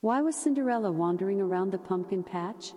Why 0.00 0.20
was 0.20 0.36
Cinderella 0.36 0.92
wandering 0.92 1.40
around 1.40 1.72
the 1.72 1.78
pumpkin 1.78 2.22
patch? 2.22 2.72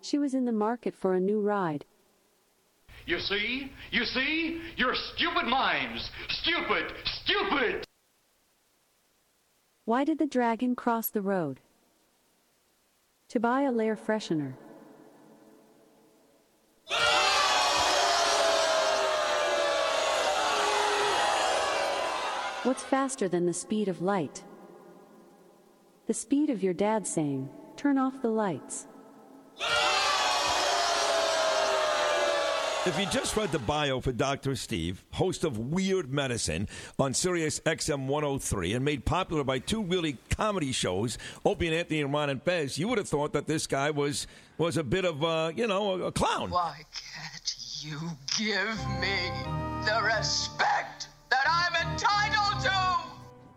She 0.00 0.18
was 0.18 0.34
in 0.34 0.44
the 0.44 0.52
market 0.52 0.94
for 0.94 1.14
a 1.14 1.20
new 1.20 1.40
ride. 1.40 1.84
You 3.06 3.18
see? 3.18 3.70
You 3.90 4.04
see? 4.04 4.60
You're 4.76 4.94
stupid 4.94 5.46
minds! 5.46 6.10
Stupid! 6.28 6.92
Stupid! 7.04 7.84
Why 9.84 10.04
did 10.04 10.18
the 10.18 10.26
dragon 10.26 10.74
cross 10.74 11.08
the 11.10 11.22
road? 11.22 11.60
To 13.28 13.40
buy 13.40 13.62
a 13.62 13.72
lair 13.72 13.96
freshener. 13.96 14.54
What's 22.62 22.84
faster 22.84 23.28
than 23.28 23.46
the 23.46 23.54
speed 23.54 23.88
of 23.88 24.02
light? 24.02 24.44
The 26.10 26.14
speed 26.14 26.50
of 26.50 26.60
your 26.60 26.74
dad 26.74 27.06
saying, 27.06 27.48
turn 27.76 27.96
off 27.96 28.20
the 28.20 28.30
lights. 28.30 28.88
If 32.84 32.98
you 32.98 33.06
just 33.12 33.36
read 33.36 33.52
the 33.52 33.60
bio 33.60 34.00
for 34.00 34.10
Dr. 34.10 34.56
Steve, 34.56 35.04
host 35.12 35.44
of 35.44 35.56
Weird 35.56 36.12
Medicine 36.12 36.66
on 36.98 37.14
Sirius 37.14 37.60
XM 37.60 38.08
103 38.08 38.72
and 38.72 38.84
made 38.84 39.04
popular 39.04 39.44
by 39.44 39.60
two 39.60 39.84
really 39.84 40.18
comedy 40.30 40.72
shows, 40.72 41.16
Opie 41.44 41.68
and 41.68 41.76
Anthony 41.76 42.00
and 42.00 42.12
Ron 42.12 42.30
and 42.30 42.42
Fez, 42.42 42.76
you 42.76 42.88
would 42.88 42.98
have 42.98 43.08
thought 43.08 43.32
that 43.34 43.46
this 43.46 43.68
guy 43.68 43.92
was 43.92 44.26
was 44.58 44.76
a 44.76 44.82
bit 44.82 45.04
of 45.04 45.22
a, 45.22 45.52
you 45.54 45.68
know, 45.68 45.92
a, 45.92 46.06
a 46.06 46.10
clown. 46.10 46.50
Why 46.50 46.80
can't 46.92 47.54
you 47.82 48.00
give 48.36 48.76
me 49.00 49.30
the 49.84 50.00
respect 50.02 51.06
that 51.30 51.46
I'm 51.46 51.92
entitled 51.92 52.64
to? 52.64 53.09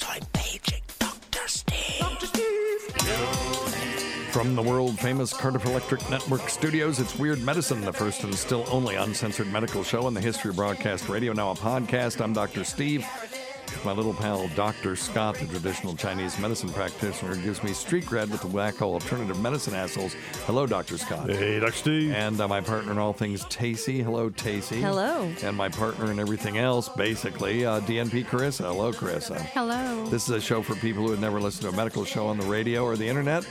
So 0.00 0.06
I'm 0.08 0.22
paging 0.32 0.80
Dr. 0.98 1.46
Steve. 1.46 1.98
Dr. 2.00 2.26
From 4.32 4.54
the 4.56 4.62
world 4.62 4.98
famous 4.98 5.34
Cardiff 5.34 5.66
Electric 5.66 6.08
Network 6.08 6.48
studios, 6.48 7.00
it's 7.00 7.18
Weird 7.18 7.42
Medicine, 7.42 7.82
the 7.82 7.92
first 7.92 8.24
and 8.24 8.34
still 8.34 8.64
only 8.70 8.94
uncensored 8.94 9.52
medical 9.52 9.84
show 9.84 10.08
in 10.08 10.14
the 10.14 10.20
history 10.20 10.48
of 10.50 10.56
broadcast 10.56 11.10
radio. 11.10 11.34
Now 11.34 11.50
a 11.50 11.54
podcast. 11.54 12.22
I'm 12.22 12.32
Dr. 12.32 12.64
Steve. 12.64 13.04
My 13.84 13.92
little 13.92 14.12
pal, 14.12 14.48
Dr. 14.48 14.94
Scott, 14.96 15.36
the 15.36 15.46
traditional 15.46 15.96
Chinese 15.96 16.38
medicine 16.38 16.68
practitioner, 16.70 17.36
gives 17.36 17.62
me 17.62 17.72
street 17.72 18.04
cred 18.04 18.30
with 18.30 18.42
the 18.42 18.48
wacko 18.48 18.82
alternative 18.82 19.40
medicine 19.40 19.74
assholes. 19.74 20.14
Hello, 20.44 20.66
Dr. 20.66 20.98
Scott. 20.98 21.30
Hey, 21.30 21.58
Dr. 21.58 21.72
Steve. 21.72 22.12
And 22.12 22.40
uh, 22.40 22.48
my 22.48 22.60
partner 22.60 22.92
in 22.92 22.98
all 22.98 23.12
things, 23.12 23.44
Tacie. 23.44 24.02
Hello, 24.02 24.28
Tacie. 24.30 24.80
Hello. 24.80 25.32
And 25.42 25.56
my 25.56 25.68
partner 25.68 26.10
in 26.10 26.18
everything 26.18 26.58
else, 26.58 26.88
basically, 26.88 27.64
uh, 27.64 27.80
DNP 27.80 28.26
Carissa. 28.26 28.64
Hello, 28.64 28.92
Carissa. 28.92 29.38
Hello. 29.38 30.06
This 30.06 30.28
is 30.28 30.30
a 30.30 30.40
show 30.40 30.62
for 30.62 30.74
people 30.76 31.04
who 31.04 31.10
have 31.10 31.20
never 31.20 31.40
listened 31.40 31.62
to 31.62 31.68
a 31.70 31.76
medical 31.76 32.04
show 32.04 32.26
on 32.26 32.38
the 32.38 32.46
radio 32.46 32.84
or 32.84 32.96
the 32.96 33.08
internet. 33.08 33.46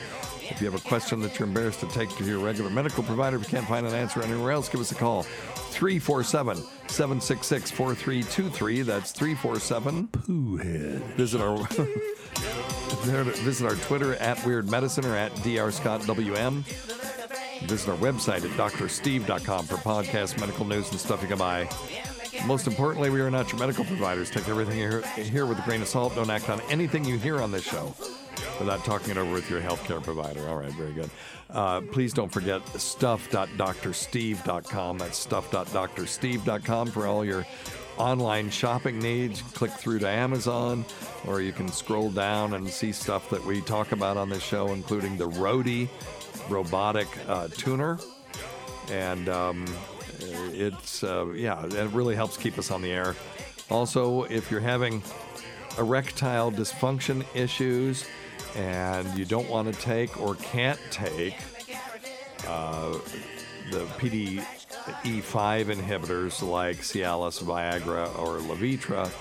If 0.49 0.59
you 0.61 0.69
have 0.69 0.79
a 0.79 0.87
question 0.87 1.19
that 1.21 1.37
you're 1.37 1.47
embarrassed 1.47 1.79
to 1.81 1.87
take 1.87 2.09
to 2.17 2.23
your 2.23 2.39
regular 2.39 2.69
medical 2.71 3.03
provider, 3.03 3.37
if 3.37 3.43
you 3.43 3.49
can't 3.49 3.67
find 3.67 3.85
an 3.85 3.93
answer 3.93 4.21
anywhere 4.23 4.51
else, 4.51 4.67
give 4.67 4.81
us 4.81 4.91
a 4.91 4.95
call. 4.95 5.25
347 5.69 6.57
766 6.87 7.71
4323. 7.71 8.81
That's 8.81 9.11
347 9.11 10.07
Poohhead. 10.07 11.01
Visit 11.15 11.41
our. 11.41 11.57
Visit 12.99 13.65
our 13.65 13.75
Twitter 13.75 14.15
at 14.15 14.43
Weird 14.45 14.69
Medicine 14.69 15.05
or 15.05 15.15
at 15.15 15.31
DrScottWM. 15.35 16.63
Visit 17.67 17.89
our 17.89 17.97
website 17.97 18.43
at 18.43 18.51
doctorsteve.com 18.57 19.65
for 19.65 19.75
podcasts, 19.75 20.39
medical 20.39 20.65
news, 20.65 20.89
and 20.91 20.99
stuff 20.99 21.21
you 21.21 21.27
can 21.27 21.37
buy. 21.37 21.69
Most 22.45 22.67
importantly, 22.67 23.09
we 23.09 23.21
are 23.21 23.31
not 23.31 23.51
your 23.51 23.59
medical 23.59 23.85
providers. 23.85 24.29
Take 24.29 24.47
everything 24.47 24.79
you 24.79 24.89
hear, 24.89 25.01
hear 25.23 25.45
with 25.45 25.59
a 25.59 25.61
grain 25.63 25.81
of 25.81 25.87
salt. 25.87 26.15
Don't 26.15 26.29
act 26.29 26.49
on 26.49 26.61
anything 26.69 27.03
you 27.05 27.17
hear 27.17 27.41
on 27.41 27.51
this 27.51 27.63
show 27.63 27.93
without 28.59 28.85
talking 28.85 29.09
it 29.11 29.17
over 29.17 29.33
with 29.33 29.49
your 29.49 29.61
healthcare 29.61 30.03
provider. 30.03 30.47
All 30.47 30.57
right, 30.57 30.71
very 30.71 30.93
good. 30.93 31.09
Uh, 31.49 31.81
please 31.81 32.13
don't 32.13 32.31
forget 32.31 32.65
stuff.doctorsteve.com. 32.79 34.97
That's 34.97 35.17
stuff.doctorsteve.com 35.17 36.87
for 36.87 37.07
all 37.07 37.25
your 37.25 37.45
online 37.97 38.49
shopping 38.49 38.99
needs. 38.99 39.41
Click 39.41 39.71
through 39.71 39.99
to 39.99 40.07
Amazon, 40.07 40.85
or 41.27 41.41
you 41.41 41.51
can 41.51 41.67
scroll 41.69 42.09
down 42.09 42.53
and 42.53 42.69
see 42.69 42.91
stuff 42.91 43.29
that 43.29 43.43
we 43.45 43.61
talk 43.61 43.91
about 43.91 44.17
on 44.17 44.29
this 44.29 44.43
show, 44.43 44.73
including 44.73 45.17
the 45.17 45.29
Roadie 45.29 45.89
robotic 46.49 47.07
uh, 47.27 47.47
tuner. 47.49 47.99
And 48.91 49.29
um, 49.29 49.65
it's, 50.19 51.03
uh, 51.03 51.27
yeah, 51.31 51.65
it 51.65 51.91
really 51.91 52.15
helps 52.15 52.37
keep 52.37 52.57
us 52.57 52.71
on 52.71 52.81
the 52.81 52.91
air. 52.91 53.15
Also, 53.69 54.23
if 54.23 54.49
you're 54.49 54.59
having 54.59 55.03
erectile 55.77 56.51
dysfunction 56.51 57.23
issues 57.35 58.07
and 58.55 59.17
you 59.17 59.25
don't 59.25 59.49
want 59.49 59.73
to 59.73 59.79
take 59.79 60.19
or 60.21 60.35
can't 60.35 60.79
take 60.91 61.35
uh, 62.47 62.93
the 63.71 63.85
PDE5 63.97 65.65
inhibitors 65.65 66.41
like 66.47 66.77
Cialis, 66.77 67.43
Viagra, 67.43 68.07
or 68.17 68.39
Levitra, 68.39 69.11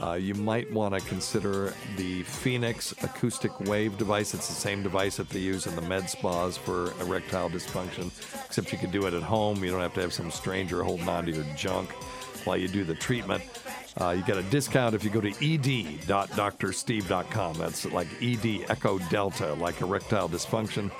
uh, 0.00 0.14
you 0.14 0.34
might 0.34 0.70
want 0.72 0.94
to 0.94 1.00
consider 1.02 1.74
the 1.96 2.22
Phoenix 2.22 2.92
acoustic 3.02 3.58
wave 3.60 3.98
device. 3.98 4.32
It's 4.32 4.48
the 4.48 4.54
same 4.54 4.82
device 4.82 5.16
that 5.16 5.28
they 5.28 5.38
use 5.38 5.66
in 5.66 5.76
the 5.76 5.82
med 5.82 6.08
spas 6.08 6.56
for 6.56 6.92
erectile 7.00 7.50
dysfunction, 7.50 8.06
except 8.46 8.72
you 8.72 8.78
can 8.78 8.90
do 8.90 9.06
it 9.06 9.12
at 9.12 9.22
home. 9.22 9.62
You 9.62 9.70
don't 9.70 9.80
have 9.80 9.94
to 9.94 10.00
have 10.00 10.12
some 10.12 10.30
stranger 10.30 10.82
holding 10.82 11.08
on 11.08 11.26
to 11.26 11.32
your 11.32 11.44
junk 11.56 11.90
while 12.44 12.56
you 12.56 12.68
do 12.68 12.84
the 12.84 12.94
treatment. 12.94 13.42
Uh, 14.00 14.10
you 14.10 14.22
get 14.22 14.38
a 14.38 14.42
discount 14.44 14.94
if 14.94 15.02
you 15.04 15.10
go 15.10 15.20
to 15.20 15.28
ed.doctorsteve.com. 15.28 17.58
That's 17.58 17.84
like 17.86 18.06
ED, 18.22 18.70
Echo 18.70 18.98
Delta, 18.98 19.54
like 19.54 19.80
erectile 19.80 20.28
dysfunction 20.28 20.90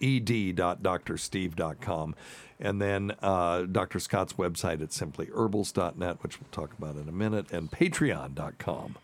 ed.doctorsteve.com. 0.00 2.14
And 2.58 2.80
then 2.80 3.12
uh, 3.20 3.62
Dr. 3.62 4.00
Scott's 4.00 4.32
website 4.34 4.82
at 4.82 4.90
simplyherbals.net, 4.90 6.22
which 6.22 6.40
we'll 6.40 6.48
talk 6.52 6.72
about 6.78 6.96
in 6.96 7.08
a 7.08 7.12
minute, 7.12 7.50
and 7.52 7.70
patreon.com 7.70 8.96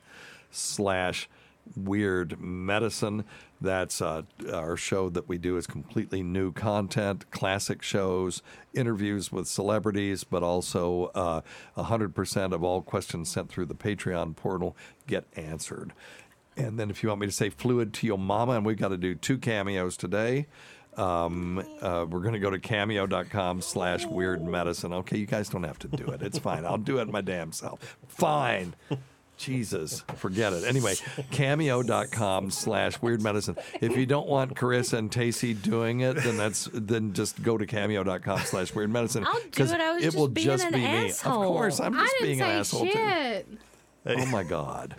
slash 0.51 1.29
weird 1.77 2.41
medicine. 2.41 3.25
That's 3.61 4.01
uh, 4.03 4.23
our 4.53 4.77
show 4.77 5.09
that 5.11 5.29
we 5.29 5.39
do 5.39 5.57
is 5.57 5.67
completely 5.67 6.23
new 6.23 6.53
content, 6.53 7.31
classic 7.31 7.83
shows, 7.83 8.43
interviews 8.75 9.31
with 9.31 9.47
celebrities, 9.47 10.25
but 10.25 10.43
also 10.43 11.11
uh, 11.15 11.43
100% 11.77 12.53
of 12.53 12.65
all 12.65 12.83
questions 12.83 13.31
sent 13.31 13.49
through 13.49 13.67
the 13.67 13.75
Patreon 13.75 14.35
portal 14.37 14.77
get 15.07 15.27
answered. 15.37 15.93
And 16.57 16.79
then 16.79 16.91
if 16.91 17.03
you 17.03 17.09
want 17.09 17.21
me 17.21 17.27
to 17.27 17.33
say 17.33 17.51
fluid 17.51 17.93
to 17.95 18.07
your 18.07 18.19
mama, 18.19 18.53
and 18.53 18.67
we've 18.67 18.77
got 18.77 18.89
to 18.89 18.99
do 18.99 19.15
two 19.15 19.39
cameos 19.39 19.97
today. 19.97 20.47
Um, 20.97 21.65
uh, 21.81 22.05
we're 22.07 22.21
going 22.21 22.35
to 22.35 22.39
go 22.39 22.51
to 22.51 22.59
cameo.com 22.59 23.63
slash 23.63 24.05
weird 24.05 24.45
medicine. 24.45 24.93
Okay, 24.93 25.17
you 25.17 25.25
guys 25.25 25.49
don't 25.49 25.63
have 25.63 25.79
to 25.79 25.89
do 25.89 26.11
it. 26.11 26.21
It's 26.21 26.39
fine. 26.39 26.67
I'll 26.67 26.77
do 26.77 26.99
it 26.99 27.09
my 27.09 27.23
damn 27.23 27.53
self. 27.53 27.97
Fine. 28.09 28.75
Jesus, 29.37 30.05
forget 30.17 30.53
it. 30.53 30.65
Anyway, 30.65 30.95
cameo.com 31.33 32.51
slash 32.51 33.01
weird 33.03 33.23
medicine. 33.23 33.57
If 33.81 33.97
you 33.97 34.07
don't 34.07 34.29
want 34.29 34.55
Carissa 34.55 34.99
and 34.99 35.11
Tacie 35.11 35.61
doing 35.61 36.01
it, 36.01 36.15
then 36.15 36.37
that's 36.37 36.69
then 36.73 37.13
just 37.13 37.43
go 37.43 37.59
to 37.59 37.67
cameo.com 37.67 38.39
slash 38.41 38.75
weird 38.75 38.91
medicine. 38.91 39.25
I'll 39.27 39.41
do 39.51 39.65
it. 39.65 39.73
I 39.73 39.95
was 39.95 40.03
it 40.03 40.07
just 40.07 40.17
will 40.17 40.29
being 40.29 40.47
just 40.47 40.65
an 40.65 40.73
be 40.75 40.85
asshole. 40.85 41.41
me. 41.41 41.47
Of 41.47 41.53
course, 41.53 41.81
I'm 41.81 41.95
just 41.95 42.15
being 42.21 42.41
an 42.41 42.51
asshole 42.51 42.85
too. 42.87 42.93
shit. 42.93 43.49
Oh 44.07 44.27
my 44.27 44.45
God. 44.45 44.95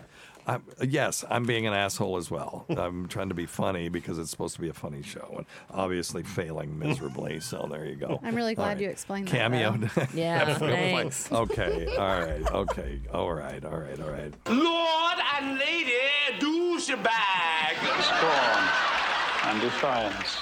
I'm, 0.46 0.62
yes, 0.86 1.24
I'm 1.30 1.44
being 1.44 1.66
an 1.66 1.72
asshole 1.72 2.16
as 2.16 2.30
well. 2.30 2.66
I'm 2.76 3.08
trying 3.08 3.28
to 3.30 3.34
be 3.34 3.46
funny 3.46 3.88
because 3.88 4.18
it's 4.18 4.30
supposed 4.30 4.54
to 4.56 4.60
be 4.60 4.68
a 4.68 4.72
funny 4.74 5.02
show 5.02 5.34
and 5.36 5.46
obviously 5.70 6.22
failing 6.22 6.78
miserably. 6.78 7.40
So 7.44 7.66
there 7.70 7.84
you 7.84 7.96
go. 7.96 8.20
I'm 8.22 8.34
really 8.34 8.54
glad 8.54 8.76
All 8.76 8.82
you 8.82 8.88
explained 8.88 9.28
that, 9.28 9.36
Cameo. 9.36 9.78
Yeah, 10.14 10.54
thanks. 10.54 11.30
okay. 11.30 11.86
All 11.96 12.20
right. 12.20 12.50
Okay. 12.52 13.00
All 13.12 13.32
right. 13.32 13.64
All 13.64 13.76
right. 13.78 14.00
All 14.00 14.10
right. 14.10 14.34
Lord 14.48 15.18
and 15.36 15.58
Lady 15.58 15.92
Douchebag. 16.38 17.74
Scorn 18.02 19.50
and 19.52 19.60
defiance, 19.60 20.36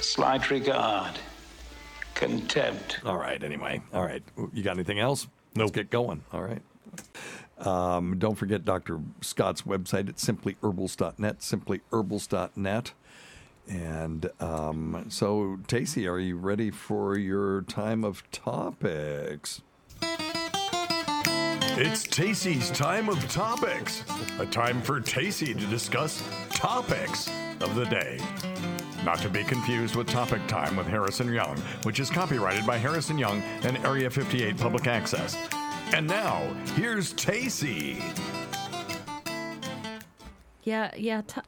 slight 0.00 0.50
regard, 0.50 1.18
contempt. 2.14 3.00
All 3.04 3.16
right. 3.18 3.42
Anyway. 3.42 3.80
All 3.92 4.02
right. 4.04 4.22
You 4.52 4.62
got 4.62 4.72
anything 4.72 4.98
else? 4.98 5.26
Let's 5.56 5.70
get 5.70 5.90
going. 5.90 6.22
All 6.32 6.42
right. 6.42 6.62
Um, 7.64 8.18
don't 8.18 8.34
forget 8.34 8.64
Dr. 8.64 9.00
Scott's 9.20 9.62
website 9.62 10.08
at 10.08 10.16
simplyherbals.net, 10.16 11.38
simplyherbals.net. 11.38 12.92
And 13.66 14.30
um, 14.40 15.06
so, 15.08 15.58
Tacie, 15.66 16.06
are 16.10 16.18
you 16.18 16.36
ready 16.36 16.70
for 16.70 17.16
your 17.16 17.62
time 17.62 18.04
of 18.04 18.22
topics? 18.30 19.62
It's 21.76 22.06
Tacie's 22.06 22.70
time 22.70 23.08
of 23.08 23.18
topics. 23.32 24.04
A 24.38 24.46
time 24.46 24.82
for 24.82 25.00
Tacie 25.00 25.58
to 25.58 25.66
discuss 25.66 26.22
topics 26.50 27.28
of 27.60 27.74
the 27.74 27.84
day. 27.86 28.20
Not 29.04 29.18
to 29.18 29.28
be 29.28 29.42
confused 29.44 29.96
with 29.96 30.06
Topic 30.06 30.46
Time 30.46 30.76
with 30.76 30.86
Harrison 30.86 31.32
Young, 31.32 31.56
which 31.82 32.00
is 32.00 32.10
copyrighted 32.10 32.66
by 32.66 32.78
Harrison 32.78 33.18
Young 33.18 33.42
and 33.62 33.76
Area 33.78 34.08
58 34.08 34.56
Public 34.56 34.86
Access. 34.86 35.36
And 35.92 36.06
now, 36.06 36.42
here's 36.74 37.12
Tacie. 37.14 38.02
Yeah, 40.64 40.90
yeah. 40.96 41.22
T- 41.22 41.40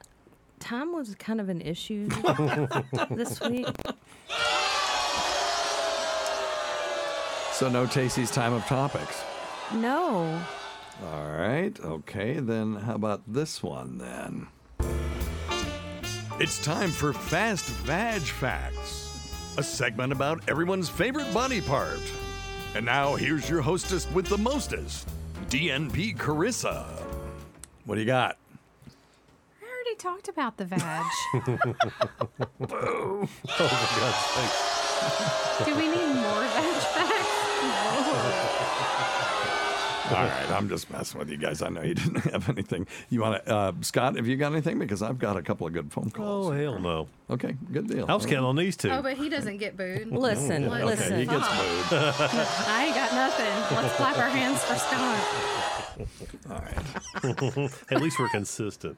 time 0.59 0.93
was 0.93 1.15
kind 1.15 1.41
of 1.41 1.49
an 1.49 1.61
issue 1.61 2.07
this 3.11 3.41
week. 3.41 3.67
So, 7.53 7.69
no 7.69 7.87
Tacie's 7.87 8.29
time 8.31 8.53
of 8.53 8.63
topics. 8.65 9.21
No. 9.73 10.41
All 11.03 11.31
right. 11.31 11.77
Okay. 11.79 12.39
Then, 12.39 12.75
how 12.75 12.95
about 12.95 13.21
this 13.27 13.61
one 13.63 13.97
then? 13.97 14.47
It's 16.39 16.63
time 16.63 16.91
for 16.91 17.13
Fast 17.13 17.65
Vag 17.65 18.21
Facts, 18.21 19.55
a 19.57 19.63
segment 19.63 20.13
about 20.13 20.47
everyone's 20.47 20.87
favorite 20.87 21.33
body 21.33 21.61
part. 21.61 21.99
And 22.77 22.85
now, 22.85 23.15
here's 23.15 23.49
your 23.49 23.63
hostess 23.63 24.07
with 24.11 24.27
the 24.27 24.37
mostest, 24.37 25.09
DNP 25.49 26.15
Carissa. 26.15 26.85
What 27.85 27.95
do 27.95 28.01
you 28.01 28.05
got? 28.05 28.37
I 29.59 29.65
already 29.65 29.95
talked 29.95 30.27
about 30.27 30.57
the 30.57 30.65
vag. 30.65 31.03
Boo. 32.59 32.67
Oh, 32.69 33.25
for 33.25 33.63
God's 33.99 34.17
sake. 34.35 35.65
Do 35.65 35.73
we 35.75 35.87
need 35.87 36.21
more 36.21 36.43
vag 36.43 36.83
facts? 36.93 37.93
All 40.09 40.13
right, 40.13 40.51
I'm 40.51 40.69
just 40.69 40.89
messing 40.89 41.19
with 41.19 41.29
you 41.29 41.37
guys. 41.37 41.61
I 41.61 41.69
know 41.69 41.81
you 41.81 41.93
didn't 41.93 42.17
have 42.31 42.47
anything. 42.49 42.87
You 43.09 43.21
want 43.21 43.45
to, 43.45 43.53
uh, 43.55 43.71
Scott? 43.81 44.15
Have 44.15 44.25
you 44.27 44.37
got 44.37 44.53
anything? 44.53 44.79
Because 44.79 45.01
I've 45.01 45.19
got 45.19 45.35
a 45.37 45.41
couple 45.41 45.67
of 45.67 45.73
good 45.73 45.91
phone 45.91 46.09
calls. 46.11 46.47
Oh, 46.47 46.51
hell 46.51 46.79
no. 46.79 47.07
Okay, 47.29 47.55
good 47.73 47.87
deal. 47.87 48.05
I 48.07 48.13
was 48.15 48.25
counting 48.25 48.45
on 48.45 48.55
these 48.55 48.77
two. 48.77 48.89
Oh, 48.89 49.01
but 49.01 49.17
he 49.17 49.27
doesn't 49.27 49.57
get 49.57 49.75
booed. 49.75 50.07
Listen, 50.11 50.63
Okay, 50.65 50.83
listen. 50.85 51.19
he 51.19 51.25
gets 51.25 51.47
booed. 51.47 51.99
I 51.99 52.85
ain't 52.85 52.95
got 52.95 53.13
nothing. 53.13 53.75
Let's 53.77 53.95
clap 53.95 54.17
our 54.17 54.29
hands 54.29 54.63
for 54.63 54.75
Scott. 54.75 56.49
All 56.49 56.61
right. 56.61 57.71
At 57.91 58.01
least 58.01 58.17
we're 58.19 58.29
consistent. 58.29 58.97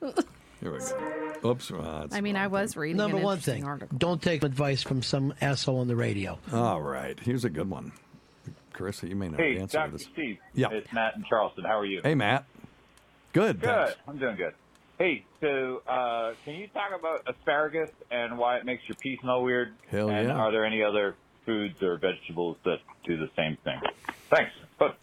Here 0.61 0.71
we 0.73 0.79
go. 0.79 1.49
Oops. 1.51 1.71
uh, 1.71 2.07
I 2.11 2.21
mean, 2.21 2.35
I 2.35 2.47
was 2.47 2.75
reading 2.75 2.97
Number 2.97 3.17
an 3.17 3.23
one 3.23 3.37
thing: 3.39 3.63
article. 3.63 3.97
don't 3.97 4.21
take 4.21 4.43
advice 4.43 4.83
from 4.83 5.01
some 5.01 5.33
asshole 5.41 5.79
on 5.79 5.87
the 5.87 5.95
radio. 5.95 6.37
All 6.51 6.81
right. 6.81 7.17
Here's 7.19 7.45
a 7.45 7.49
good 7.49 7.69
one. 7.69 7.93
Carissa, 8.73 9.07
you 9.09 9.15
may 9.15 9.29
know 9.29 9.37
Hey, 9.37 9.55
the 9.55 9.61
answer 9.61 9.77
to 9.77 9.83
Dr. 9.83 9.91
this. 9.97 10.03
Steve. 10.13 10.37
Yeah. 10.53 10.67
It's 10.71 10.91
Matt 10.93 11.15
in 11.15 11.23
Charleston. 11.23 11.63
How 11.65 11.79
are 11.79 11.85
you? 11.85 12.01
Hey, 12.03 12.15
Matt. 12.15 12.45
Good. 13.33 13.59
Good. 13.61 13.69
thanks. 13.69 13.95
I'm 14.07 14.17
doing 14.17 14.35
good. 14.35 14.53
Hey, 14.97 15.23
so 15.39 15.81
uh, 15.87 16.33
can 16.43 16.55
you 16.55 16.67
talk 16.67 16.91
about 16.97 17.23
asparagus 17.27 17.89
and 18.11 18.37
why 18.37 18.57
it 18.57 18.65
makes 18.65 18.83
your 18.87 18.95
pee 18.95 19.17
smell 19.21 19.43
weird? 19.43 19.73
Hell 19.89 20.09
and 20.09 20.27
yeah. 20.27 20.35
are 20.35 20.51
there 20.51 20.65
any 20.65 20.83
other 20.83 21.15
foods 21.45 21.81
or 21.81 21.97
vegetables 21.97 22.57
that 22.65 22.79
do 23.05 23.15
the 23.17 23.29
same 23.35 23.57
thing? 23.63 23.79
Thanks. 24.29 24.51
But 24.77 24.97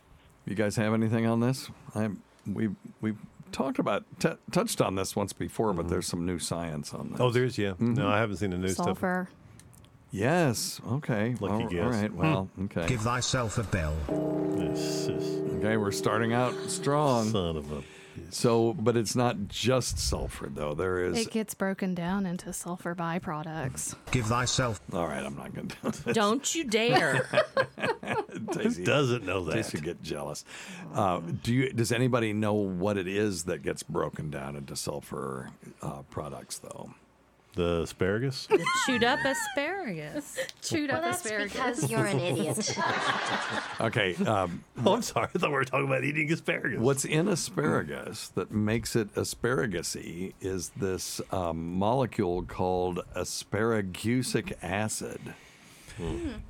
You 0.45 0.55
guys 0.55 0.77
have 0.77 0.93
anything 0.93 1.27
on 1.27 1.41
this? 1.41 1.71
I'm. 1.95 2.23
We 2.47 2.69
we 3.01 3.15
talked 3.53 3.79
about 3.79 4.05
t- 4.21 4.29
touched 4.53 4.81
on 4.81 4.95
this 4.97 5.17
once 5.17 5.33
before, 5.33 5.73
but 5.73 5.89
there's 5.89 6.07
some 6.07 6.27
new 6.27 6.39
science 6.39 6.93
on 6.93 7.11
this. 7.13 7.21
Oh, 7.21 7.31
there's, 7.31 7.57
yeah. 7.59 7.73
No, 7.79 8.09
I 8.09 8.19
haven't 8.19 8.37
seen 8.37 8.51
the 8.51 8.59
new 8.59 8.69
stuff. 8.69 9.03
Sulfur. 10.17 10.25
Yes. 10.25 10.81
Okay. 10.91 11.35
Lucky 11.41 11.45
all, 11.45 11.63
all 11.63 11.69
guess. 11.69 12.03
right. 12.03 12.13
Well. 12.13 12.49
Okay. 12.65 12.87
Give 12.87 13.01
thyself 13.01 13.59
a 13.59 13.65
bell. 13.65 13.97
Okay, 15.59 15.77
we're 15.77 15.93
starting 15.93 16.33
out 16.33 16.55
strong. 16.69 17.31
Son 17.31 17.57
of 17.57 17.73
a. 17.73 17.83
So, 18.31 18.73
but 18.73 18.97
it's 18.97 19.15
not 19.15 19.49
just 19.49 19.99
sulfur, 19.99 20.49
though. 20.49 20.75
There 20.75 21.05
is. 21.05 21.19
It 21.19 21.31
gets 21.31 21.55
broken 21.55 21.95
down 21.95 22.27
into 22.27 22.53
sulfur 22.53 22.95
byproducts. 22.95 23.95
Give 24.11 24.27
thyself. 24.27 24.81
All 24.93 25.07
right, 25.07 25.25
I'm 25.25 25.37
not 25.37 25.55
going 25.55 25.69
to 25.69 25.77
do 25.83 25.91
this. 25.91 26.15
Don't 26.15 26.55
you 26.55 26.65
dare. 26.65 27.17
Who 28.55 28.85
doesn't 28.85 29.25
know 29.25 29.45
that? 29.45 29.73
you 29.73 29.81
get 29.81 30.03
jealous. 30.03 30.45
Uh, 30.95 31.21
do 31.43 31.53
you? 31.53 31.73
Does 31.73 31.93
anybody 31.93 32.33
know 32.33 32.55
what 32.55 32.97
it 32.97 33.07
is 33.07 33.45
that 33.45 33.63
gets 33.63 33.83
broken 33.83 34.31
down 34.31 34.57
into 34.57 34.77
sulfur 34.77 35.51
uh, 35.83 36.03
products, 36.11 36.59
though? 36.59 36.91
The 37.57 37.83
asparagus? 37.83 38.47
The 38.47 38.65
chewed 38.87 39.03
up 39.03 39.19
asparagus. 39.25 40.39
Chewed 40.63 40.91
up 40.91 41.03
that's 41.03 41.25
asparagus. 41.25 41.53
because 41.53 41.91
you're 41.91 42.05
an 42.05 42.21
idiot. 42.21 42.77
Okay. 43.81 44.15
Um, 44.27 44.65
oh, 44.85 44.95
I'm 44.95 45.03
sorry. 45.03 45.29
I 45.35 45.39
thought 45.39 45.51
we 45.51 45.55
were 45.57 45.65
talking 45.65 45.87
about 45.87 46.05
eating 46.05 46.31
asparagus. 46.33 46.81
What's 46.81 47.05
in 47.05 47.29
asparagus 47.29 48.29
that 48.29 48.51
makes 48.51 48.97
it 48.97 49.15
asparagusy 49.15 50.33
is 50.41 50.71
this 50.77 51.21
um, 51.31 51.75
molecule 51.75 52.43
called 52.43 53.01
asparagusic 53.15 54.53
acid. 54.63 55.35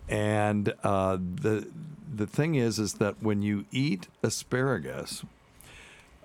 And 0.08 0.74
uh, 0.82 1.18
the 1.18 1.68
the 2.12 2.26
thing 2.26 2.56
is, 2.56 2.78
is 2.78 2.94
that 2.94 3.22
when 3.22 3.42
you 3.42 3.64
eat 3.70 4.08
asparagus, 4.22 5.24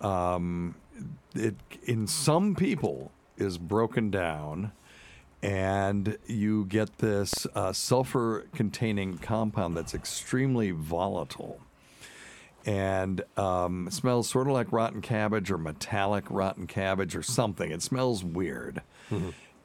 um, 0.02 0.76
it 1.36 1.56
in 1.84 2.08
some 2.08 2.56
people 2.56 3.12
is 3.42 3.58
broken 3.58 4.10
down, 4.12 4.72
and 5.44 6.18
you 6.28 6.66
get 6.66 7.00
this 7.00 7.48
uh, 7.56 7.74
sulfur-containing 7.74 9.18
compound 9.18 9.76
that's 9.76 9.94
extremely 9.94 10.72
volatile 10.72 11.60
and 12.64 13.24
um, 13.38 13.90
smells 13.90 14.30
sort 14.30 14.46
of 14.48 14.54
like 14.54 14.72
rotten 14.72 15.02
cabbage 15.02 15.50
or 15.50 15.58
metallic 15.58 16.26
rotten 16.30 16.68
cabbage 16.68 17.16
or 17.16 17.24
something. 17.24 17.72
It 17.72 17.82
smells 17.82 18.24
weird. 18.24 18.84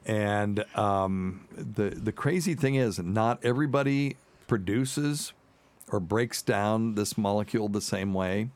And 0.05 0.65
um, 0.75 1.47
the 1.55 1.89
the 1.89 2.11
crazy 2.11 2.55
thing 2.55 2.75
is, 2.75 2.97
not 2.97 3.43
everybody 3.45 4.15
produces 4.47 5.33
or 5.91 5.99
breaks 5.99 6.41
down 6.41 6.95
this 6.95 7.17
molecule 7.17 7.69
the 7.69 7.81
same 7.81 8.13
way, 8.13 8.49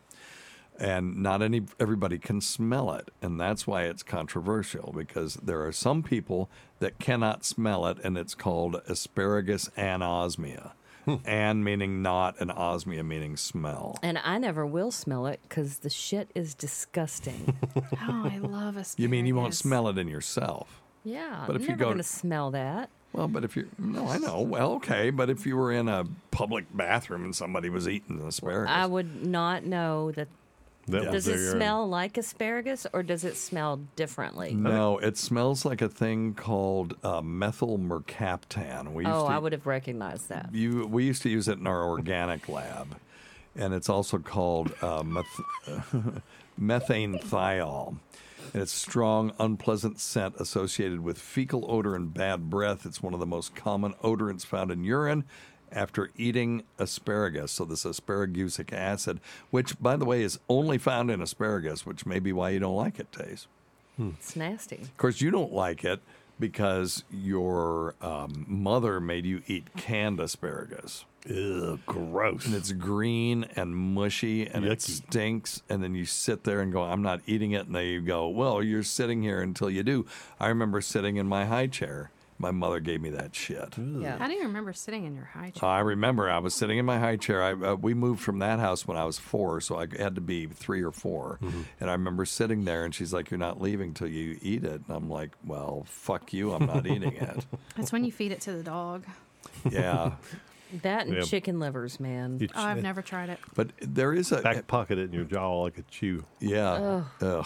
and 0.81 1.15
not 1.17 1.41
any 1.41 1.61
everybody 1.79 2.17
can 2.17 2.41
smell 2.41 2.91
it, 2.93 3.09
and 3.21 3.39
that's 3.39 3.65
why 3.67 3.83
it's 3.83 4.03
controversial 4.03 4.91
because 4.95 5.35
there 5.35 5.63
are 5.65 5.71
some 5.71 6.01
people 6.03 6.49
that 6.79 6.97
cannot 6.99 7.45
smell 7.45 7.85
it, 7.85 7.97
and 8.03 8.17
it's 8.17 8.33
called 8.35 8.81
asparagus 8.87 9.69
anosmia. 9.77 10.71
Hmm. 11.05 11.15
An 11.25 11.63
meaning 11.63 12.01
not, 12.03 12.39
and 12.39 12.51
osmia 12.51 13.03
meaning 13.03 13.35
smell. 13.35 13.97
And 14.03 14.19
I 14.23 14.37
never 14.37 14.67
will 14.67 14.91
smell 14.91 15.25
it 15.25 15.39
because 15.49 15.79
the 15.79 15.89
shit 15.89 16.29
is 16.35 16.53
disgusting. 16.55 17.57
Oh, 18.03 18.29
I 18.31 18.37
love 18.39 18.77
asparagus. 18.77 18.95
You 18.97 19.09
mean 19.09 19.25
you 19.25 19.35
won't 19.35 19.53
smell 19.55 19.87
it 19.87 19.97
in 19.97 20.07
yourself? 20.07 20.81
yeah, 21.03 21.43
But 21.47 21.55
if 21.55 21.63
you 21.63 21.69
never 21.69 21.79
go 21.79 21.85
going 21.85 21.97
to- 21.97 22.03
to 22.03 22.09
smell 22.09 22.51
that. 22.51 22.89
Well, 23.13 23.27
but 23.27 23.43
if 23.43 23.55
you 23.57 23.67
no, 23.77 24.07
I 24.07 24.17
know. 24.17 24.41
Well, 24.41 24.73
okay, 24.73 25.09
but 25.09 25.29
if 25.29 25.45
you 25.45 25.57
were 25.57 25.71
in 25.71 25.87
a 25.89 26.05
public 26.31 26.65
bathroom 26.73 27.23
and 27.25 27.35
somebody 27.35 27.69
was 27.69 27.87
eating 27.87 28.21
asparagus, 28.21 28.71
I 28.73 28.85
would 28.85 29.25
not 29.25 29.65
know 29.65 30.11
that. 30.11 30.27
That 30.87 31.11
was 31.11 31.25
does 31.25 31.27
it 31.27 31.51
smell 31.51 31.87
like 31.87 32.17
asparagus 32.17 32.87
or 32.91 33.03
does 33.03 33.23
it 33.23 33.37
smell 33.37 33.77
differently? 33.95 34.53
no, 34.53 34.97
it 34.97 35.17
smells 35.17 35.63
like 35.63 35.81
a 35.81 35.87
thing 35.89 36.33
called 36.33 36.97
uh, 37.03 37.21
methyl 37.21 37.77
mercaptan. 37.77 38.93
We 38.93 39.05
used 39.05 39.15
Oh, 39.15 39.27
to, 39.27 39.33
I 39.33 39.37
would 39.37 39.51
have 39.51 39.67
recognized 39.67 40.29
that. 40.29 40.49
You, 40.53 40.87
we 40.87 41.03
used 41.05 41.21
to 41.23 41.29
use 41.29 41.47
it 41.47 41.59
in 41.59 41.67
our 41.67 41.83
organic 41.83 42.49
lab, 42.49 42.95
and 43.55 43.73
it's 43.73 43.89
also 43.89 44.17
called 44.17 44.73
uh, 44.81 45.03
meth- 45.03 45.39
methane 46.57 47.19
thiol. 47.19 47.95
And 48.53 48.61
it's 48.63 48.73
strong, 48.73 49.31
unpleasant 49.39 49.99
scent 49.99 50.35
associated 50.39 50.99
with 51.01 51.17
fecal 51.17 51.63
odor 51.71 51.95
and 51.95 52.13
bad 52.13 52.49
breath. 52.49 52.85
It's 52.85 53.01
one 53.01 53.13
of 53.13 53.19
the 53.19 53.25
most 53.25 53.55
common 53.55 53.93
odorants 54.03 54.45
found 54.45 54.71
in 54.71 54.83
urine 54.83 55.23
after 55.71 56.09
eating 56.17 56.63
asparagus. 56.77 57.51
So 57.51 57.65
this 57.65 57.83
asparagusic 57.83 58.73
acid, 58.73 59.19
which 59.49 59.79
by 59.81 59.95
the 59.95 60.05
way 60.05 60.21
is 60.23 60.39
only 60.49 60.77
found 60.77 61.09
in 61.11 61.21
asparagus, 61.21 61.85
which 61.85 62.05
may 62.05 62.19
be 62.19 62.33
why 62.33 62.49
you 62.49 62.59
don't 62.59 62.75
like 62.75 62.99
it, 62.99 63.11
Taste. 63.11 63.47
It's 63.99 64.35
nasty. 64.35 64.77
Of 64.77 64.97
course, 64.97 65.21
you 65.21 65.29
don't 65.31 65.53
like 65.53 65.83
it 65.83 66.01
because 66.39 67.03
your 67.11 67.93
um, 68.01 68.45
mother 68.47 68.99
made 68.99 69.25
you 69.25 69.43
eat 69.47 69.75
canned 69.77 70.19
asparagus. 70.19 71.05
Ew, 71.27 71.79
gross. 71.85 72.47
And 72.47 72.55
it's 72.55 72.71
green 72.71 73.45
and 73.55 73.75
mushy 73.75 74.47
and 74.47 74.65
it 74.65 74.81
stinks. 74.81 75.61
And 75.69 75.83
then 75.83 75.93
you 75.93 76.05
sit 76.05 76.43
there 76.43 76.61
and 76.61 76.73
go, 76.73 76.81
I'm 76.81 77.03
not 77.03 77.21
eating 77.27 77.51
it. 77.51 77.67
And 77.67 77.75
they 77.75 77.99
go, 77.99 78.27
Well, 78.27 78.63
you're 78.63 78.81
sitting 78.81 79.21
here 79.21 79.41
until 79.41 79.69
you 79.69 79.83
do. 79.83 80.07
I 80.39 80.47
remember 80.47 80.81
sitting 80.81 81.17
in 81.17 81.27
my 81.27 81.45
high 81.45 81.67
chair. 81.67 82.09
My 82.41 82.51
mother 82.51 82.79
gave 82.79 83.01
me 83.01 83.11
that 83.11 83.35
shit. 83.35 83.77
Yeah. 83.77 84.17
How 84.17 84.27
do 84.27 84.33
you 84.33 84.43
remember 84.43 84.73
sitting 84.73 85.05
in 85.05 85.15
your 85.15 85.25
high 85.25 85.51
chair? 85.51 85.69
I 85.69 85.79
remember 85.79 86.29
I 86.29 86.39
was 86.39 86.55
sitting 86.55 86.77
in 86.79 86.85
my 86.85 86.97
high 86.99 87.17
chair. 87.17 87.43
I, 87.43 87.51
uh, 87.53 87.75
we 87.75 87.93
moved 87.93 88.21
from 88.21 88.39
that 88.39 88.59
house 88.59 88.87
when 88.87 88.97
I 88.97 89.05
was 89.05 89.19
four, 89.19 89.61
so 89.61 89.77
I 89.77 89.87
had 89.97 90.15
to 90.15 90.21
be 90.21 90.47
three 90.47 90.81
or 90.83 90.91
4 90.91 91.39
And 91.79 91.89
I 91.89 91.93
remember 91.93 92.25
sitting 92.25 92.65
there, 92.65 92.83
and 92.83 92.93
she's 92.93 93.13
like, 93.13 93.29
"You're 93.31 93.37
not 93.37 93.61
leaving 93.61 93.93
till 93.93 94.07
you 94.07 94.37
eat 94.41 94.63
it." 94.63 94.81
And 94.87 94.89
I'm 94.89 95.09
like, 95.09 95.31
"Well, 95.45 95.83
fuck 95.87 96.33
you. 96.33 96.51
I'm 96.53 96.65
not 96.65 96.85
eating 96.87 97.13
it." 97.13 97.45
That's 97.75 97.91
when 97.91 98.03
you 98.03 98.11
feed 98.11 98.31
it 98.31 98.41
to 98.41 98.51
the 98.53 98.63
dog. 98.63 99.05
Yeah, 99.69 100.13
That 100.83 101.07
and 101.07 101.15
Yeah. 101.17 101.21
chicken 101.23 101.59
livers, 101.59 101.99
man. 101.99 102.37
You 102.39 102.47
Oh, 102.55 102.61
I've 102.63 102.81
never 102.81 103.01
tried 103.01 103.29
it. 103.29 103.39
but 103.55 103.71
there 103.81 104.13
is 104.13 104.31
a 104.31 104.41
back 104.41 104.67
pocket 104.67 104.97
it 104.97 105.03
in 105.09 105.13
your 105.13 105.25
jaw 105.25 105.61
like 105.61 105.77
a 105.77 105.81
chew. 105.83 106.23
Yeah. 106.39 107.03
Ugh. 107.21 107.45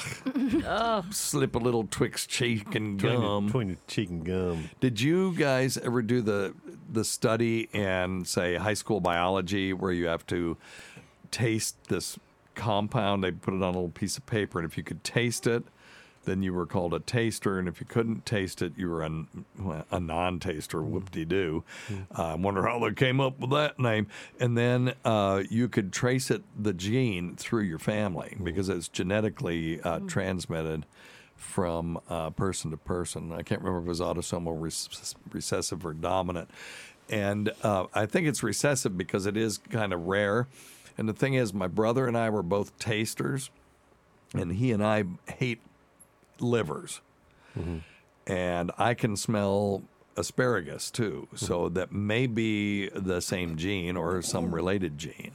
oh. 0.65 1.05
Slip 1.11 1.55
a 1.55 1.59
little 1.59 1.87
Twix 1.89 2.25
cheek 2.27 2.75
and 2.75 2.97
Between 2.97 3.15
the- 3.21 3.27
gum. 3.27 3.45
between 3.47 3.67
your 3.69 3.77
cheek 3.87 4.09
and 4.09 4.23
gum. 4.25 4.69
Did 4.79 5.01
you 5.01 5.33
guys 5.33 5.77
ever 5.77 6.01
do 6.01 6.21
the 6.21 6.53
the 6.91 7.03
study 7.03 7.67
in 7.73 8.25
say 8.25 8.55
high 8.55 8.73
school 8.75 8.99
biology 8.99 9.73
where 9.73 9.91
you 9.91 10.05
have 10.07 10.25
to 10.27 10.57
taste 11.31 11.75
this 11.89 12.19
compound? 12.53 13.23
They 13.23 13.31
put 13.31 13.53
it 13.53 13.57
on 13.57 13.63
a 13.63 13.67
little 13.67 13.89
piece 13.89 14.17
of 14.17 14.25
paper, 14.25 14.59
and 14.59 14.69
if 14.69 14.77
you 14.77 14.83
could 14.83 15.03
taste 15.03 15.47
it, 15.47 15.63
then 16.25 16.43
you 16.43 16.53
were 16.53 16.65
called 16.65 16.93
a 16.93 16.99
taster, 16.99 17.57
and 17.57 17.67
if 17.67 17.79
you 17.79 17.85
couldn't 17.85 18.25
taste 18.25 18.61
it, 18.61 18.73
you 18.77 18.89
were 18.89 19.03
a, 19.03 19.25
a 19.91 19.99
non-taster. 19.99 20.81
Whoop-de-doo. 20.81 21.63
Uh, 22.17 22.23
I 22.23 22.35
wonder 22.35 22.65
how 22.67 22.79
they 22.79 22.93
came 22.93 23.19
up 23.21 23.39
with 23.39 23.51
that 23.51 23.79
name. 23.79 24.07
And 24.39 24.57
then 24.57 24.95
uh, 25.03 25.43
you 25.49 25.69
could 25.69 25.93
trace 25.93 26.29
it, 26.31 26.43
the 26.57 26.73
gene, 26.73 27.35
through 27.35 27.63
your 27.63 27.79
family 27.79 28.37
because 28.43 28.69
it's 28.69 28.87
genetically 28.87 29.81
uh, 29.81 29.99
transmitted 29.99 30.85
from 31.35 31.99
uh, 32.09 32.29
person 32.31 32.71
to 32.71 32.77
person. 32.77 33.31
I 33.31 33.43
can't 33.43 33.61
remember 33.61 33.79
if 33.79 33.85
it 33.85 33.89
was 33.89 33.99
autosomal 33.99 34.55
rec- 34.59 35.33
recessive 35.33 35.85
or 35.85 35.93
dominant. 35.93 36.49
And 37.09 37.51
uh, 37.61 37.85
I 37.93 38.05
think 38.05 38.27
it's 38.27 38.41
recessive 38.41 38.97
because 38.97 39.25
it 39.25 39.37
is 39.37 39.57
kind 39.57 39.93
of 39.93 40.07
rare. 40.07 40.47
And 40.97 41.07
the 41.09 41.13
thing 41.13 41.33
is, 41.33 41.53
my 41.53 41.67
brother 41.67 42.07
and 42.07 42.17
I 42.17 42.29
were 42.29 42.41
both 42.41 42.77
tasters, 42.79 43.51
and 44.33 44.53
he 44.53 44.71
and 44.71 44.83
I 44.83 45.03
hate 45.27 45.61
livers. 46.39 47.01
And 48.27 48.71
I 48.77 48.93
can 48.95 49.15
smell 49.15 49.83
asparagus 50.17 50.91
too. 50.91 51.27
So 51.35 51.69
that 51.69 51.91
may 51.91 52.27
be 52.27 52.89
the 52.89 53.21
same 53.21 53.55
gene 53.57 53.97
or 53.97 54.21
some 54.21 54.53
related 54.53 54.97
gene. 54.97 55.33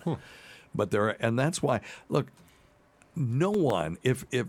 But 0.75 0.91
there, 0.91 1.05
are, 1.09 1.17
and 1.21 1.39
that's 1.39 1.63
why, 1.63 1.81
look, 2.09 2.29
no 3.17 3.51
one, 3.51 3.99
if, 4.03 4.25
if, 4.31 4.47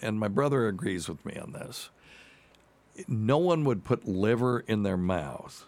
and 0.00 0.18
my 0.18 0.28
brother 0.28 0.66
agrees 0.68 1.08
with 1.08 1.24
me 1.24 1.36
on 1.36 1.52
this, 1.52 1.90
no 3.06 3.38
one 3.38 3.64
would 3.64 3.84
put 3.84 4.06
liver 4.06 4.60
in 4.60 4.82
their 4.82 4.96
mouth 4.96 5.66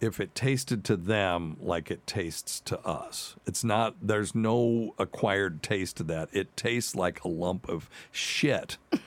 if 0.00 0.18
it 0.18 0.34
tasted 0.34 0.82
to 0.84 0.96
them 0.96 1.56
like 1.60 1.90
it 1.90 2.06
tastes 2.06 2.60
to 2.60 2.78
us. 2.86 3.36
It's 3.46 3.62
not, 3.62 3.96
there's 4.00 4.34
no 4.34 4.94
acquired 4.98 5.62
taste 5.62 5.98
to 5.98 6.04
that. 6.04 6.30
It 6.32 6.56
tastes 6.56 6.94
like 6.94 7.22
a 7.22 7.28
lump 7.28 7.68
of 7.68 7.90
shit. 8.10 8.78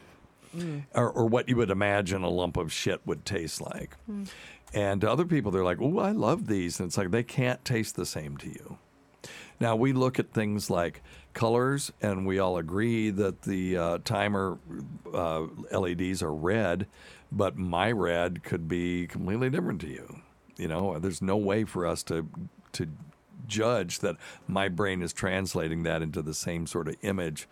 Or, 0.93 1.09
or 1.09 1.25
what 1.25 1.49
you 1.49 1.55
would 1.57 1.69
imagine 1.71 2.23
a 2.23 2.29
lump 2.29 2.57
of 2.57 2.71
shit 2.71 3.01
would 3.05 3.25
taste 3.25 3.61
like. 3.61 3.95
And 4.73 5.01
to 5.01 5.11
other 5.11 5.25
people, 5.25 5.51
they're 5.51 5.63
like, 5.63 5.79
oh, 5.81 5.99
I 5.99 6.11
love 6.11 6.47
these. 6.47 6.79
And 6.79 6.87
it's 6.87 6.97
like, 6.97 7.11
they 7.11 7.23
can't 7.23 7.63
taste 7.63 7.95
the 7.95 8.05
same 8.05 8.37
to 8.37 8.47
you. 8.47 8.77
Now, 9.59 9.75
we 9.75 9.93
look 9.93 10.19
at 10.19 10.33
things 10.33 10.69
like 10.69 11.01
colors, 11.33 11.91
and 12.01 12.25
we 12.25 12.39
all 12.39 12.57
agree 12.57 13.11
that 13.11 13.43
the 13.43 13.77
uh, 13.77 13.97
timer 14.03 14.57
uh, 15.13 15.45
LEDs 15.71 16.21
are 16.21 16.33
red, 16.33 16.87
but 17.31 17.57
my 17.57 17.91
red 17.91 18.43
could 18.43 18.67
be 18.67 19.07
completely 19.07 19.49
different 19.49 19.79
to 19.81 19.87
you. 19.87 20.21
You 20.57 20.67
know, 20.67 20.99
there's 20.99 21.21
no 21.21 21.37
way 21.37 21.63
for 21.63 21.85
us 21.85 22.03
to 22.03 22.27
to 22.73 22.87
judge 23.47 23.99
that 23.99 24.15
my 24.47 24.67
brain 24.69 25.01
is 25.01 25.13
translating 25.13 25.83
that 25.83 26.01
into 26.01 26.21
the 26.21 26.33
same 26.33 26.65
sort 26.65 26.87
of 26.87 26.95
image 27.01 27.47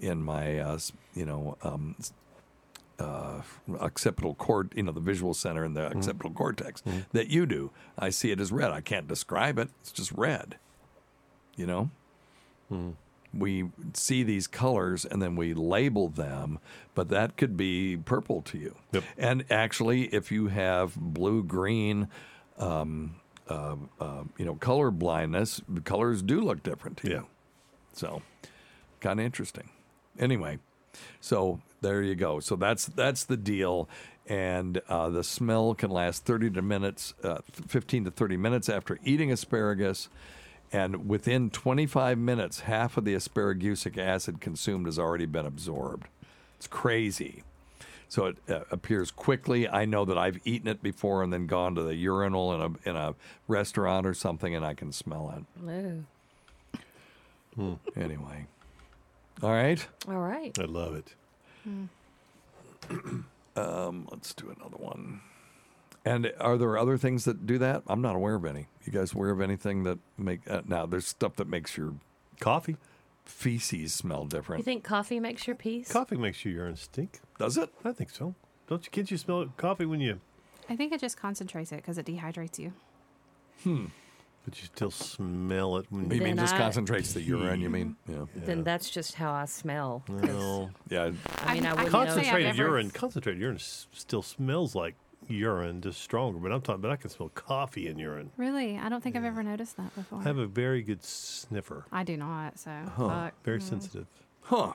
in 0.00 0.22
my, 0.22 0.58
uh, 0.58 0.78
you 1.14 1.26
know, 1.26 1.56
um, 1.62 1.94
uh, 3.02 3.42
occipital 3.80 4.34
cord, 4.34 4.72
you 4.76 4.82
know, 4.82 4.92
the 4.92 5.00
visual 5.00 5.34
center 5.34 5.64
and 5.64 5.76
the 5.76 5.86
occipital 5.96 6.30
cortex 6.32 6.82
that 7.12 7.28
you 7.28 7.46
do. 7.46 7.70
I 7.98 8.10
see 8.10 8.30
it 8.30 8.40
as 8.40 8.52
red. 8.52 8.70
I 8.70 8.80
can't 8.80 9.08
describe 9.08 9.58
it. 9.58 9.68
It's 9.80 9.92
just 9.92 10.12
red. 10.12 10.56
You 11.56 11.66
know, 11.66 11.90
we 13.34 13.68
see 13.94 14.22
these 14.22 14.46
colors 14.46 15.04
and 15.04 15.20
then 15.22 15.36
we 15.36 15.52
label 15.54 16.08
them, 16.08 16.58
but 16.94 17.08
that 17.10 17.36
could 17.36 17.56
be 17.56 17.96
purple 17.96 18.42
to 18.42 18.58
you. 18.58 18.76
And 19.18 19.44
actually, 19.50 20.04
if 20.14 20.30
you 20.32 20.48
have 20.48 20.94
blue 20.96 21.42
green, 21.42 22.08
um, 22.58 23.16
uh, 23.48 23.76
uh, 24.00 24.24
you 24.38 24.44
know, 24.44 24.54
color 24.54 24.90
blindness, 24.90 25.60
colors 25.84 26.22
do 26.22 26.40
look 26.40 26.62
different 26.62 26.96
to 26.98 27.08
you. 27.08 27.26
So, 27.92 28.22
kind 29.00 29.20
of 29.20 29.26
interesting. 29.26 29.68
Anyway, 30.18 30.58
so 31.20 31.60
there 31.82 32.02
you 32.02 32.14
go. 32.14 32.40
So 32.40 32.56
that's 32.56 32.86
that's 32.86 33.24
the 33.24 33.36
deal, 33.36 33.88
and 34.26 34.80
uh, 34.88 35.10
the 35.10 35.22
smell 35.22 35.74
can 35.74 35.90
last 35.90 36.24
thirty 36.24 36.48
to 36.50 36.62
minutes, 36.62 37.14
uh, 37.22 37.38
fifteen 37.52 38.04
to 38.04 38.10
thirty 38.10 38.36
minutes 38.36 38.68
after 38.68 38.98
eating 39.04 39.30
asparagus, 39.30 40.08
and 40.72 41.08
within 41.08 41.50
twenty 41.50 41.86
five 41.86 42.16
minutes, 42.18 42.60
half 42.60 42.96
of 42.96 43.04
the 43.04 43.14
asparagusic 43.14 43.98
acid 43.98 44.40
consumed 44.40 44.86
has 44.86 44.98
already 44.98 45.26
been 45.26 45.46
absorbed. 45.46 46.06
It's 46.56 46.66
crazy. 46.66 47.42
So 48.08 48.26
it 48.26 48.36
uh, 48.48 48.60
appears 48.70 49.10
quickly. 49.10 49.66
I 49.68 49.86
know 49.86 50.04
that 50.04 50.18
I've 50.18 50.38
eaten 50.44 50.68
it 50.68 50.82
before 50.82 51.22
and 51.22 51.32
then 51.32 51.46
gone 51.46 51.74
to 51.76 51.82
the 51.82 51.94
urinal 51.94 52.52
in 52.54 52.60
a 52.60 52.88
in 52.90 52.96
a 52.96 53.14
restaurant 53.48 54.06
or 54.06 54.14
something, 54.14 54.54
and 54.54 54.64
I 54.64 54.74
can 54.74 54.92
smell 54.92 55.34
it. 55.36 56.04
Ew. 57.56 57.78
Anyway, 57.96 58.46
All 59.42 59.50
right. 59.50 59.86
All 60.08 60.18
right. 60.18 60.56
I 60.58 60.64
love 60.64 60.94
it. 60.94 61.14
Um, 63.54 64.08
let's 64.10 64.34
do 64.34 64.54
another 64.56 64.76
one. 64.76 65.20
And 66.04 66.32
are 66.40 66.56
there 66.58 66.76
other 66.76 66.96
things 66.98 67.24
that 67.26 67.46
do 67.46 67.58
that? 67.58 67.82
I'm 67.86 68.02
not 68.02 68.16
aware 68.16 68.34
of 68.34 68.44
any. 68.44 68.66
You 68.84 68.92
guys 68.92 69.12
aware 69.14 69.30
of 69.30 69.40
anything 69.40 69.84
that 69.84 69.98
make 70.18 70.40
uh, 70.50 70.62
now? 70.66 70.86
There's 70.86 71.06
stuff 71.06 71.36
that 71.36 71.48
makes 71.48 71.76
your 71.76 71.94
coffee 72.40 72.76
feces 73.24 73.92
smell 73.92 74.24
different. 74.24 74.60
You 74.60 74.64
different. 74.64 74.64
think 74.64 74.84
coffee 74.84 75.20
makes 75.20 75.46
your 75.46 75.54
peace? 75.54 75.92
Coffee 75.92 76.16
makes 76.16 76.44
your 76.44 76.54
urine 76.54 76.76
stink. 76.76 77.20
Does 77.38 77.56
it? 77.56 77.70
I 77.84 77.92
think 77.92 78.10
so. 78.10 78.34
Don't 78.68 78.84
you 78.84 78.90
kids 78.90 79.10
you 79.10 79.18
smell 79.18 79.46
coffee 79.56 79.86
when 79.86 80.00
you 80.00 80.20
I 80.68 80.74
think 80.76 80.92
it 80.92 81.00
just 81.00 81.16
concentrates 81.16 81.70
it 81.72 81.76
because 81.76 81.98
it 81.98 82.06
dehydrates 82.06 82.58
you. 82.58 82.72
But 84.44 84.58
you 84.60 84.66
still 84.74 84.90
smell 84.90 85.76
it 85.76 85.86
when 85.90 86.10
You 86.10 86.20
mean 86.20 86.36
just 86.36 86.54
I- 86.54 86.58
concentrates 86.58 87.12
the 87.12 87.22
urine? 87.22 87.60
You 87.60 87.70
mean? 87.70 87.96
Yeah. 88.08 88.24
Then 88.34 88.64
that's 88.64 88.90
just 88.90 89.14
how 89.14 89.32
I 89.32 89.44
smell. 89.44 90.02
No. 90.08 90.70
Yeah. 90.88 91.12
I 91.38 91.54
mean, 91.54 91.64
I, 91.66 91.72
wouldn't 91.74 91.90
concentrated 91.90 92.56
know. 92.56 92.64
urine. 92.64 92.90
Concentrated 92.90 93.40
urine 93.40 93.56
s- 93.56 93.86
still 93.92 94.22
smells 94.22 94.74
like 94.74 94.96
urine, 95.28 95.80
just 95.80 96.00
stronger. 96.00 96.38
But 96.40 96.50
I'm 96.52 96.60
talking. 96.60 96.80
But 96.80 96.90
I 96.90 96.96
can 96.96 97.08
smell 97.10 97.28
coffee 97.28 97.86
in 97.86 97.98
urine. 97.98 98.30
Really? 98.36 98.76
I 98.78 98.88
don't 98.88 99.00
think 99.02 99.14
I've 99.14 99.24
ever 99.24 99.44
noticed 99.44 99.76
that 99.76 99.94
before. 99.94 100.18
I 100.18 100.24
have 100.24 100.38
a 100.38 100.46
very 100.46 100.82
good 100.82 101.04
sniffer. 101.04 101.84
I 101.92 102.02
do 102.02 102.16
not, 102.16 102.58
so. 102.58 102.72
Huh. 102.96 103.08
fuck. 103.08 103.34
Very 103.44 103.60
Mm. 103.60 103.62
sensitive. 103.62 104.06
Huh. 104.42 104.72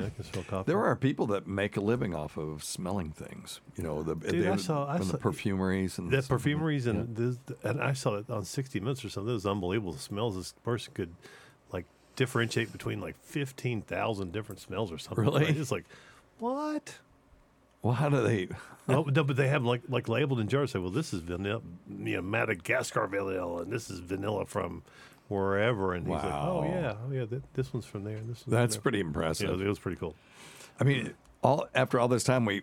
Yeah, 0.00 0.06
I 0.06 0.10
can 0.10 0.24
smell 0.24 0.44
coffee. 0.44 0.70
There 0.72 0.82
are 0.84 0.96
people 0.96 1.26
that 1.28 1.46
make 1.46 1.76
a 1.76 1.80
living 1.80 2.14
off 2.14 2.36
of 2.36 2.62
smelling 2.64 3.10
things. 3.12 3.60
You 3.76 3.84
know, 3.84 4.02
the 4.02 4.14
Dude, 4.14 4.44
they- 4.44 4.48
I 4.48 4.56
saw, 4.56 4.86
I 4.88 4.98
saw 4.98 5.12
the 5.12 5.18
perfumeries 5.18 5.98
and 5.98 6.10
the 6.10 6.22
stuff. 6.22 6.38
perfumeries 6.38 6.86
and 6.86 7.14
this, 7.16 7.38
and 7.62 7.80
I 7.82 7.92
saw 7.92 8.16
it 8.16 8.28
on 8.30 8.44
60 8.44 8.80
Minutes 8.80 9.04
or 9.04 9.08
something. 9.08 9.30
It 9.30 9.34
was 9.34 9.46
unbelievable. 9.46 9.92
The 9.92 9.98
smells 9.98 10.36
this 10.36 10.52
person 10.64 10.92
could 10.94 11.14
like 11.72 11.86
differentiate 12.16 12.72
between 12.72 13.00
like 13.00 13.16
15,000 13.22 14.32
different 14.32 14.60
smells 14.60 14.90
or 14.92 14.98
something. 14.98 15.24
Really? 15.24 15.46
It's 15.46 15.70
like 15.72 15.84
what? 16.38 16.98
Well, 17.82 17.94
how 17.94 18.08
do 18.08 18.22
they? 18.22 18.48
no, 18.88 19.02
no, 19.02 19.24
but 19.24 19.36
they 19.36 19.48
have 19.48 19.64
like 19.64 19.82
like 19.88 20.08
labeled 20.08 20.40
in 20.40 20.48
jars. 20.48 20.70
Say, 20.72 20.78
well, 20.78 20.90
this 20.90 21.12
is 21.12 21.20
vanilla, 21.20 21.60
you 21.88 22.16
know, 22.16 22.22
Madagascar 22.22 23.06
vanilla, 23.06 23.62
and 23.62 23.72
this 23.72 23.90
is 23.90 23.98
vanilla 24.00 24.46
from 24.46 24.82
wherever. 25.28 25.94
And 25.94 26.06
he's 26.06 26.14
like, 26.14 26.24
oh 26.24 26.64
yeah, 26.64 26.94
oh 27.06 27.12
yeah, 27.12 27.26
th- 27.26 27.42
this 27.54 27.72
one's 27.72 27.86
from 27.86 28.04
there. 28.04 28.16
This 28.16 28.26
one's 28.26 28.44
That's 28.46 28.74
there." 28.76 28.82
pretty 28.82 29.00
impressive. 29.00 29.58
Yeah, 29.60 29.66
it 29.66 29.68
was 29.68 29.78
pretty 29.78 29.98
cool. 29.98 30.14
I 30.80 30.84
mean, 30.84 31.14
all 31.42 31.68
after 31.74 31.98
all 31.98 32.08
this 32.08 32.24
time, 32.24 32.44
we 32.44 32.62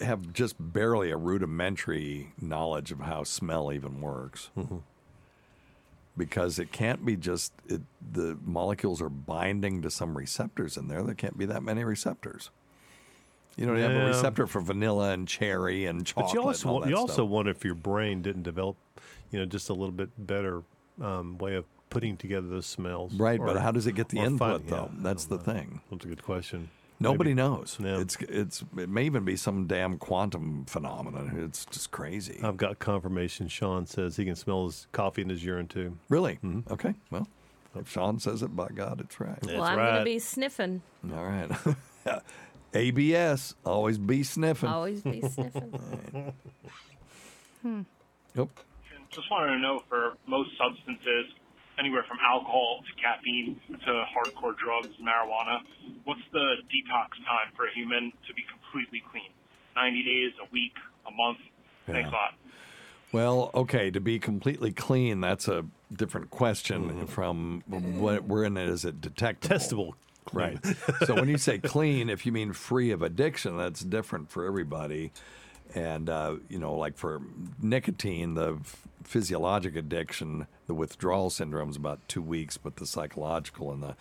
have 0.00 0.32
just 0.32 0.56
barely 0.58 1.10
a 1.10 1.16
rudimentary 1.16 2.32
knowledge 2.40 2.92
of 2.92 3.00
how 3.00 3.24
smell 3.24 3.72
even 3.72 4.00
works. 4.00 4.50
Mm-hmm. 4.56 4.78
Because 6.16 6.58
it 6.58 6.72
can't 6.72 7.04
be 7.04 7.14
just 7.14 7.52
it, 7.68 7.80
the 8.12 8.36
molecules 8.44 9.00
are 9.00 9.08
binding 9.08 9.82
to 9.82 9.90
some 9.90 10.18
receptors 10.18 10.76
in 10.76 10.88
there. 10.88 11.04
There 11.04 11.14
can't 11.14 11.38
be 11.38 11.46
that 11.46 11.62
many 11.62 11.84
receptors. 11.84 12.50
You 13.56 13.66
don't 13.66 13.76
have 13.76 13.90
a 13.90 14.06
receptor 14.06 14.46
for 14.46 14.60
vanilla 14.60 15.10
and 15.10 15.26
cherry 15.26 15.86
and 15.86 16.06
chocolate. 16.06 16.26
But 16.26 16.34
you 16.34 16.42
also 16.42 16.68
and 16.68 16.70
all 16.70 16.74
wa- 16.74 16.84
that 16.84 16.90
you 16.90 16.96
also 16.96 17.24
wonder 17.24 17.50
if 17.50 17.64
your 17.64 17.74
brain 17.74 18.22
didn't 18.22 18.44
develop, 18.44 18.76
you 19.32 19.38
know, 19.40 19.46
just 19.46 19.68
a 19.68 19.72
little 19.72 19.92
bit 19.92 20.10
better 20.16 20.62
um, 21.00 21.38
way 21.38 21.54
of 21.54 21.64
putting 21.90 22.16
together 22.16 22.46
those 22.46 22.66
smells. 22.66 23.14
Right, 23.14 23.40
but 23.40 23.56
how 23.60 23.70
does 23.72 23.86
it 23.86 23.94
get 23.94 24.08
the 24.08 24.20
or 24.20 24.24
input 24.26 24.50
finding- 24.62 24.70
though? 24.70 24.90
yeah, 24.92 25.00
That's 25.02 25.24
the 25.26 25.38
thing. 25.38 25.80
That's 25.90 26.04
a 26.04 26.08
good 26.08 26.22
question. 26.22 26.70
Nobody 27.00 27.30
Maybe- 27.30 27.48
knows. 27.48 27.76
Yeah. 27.80 28.00
It's 28.00 28.16
it's 28.22 28.64
it 28.76 28.88
may 28.88 29.04
even 29.04 29.24
be 29.24 29.36
some 29.36 29.66
damn 29.68 29.98
quantum 29.98 30.64
phenomenon. 30.66 31.38
It's 31.44 31.64
just 31.66 31.92
crazy. 31.92 32.40
I've 32.42 32.56
got 32.56 32.80
confirmation. 32.80 33.46
Sean 33.46 33.86
says 33.86 34.16
he 34.16 34.24
can 34.24 34.34
smell 34.34 34.66
his 34.66 34.88
coffee 34.90 35.22
in 35.22 35.28
his 35.28 35.44
urine 35.44 35.68
too. 35.68 35.96
Really? 36.08 36.40
Okay. 36.68 36.94
Well, 37.12 37.28
if 37.76 37.88
Sean 37.88 38.18
says 38.18 38.42
it, 38.42 38.56
by 38.56 38.68
God, 38.74 39.00
it's 39.00 39.20
right. 39.20 39.38
Well, 39.46 39.62
I'm 39.62 39.76
going 39.76 39.98
to 39.98 40.04
be 40.04 40.18
sniffing. 40.18 40.82
All 41.14 41.24
right. 41.24 41.48
ABS, 42.74 43.54
always 43.64 43.96
be 43.98 44.22
sniffing. 44.24 44.68
Always 44.68 45.00
be 45.02 45.20
sniffing. 45.28 46.32
Hmm. 47.62 47.82
Yep. 48.34 48.48
Just 49.10 49.30
wanted 49.30 49.52
to 49.52 49.58
know 49.58 49.82
for 49.88 50.14
most 50.26 50.50
substances, 50.58 51.26
anywhere 51.78 52.04
from 52.08 52.18
alcohol 52.24 52.80
to 52.86 53.02
caffeine 53.02 53.60
to 53.68 54.04
hardcore 54.10 54.56
drugs, 54.56 54.88
marijuana, 55.00 55.60
what's 56.04 56.20
the 56.32 56.56
detox 56.68 57.10
time 57.26 57.52
for 57.56 57.66
a 57.66 57.72
human 57.74 58.12
to 58.26 58.34
be 58.34 58.42
completely 58.50 59.02
clean? 59.10 59.30
90 59.76 60.02
days, 60.02 60.32
a 60.44 60.48
week, 60.52 60.74
a 61.06 61.10
month? 61.10 61.38
Thanks 61.86 62.08
a 62.08 62.12
lot. 62.12 62.34
Well, 63.12 63.50
okay, 63.54 63.90
to 63.90 64.00
be 64.00 64.18
completely 64.18 64.72
clean, 64.72 65.20
that's 65.20 65.48
a 65.48 65.64
different 65.92 66.30
question 66.30 66.90
Mm-hmm. 66.90 67.04
from 67.06 67.62
what 67.66 68.24
we're 68.24 68.44
in 68.44 68.56
it. 68.56 68.68
Is 68.68 68.84
it 68.84 69.00
detectable? 69.00 69.56
Testable. 69.56 69.92
Right. 70.30 70.58
so 71.06 71.14
when 71.14 71.28
you 71.30 71.38
say 71.38 71.58
clean, 71.58 72.10
if 72.10 72.26
you 72.26 72.32
mean 72.32 72.52
free 72.52 72.90
of 72.90 73.00
addiction, 73.00 73.56
that's 73.56 73.80
different 73.80 74.30
for 74.30 74.44
everybody. 74.44 75.10
And, 75.74 76.08
uh, 76.08 76.36
you 76.48 76.58
know, 76.58 76.74
like 76.74 76.96
for 76.96 77.20
nicotine, 77.60 78.34
the 78.34 78.58
physiologic 79.04 79.76
addiction, 79.76 80.46
the 80.66 80.74
withdrawal 80.74 81.30
syndrome 81.30 81.70
is 81.70 81.76
about 81.76 82.06
two 82.08 82.22
weeks, 82.22 82.56
but 82.56 82.76
the 82.76 82.86
psychological 82.86 83.72
and 83.72 83.82
the 83.82 83.96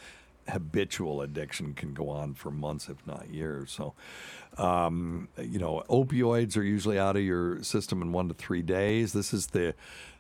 habitual 0.49 1.21
addiction 1.21 1.73
can 1.73 1.93
go 1.93 2.10
on 2.10 2.34
for 2.34 2.51
months, 2.51 2.89
if 2.89 3.06
not 3.06 3.30
years. 3.30 3.71
So, 3.71 3.93
um, 4.58 5.27
you 5.41 5.60
know, 5.60 5.84
opioids 5.89 6.58
are 6.58 6.63
usually 6.63 6.97
out 6.97 7.15
of 7.15 7.23
your 7.23 7.62
system 7.63 8.01
in 8.01 8.12
one 8.12 8.27
to 8.30 8.34
three 8.34 8.62
days. 8.62 9.13
This 9.13 9.34
is 9.34 9.47
the 9.47 9.75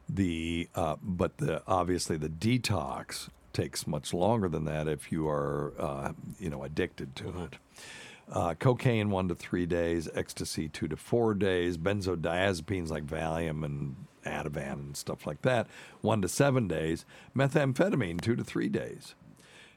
the 0.09 0.69
uh, 0.75 0.95
but 1.01 1.37
the 1.37 1.61
obviously 1.67 2.17
the 2.17 2.29
detox 2.29 3.29
takes 3.51 3.87
much 3.87 4.13
longer 4.13 4.47
than 4.47 4.65
that 4.65 4.87
if 4.87 5.11
you 5.11 5.27
are 5.27 5.73
uh, 5.79 6.13
you 6.39 6.49
know 6.49 6.63
addicted 6.63 7.15
to 7.17 7.43
it. 7.43 7.57
Uh, 8.29 8.53
cocaine 8.55 9.09
one 9.09 9.29
to 9.29 9.35
three 9.35 9.65
days, 9.65 10.09
ecstasy 10.13 10.67
two 10.67 10.87
to 10.87 10.97
four 10.97 11.33
days, 11.33 11.77
benzodiazepines 11.77 12.89
like 12.89 13.05
Valium 13.05 13.63
and 13.63 13.95
Ativan 14.25 14.73
and 14.73 14.97
stuff 14.97 15.25
like 15.25 15.41
that, 15.43 15.65
one 16.01 16.21
to 16.21 16.27
seven 16.27 16.67
days, 16.67 17.05
methamphetamine 17.33 18.19
two 18.19 18.35
to 18.35 18.43
three 18.43 18.67
days, 18.67 19.15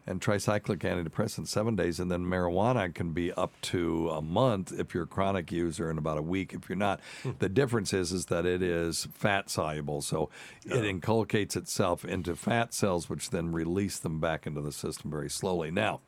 and 0.04 0.20
tricyclic 0.20 0.78
antidepressant 0.78 1.46
seven 1.46 1.76
days, 1.76 2.00
and 2.00 2.10
then 2.10 2.24
marijuana 2.24 2.92
can 2.92 3.12
be 3.12 3.30
up 3.34 3.52
to 3.62 4.10
a 4.10 4.20
month 4.20 4.72
if 4.76 4.94
you're 4.94 5.04
a 5.04 5.06
chronic 5.06 5.52
user, 5.52 5.88
and 5.88 5.96
about 5.96 6.18
a 6.18 6.22
week 6.22 6.52
if 6.52 6.68
you're 6.68 6.74
not. 6.74 6.98
The 7.38 7.48
difference 7.48 7.92
is 7.92 8.10
is 8.10 8.26
that 8.26 8.46
it 8.46 8.64
is 8.64 9.06
fat 9.14 9.48
soluble, 9.48 10.02
so 10.02 10.28
it 10.64 10.84
inculcates 10.84 11.54
itself 11.54 12.04
into 12.04 12.34
fat 12.34 12.74
cells, 12.74 13.08
which 13.08 13.30
then 13.30 13.52
release 13.52 14.00
them 14.00 14.18
back 14.18 14.44
into 14.44 14.60
the 14.60 14.72
system 14.72 15.08
very 15.08 15.30
slowly. 15.30 15.70
Now. 15.70 16.00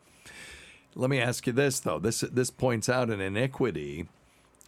Let 0.95 1.09
me 1.09 1.21
ask 1.21 1.47
you 1.47 1.53
this 1.53 1.81
though. 1.81 1.99
This 1.99 2.21
this 2.21 2.51
points 2.51 2.89
out 2.89 3.11
an 3.11 3.21
inequity 3.21 4.09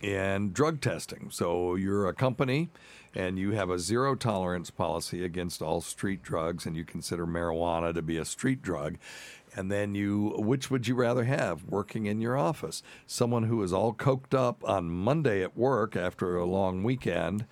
in 0.01 0.53
drug 0.53 0.81
testing. 0.81 1.29
So 1.31 1.75
you're 1.75 2.09
a 2.09 2.15
company 2.15 2.71
and 3.15 3.39
you 3.39 3.53
have 3.53 3.71
a 3.71 3.79
zero 3.79 4.15
tolerance 4.15 4.71
policy 4.71 5.25
against 5.25 5.63
all 5.63 5.81
street 5.81 6.23
drugs 6.23 6.67
and 6.67 6.77
you 6.77 6.85
consider 6.85 7.27
marijuana 7.27 7.95
to 7.95 8.03
be 8.03 8.17
a 8.17 8.25
street 8.25 8.63
drug. 8.63 8.97
And 9.57 9.71
then 9.71 9.95
you 9.95 10.35
which 10.39 10.71
would 10.71 10.89
you 10.89 10.95
rather 10.95 11.25
have 11.25 11.65
working 11.65 12.07
in 12.07 12.21
your 12.21 12.37
office? 12.37 12.83
Someone 13.07 13.45
who 13.45 13.63
is 13.63 13.73
all 13.73 13.93
coked 13.93 14.35
up 14.35 14.65
on 14.65 14.89
Monday 14.91 15.43
at 15.43 15.57
work 15.57 15.95
after 15.95 16.37
a 16.37 16.45
long 16.47 16.83
weekend 16.83 17.45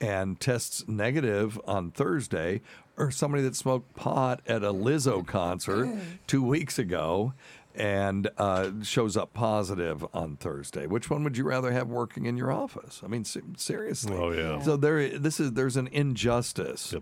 and 0.00 0.40
tests 0.40 0.84
negative 0.88 1.60
on 1.66 1.90
Thursday 1.90 2.62
or 2.96 3.10
somebody 3.10 3.42
that 3.42 3.56
smoked 3.56 3.94
pot 3.94 4.40
at 4.46 4.62
a 4.62 4.72
Lizzo 4.72 5.26
concert 5.26 5.86
mm. 5.86 6.00
2 6.26 6.42
weeks 6.42 6.78
ago 6.78 7.34
and 7.74 8.28
uh, 8.36 8.70
shows 8.82 9.16
up 9.16 9.32
positive 9.32 10.04
on 10.12 10.36
Thursday. 10.36 10.86
Which 10.86 11.08
one 11.08 11.24
would 11.24 11.36
you 11.36 11.44
rather 11.44 11.72
have 11.72 11.88
working 11.88 12.26
in 12.26 12.36
your 12.36 12.52
office? 12.52 13.00
I 13.04 13.08
mean, 13.08 13.24
seriously. 13.24 14.16
Oh, 14.16 14.32
yeah. 14.32 14.60
So 14.62 14.76
there, 14.76 15.18
this 15.18 15.40
is 15.40 15.52
there's 15.52 15.76
an 15.76 15.88
injustice 15.88 16.94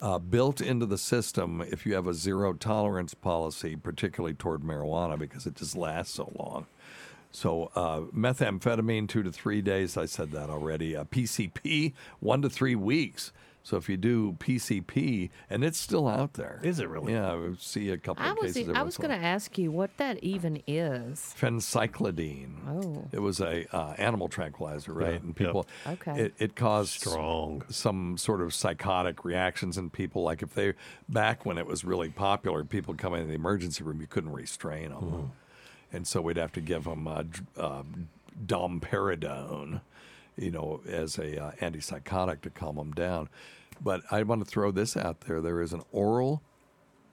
uh, 0.00 0.18
built 0.18 0.60
into 0.60 0.86
the 0.86 0.98
system 0.98 1.60
if 1.60 1.86
you 1.86 1.94
have 1.94 2.06
a 2.06 2.14
zero 2.14 2.52
tolerance 2.52 3.14
policy, 3.14 3.76
particularly 3.76 4.34
toward 4.34 4.62
marijuana, 4.62 5.18
because 5.18 5.46
it 5.46 5.56
just 5.56 5.76
lasts 5.76 6.14
so 6.14 6.32
long. 6.36 6.66
So 7.30 7.72
uh, 7.74 8.00
methamphetamine, 8.16 9.08
two 9.08 9.24
to 9.24 9.32
three 9.32 9.60
days. 9.60 9.96
I 9.96 10.06
said 10.06 10.30
that 10.32 10.50
already. 10.50 10.96
Uh, 10.96 11.04
PCP, 11.04 11.92
one 12.20 12.42
to 12.42 12.48
three 12.48 12.76
weeks. 12.76 13.32
So 13.66 13.78
if 13.78 13.88
you 13.88 13.96
do 13.96 14.32
PCP, 14.40 15.30
and 15.48 15.64
it's 15.64 15.78
still 15.80 16.06
out 16.06 16.34
there. 16.34 16.60
Is 16.62 16.80
it 16.80 16.88
really? 16.90 17.14
Yeah, 17.14 17.32
I 17.32 17.52
see 17.58 17.88
a 17.88 17.96
couple 17.96 18.22
I 18.22 18.32
of 18.32 18.36
was 18.42 18.52
cases. 18.52 18.70
I 18.74 18.82
was 18.82 18.98
going 18.98 19.08
to 19.18 19.26
ask 19.26 19.56
you 19.56 19.72
what 19.72 19.96
that 19.96 20.22
even 20.22 20.62
is. 20.66 21.34
phencyclidine. 21.40 22.52
Oh. 22.68 23.08
It 23.10 23.20
was 23.20 23.40
a 23.40 23.64
uh, 23.74 23.94
animal 23.96 24.28
tranquilizer, 24.28 24.92
right? 24.92 25.12
Yeah, 25.12 25.16
And 25.16 25.26
yep. 25.28 25.36
people, 25.36 25.66
Okay. 25.86 26.24
it, 26.24 26.34
it 26.38 26.56
caused 26.56 27.00
Strong. 27.00 27.64
some 27.70 28.18
sort 28.18 28.42
of 28.42 28.52
psychotic 28.52 29.24
reactions 29.24 29.78
in 29.78 29.88
people. 29.88 30.22
Like 30.22 30.42
if 30.42 30.52
they 30.52 30.74
back 31.08 31.46
when 31.46 31.56
it 31.56 31.66
was 31.66 31.84
really 31.86 32.10
popular, 32.10 32.64
people 32.64 32.92
coming 32.92 33.22
in 33.22 33.28
the 33.28 33.34
emergency 33.34 33.82
room, 33.82 33.98
you 33.98 34.06
couldn't 34.06 34.32
restrain 34.32 34.90
them, 34.90 35.00
Mm-hmm. 35.00 35.96
and 35.96 36.06
so 36.06 36.20
we'd 36.20 36.36
have 36.36 36.52
to 36.52 36.60
give 36.60 36.84
them 36.84 37.08
uh, 37.08 37.22
dr- 37.22 37.46
uh, 37.58 37.82
droperidol, 38.46 39.80
you 40.36 40.50
know, 40.50 40.80
as 40.86 41.18
a 41.18 41.42
uh, 41.42 41.52
antipsychotic 41.60 42.40
to 42.42 42.50
calm 42.50 42.76
them 42.76 42.92
down. 42.92 43.28
But 43.80 44.02
I 44.10 44.22
want 44.22 44.44
to 44.44 44.50
throw 44.50 44.70
this 44.70 44.96
out 44.96 45.22
there: 45.22 45.40
there 45.40 45.60
is 45.60 45.72
an 45.72 45.82
oral 45.92 46.42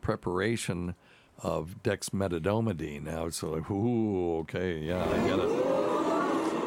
preparation 0.01 0.95
of 1.39 1.77
dexmedetomidine. 1.83 3.03
Now 3.03 3.25
it's 3.25 3.41
like, 3.41 3.69
ooh, 3.71 4.39
okay, 4.39 4.79
yeah, 4.79 5.03
I 5.03 5.27
get 5.27 5.39
it. 5.39 5.81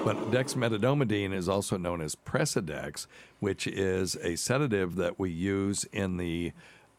But 0.05 0.31
dexmedetomidine 0.31 1.33
is 1.33 1.49
also 1.49 1.79
known 1.79 2.03
as 2.03 2.15
Precedex, 2.15 3.07
which 3.41 3.67
is 3.67 4.17
a 4.17 4.37
sedative 4.37 4.97
that 4.97 5.19
we 5.19 5.31
use 5.31 5.85
in 5.93 6.19
the 6.19 6.53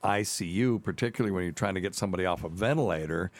ICU, 0.04 0.82
particularly 0.82 1.32
when 1.32 1.44
you're 1.44 1.54
trying 1.54 1.76
to 1.76 1.82
get 1.82 1.96
somebody 1.96 2.26
off 2.26 2.44
a 2.44 2.50
ventilator, 2.50 3.32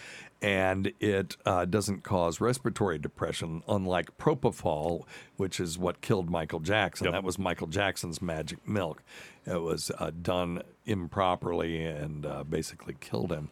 and 0.42 0.92
it 1.00 1.38
uh, 1.46 1.66
doesn't 1.66 2.04
cause 2.04 2.40
respiratory 2.40 2.98
depression, 2.98 3.64
unlike 3.68 4.18
propofol, 4.18 5.04
which 5.38 5.60
is 5.60 5.78
what 5.78 6.02
killed 6.02 6.30
Michael 6.30 6.60
Jackson. 6.60 7.06
That 7.12 7.24
was 7.24 7.40
Michael 7.40 7.68
Jackson's 7.68 8.22
magic 8.22 8.68
milk. 8.68 9.02
It 9.46 9.62
was 9.62 9.92
uh, 9.98 10.12
done 10.22 10.62
improperly 10.86 11.84
and 11.86 12.26
uh, 12.26 12.44
basically 12.44 12.96
killed 13.00 13.32
him. 13.32 13.50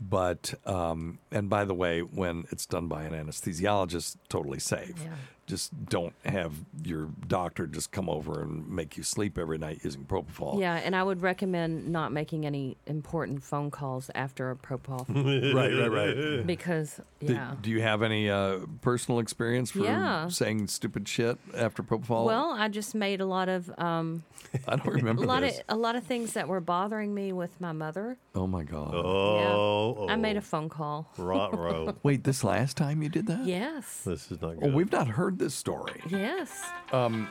But 0.00 0.54
um, 0.66 1.18
and 1.30 1.48
by 1.48 1.64
the 1.64 1.74
way, 1.74 2.00
when 2.00 2.44
it's 2.50 2.66
done 2.66 2.88
by 2.88 3.04
an 3.04 3.12
anesthesiologist, 3.12 4.16
totally 4.28 4.58
safe. 4.58 4.94
Yeah. 5.04 5.14
Just 5.46 5.86
don't 5.86 6.14
have 6.24 6.52
your 6.84 7.08
doctor 7.26 7.66
just 7.66 7.90
come 7.90 8.08
over 8.08 8.42
and 8.42 8.68
make 8.68 8.96
you 8.96 9.02
sleep 9.02 9.36
every 9.36 9.58
night 9.58 9.80
using 9.82 10.04
propofol. 10.04 10.60
Yeah, 10.60 10.74
and 10.76 10.94
I 10.94 11.02
would 11.02 11.20
recommend 11.20 11.88
not 11.88 12.12
making 12.12 12.46
any 12.46 12.76
important 12.86 13.42
phone 13.42 13.70
calls 13.70 14.08
after 14.14 14.50
a 14.52 14.56
propofol. 14.56 15.04
right, 15.54 15.72
right, 15.74 16.16
right. 16.36 16.46
Because 16.46 17.00
yeah. 17.20 17.54
Do, 17.60 17.70
you 17.70 17.82
have 17.82 18.02
any 18.02 18.30
uh, 18.30 18.60
personal 18.82 19.18
experience 19.18 19.72
for 19.72 19.80
Yeah. 19.80 20.28
saying 20.28 20.68
stupid 20.68 21.08
shit 21.08 21.38
after 21.56 21.82
propofol? 21.82 22.24
Well, 22.26 22.52
I 22.56 22.68
just 22.68 22.94
made 22.94 23.20
a 23.20 23.26
lot 23.26 23.48
of 23.48 23.68
um, 23.78 24.22
I 24.68 24.76
don't 24.76 24.94
remember 24.94 25.24
a 25.24 25.26
lot 25.26 25.40
this. 25.42 25.58
of 25.58 25.64
a 25.70 25.76
lot 25.76 25.96
of 25.96 26.04
things 26.04 26.34
that 26.34 26.46
were 26.46 26.60
bothering 26.60 27.12
me 27.12 27.32
with 27.32 27.60
my 27.60 27.72
mother. 27.72 28.16
oh 28.34 28.46
my 28.46 28.62
god. 28.62 28.94
Oh, 28.94 30.06
I 30.08 30.16
made 30.16 30.36
a 30.36 30.40
phone 30.40 30.68
call. 30.68 31.08
Rot 31.18 31.58
row. 31.58 31.96
Wait, 32.02 32.24
this 32.24 32.44
last 32.44 32.76
time 32.76 33.02
you 33.02 33.08
did 33.08 33.26
that? 33.26 33.44
Yes. 33.44 34.02
This 34.04 34.30
is 34.30 34.40
not 34.40 34.52
Oh, 34.56 34.60
good. 34.60 34.74
we've 34.74 34.92
not 34.92 35.08
heard 35.08 35.31
this 35.38 35.54
story. 35.54 36.00
Yes. 36.08 36.50
Um, 36.92 37.28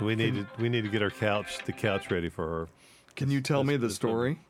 we 0.00 0.14
need 0.16 0.34
to 0.34 0.46
we 0.60 0.68
need 0.68 0.82
to 0.84 0.90
get 0.90 1.02
our 1.02 1.10
couch 1.10 1.58
the 1.64 1.72
couch 1.72 2.10
ready 2.10 2.28
for 2.28 2.46
her. 2.48 2.68
Can 3.16 3.30
you 3.30 3.40
tell 3.40 3.62
me 3.64 3.76
the 3.76 3.90
story? 3.90 4.40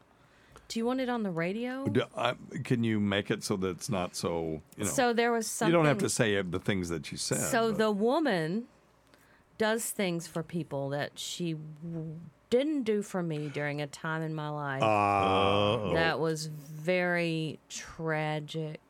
Do 0.69 0.79
you 0.79 0.87
want 0.87 1.01
it 1.01 1.11
on 1.11 1.23
the 1.23 1.31
radio? 1.31 1.87
Do- 1.87 2.05
I- 2.17 2.37
can 2.64 2.83
you 2.83 2.99
make 2.99 3.31
it 3.31 3.45
so 3.45 3.57
that 3.59 3.69
it's 3.69 3.90
not 3.90 4.17
so 4.17 4.62
you 4.79 4.85
know? 4.85 4.90
So 4.90 5.12
there 5.12 5.31
was 5.33 5.62
You 5.64 5.71
don't 5.71 5.85
have 5.85 5.99
to 5.99 6.09
say 6.09 6.40
the 6.40 6.59
things 6.59 6.88
that 6.88 7.12
you 7.12 7.19
said. 7.19 7.38
So 7.40 7.71
but- 7.71 7.79
the 7.79 7.90
woman 7.90 8.64
does 9.59 9.90
things 9.90 10.27
for 10.27 10.43
people 10.43 10.88
that 10.88 11.19
she 11.19 11.57
w- 11.85 12.19
didn't 12.51 12.85
do 12.85 13.03
for 13.03 13.23
me 13.23 13.49
during 13.49 13.81
a 13.83 13.87
time 13.87 14.23
in 14.23 14.35
my 14.35 14.49
life 14.49 14.83
Uh-oh. 14.83 15.93
that 15.95 16.19
was 16.19 16.47
very 16.47 17.59
tragic, 17.69 18.81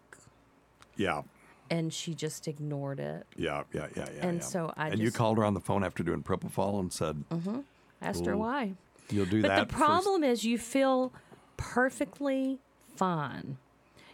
yeah, 0.96 1.22
and 1.70 1.92
she 1.92 2.14
just 2.14 2.46
ignored 2.48 3.00
it. 3.00 3.26
yeah, 3.36 3.62
yeah, 3.72 3.86
yeah, 3.96 4.06
yeah. 4.16 4.26
And 4.26 4.38
yeah. 4.38 4.44
so 4.44 4.72
I 4.76 4.88
and 4.90 5.00
you 5.00 5.10
called 5.10 5.38
her 5.38 5.44
on 5.44 5.54
the 5.54 5.60
phone 5.60 5.82
after 5.84 6.02
doing 6.02 6.22
propofol 6.22 6.80
and 6.80 6.92
said, 6.92 7.24
hmm 7.30 7.60
Asked 8.02 8.26
her 8.26 8.36
why. 8.36 8.74
"You'll 9.10 9.24
do 9.26 9.40
but 9.42 9.48
that." 9.48 9.56
But 9.60 9.68
the 9.68 9.72
first." 9.74 9.84
problem 9.84 10.24
is, 10.24 10.44
you 10.44 10.58
feel 10.58 11.12
perfectly 11.56 12.60
fine. 12.96 13.56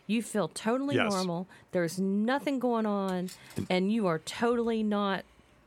You 0.07 0.23
feel 0.23 0.49
totally 0.49 0.97
Yes. 0.97 1.11
normal. 1.13 1.49
There's 1.73 1.99
nothing 2.01 2.59
going 2.59 2.87
on, 2.87 3.31
and 3.69 3.93
you 3.93 4.07
are 4.07 4.19
totally 4.19 4.83
not 4.83 5.25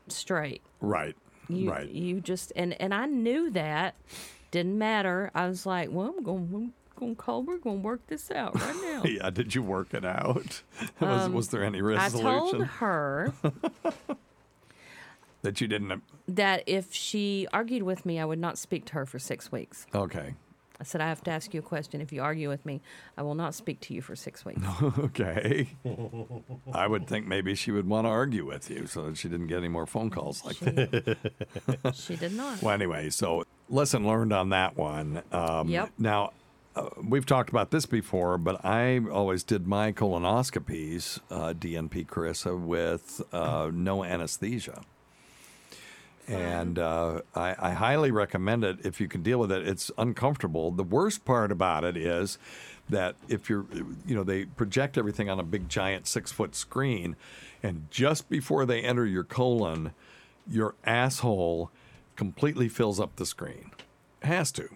straight. 0.08 0.62
Right. 0.80 1.16
You, 1.48 1.70
right. 1.70 1.88
You 1.88 2.20
just 2.20 2.52
and 2.56 2.78
and 2.80 2.94
I 2.94 3.06
knew 3.06 3.50
that 3.50 3.94
didn't 4.50 4.78
matter. 4.78 5.30
I 5.34 5.46
was 5.48 5.66
like, 5.66 5.90
well, 5.90 6.14
I'm 6.16 6.22
going. 6.24 6.72
To 7.10 7.14
call. 7.14 7.42
We're 7.42 7.58
going 7.58 7.78
to 7.80 7.82
work 7.82 8.06
this 8.06 8.30
out 8.30 8.54
right 8.60 8.76
now. 8.82 9.02
yeah. 9.04 9.30
Did 9.30 9.54
you 9.54 9.62
work 9.62 9.92
it 9.94 10.04
out? 10.04 10.62
was, 11.00 11.24
Um, 11.26 11.32
was 11.34 11.48
there 11.48 11.64
any 11.64 11.82
resolution? 11.82 12.26
I 12.26 12.38
told 12.38 12.64
her 12.66 13.32
that 15.42 15.60
you 15.60 15.68
didn't? 15.68 16.02
that 16.28 16.62
if 16.66 16.94
she 16.94 17.46
argued 17.52 17.82
with 17.82 18.06
me, 18.06 18.18
I 18.18 18.24
would 18.24 18.38
not 18.38 18.56
speak 18.58 18.86
to 18.86 18.94
her 18.94 19.06
for 19.06 19.18
six 19.18 19.52
weeks. 19.52 19.86
Okay. 19.94 20.34
I 20.80 20.82
said, 20.82 21.00
I 21.00 21.08
have 21.08 21.22
to 21.24 21.30
ask 21.30 21.54
you 21.54 21.60
a 21.60 21.62
question. 21.62 22.00
If 22.00 22.12
you 22.12 22.20
argue 22.20 22.48
with 22.48 22.66
me, 22.66 22.80
I 23.16 23.22
will 23.22 23.36
not 23.36 23.54
speak 23.54 23.78
to 23.82 23.94
you 23.94 24.02
for 24.02 24.16
six 24.16 24.44
weeks. 24.44 24.60
okay. 24.98 25.68
I 26.72 26.88
would 26.88 27.06
think 27.06 27.28
maybe 27.28 27.54
she 27.54 27.70
would 27.70 27.86
want 27.88 28.06
to 28.06 28.10
argue 28.10 28.44
with 28.44 28.68
you 28.70 28.86
so 28.86 29.04
that 29.06 29.16
she 29.16 29.28
didn't 29.28 29.46
get 29.46 29.58
any 29.58 29.68
more 29.68 29.86
phone 29.86 30.10
calls 30.10 30.44
like 30.44 30.58
that. 30.58 31.94
she 31.94 32.16
did 32.16 32.32
not. 32.32 32.60
Well, 32.60 32.74
anyway, 32.74 33.10
so 33.10 33.44
lesson 33.68 34.04
learned 34.04 34.32
on 34.32 34.48
that 34.48 34.76
one. 34.76 35.22
Um, 35.30 35.68
Yep. 35.68 35.90
Now, 35.96 36.32
uh, 36.76 36.88
we've 37.02 37.26
talked 37.26 37.50
about 37.50 37.70
this 37.70 37.86
before, 37.86 38.36
but 38.38 38.64
I 38.64 39.00
always 39.10 39.42
did 39.42 39.66
my 39.66 39.92
colonoscopies, 39.92 41.20
uh, 41.30 41.54
DNP 41.54 42.06
Carissa, 42.06 42.58
with 42.58 43.22
uh, 43.32 43.70
no 43.72 44.02
anesthesia. 44.02 44.82
And 46.26 46.78
uh, 46.78 47.20
I, 47.34 47.54
I 47.58 47.70
highly 47.72 48.10
recommend 48.10 48.64
it 48.64 48.78
if 48.82 48.98
you 49.00 49.08
can 49.08 49.22
deal 49.22 49.38
with 49.38 49.52
it. 49.52 49.68
It's 49.68 49.90
uncomfortable. 49.98 50.70
The 50.70 50.82
worst 50.82 51.24
part 51.24 51.52
about 51.52 51.84
it 51.84 51.98
is 51.98 52.38
that 52.88 53.16
if 53.28 53.50
you're, 53.50 53.66
you 54.06 54.14
know, 54.14 54.24
they 54.24 54.46
project 54.46 54.96
everything 54.96 55.28
on 55.28 55.38
a 55.38 55.42
big 55.42 55.68
giant 55.68 56.06
six 56.06 56.32
foot 56.32 56.54
screen, 56.54 57.14
and 57.62 57.86
just 57.90 58.28
before 58.30 58.64
they 58.64 58.80
enter 58.80 59.06
your 59.06 59.24
colon, 59.24 59.92
your 60.48 60.74
asshole 60.84 61.70
completely 62.16 62.68
fills 62.68 62.98
up 62.98 63.16
the 63.16 63.26
screen. 63.26 63.70
It 64.22 64.28
has 64.28 64.50
to. 64.52 64.68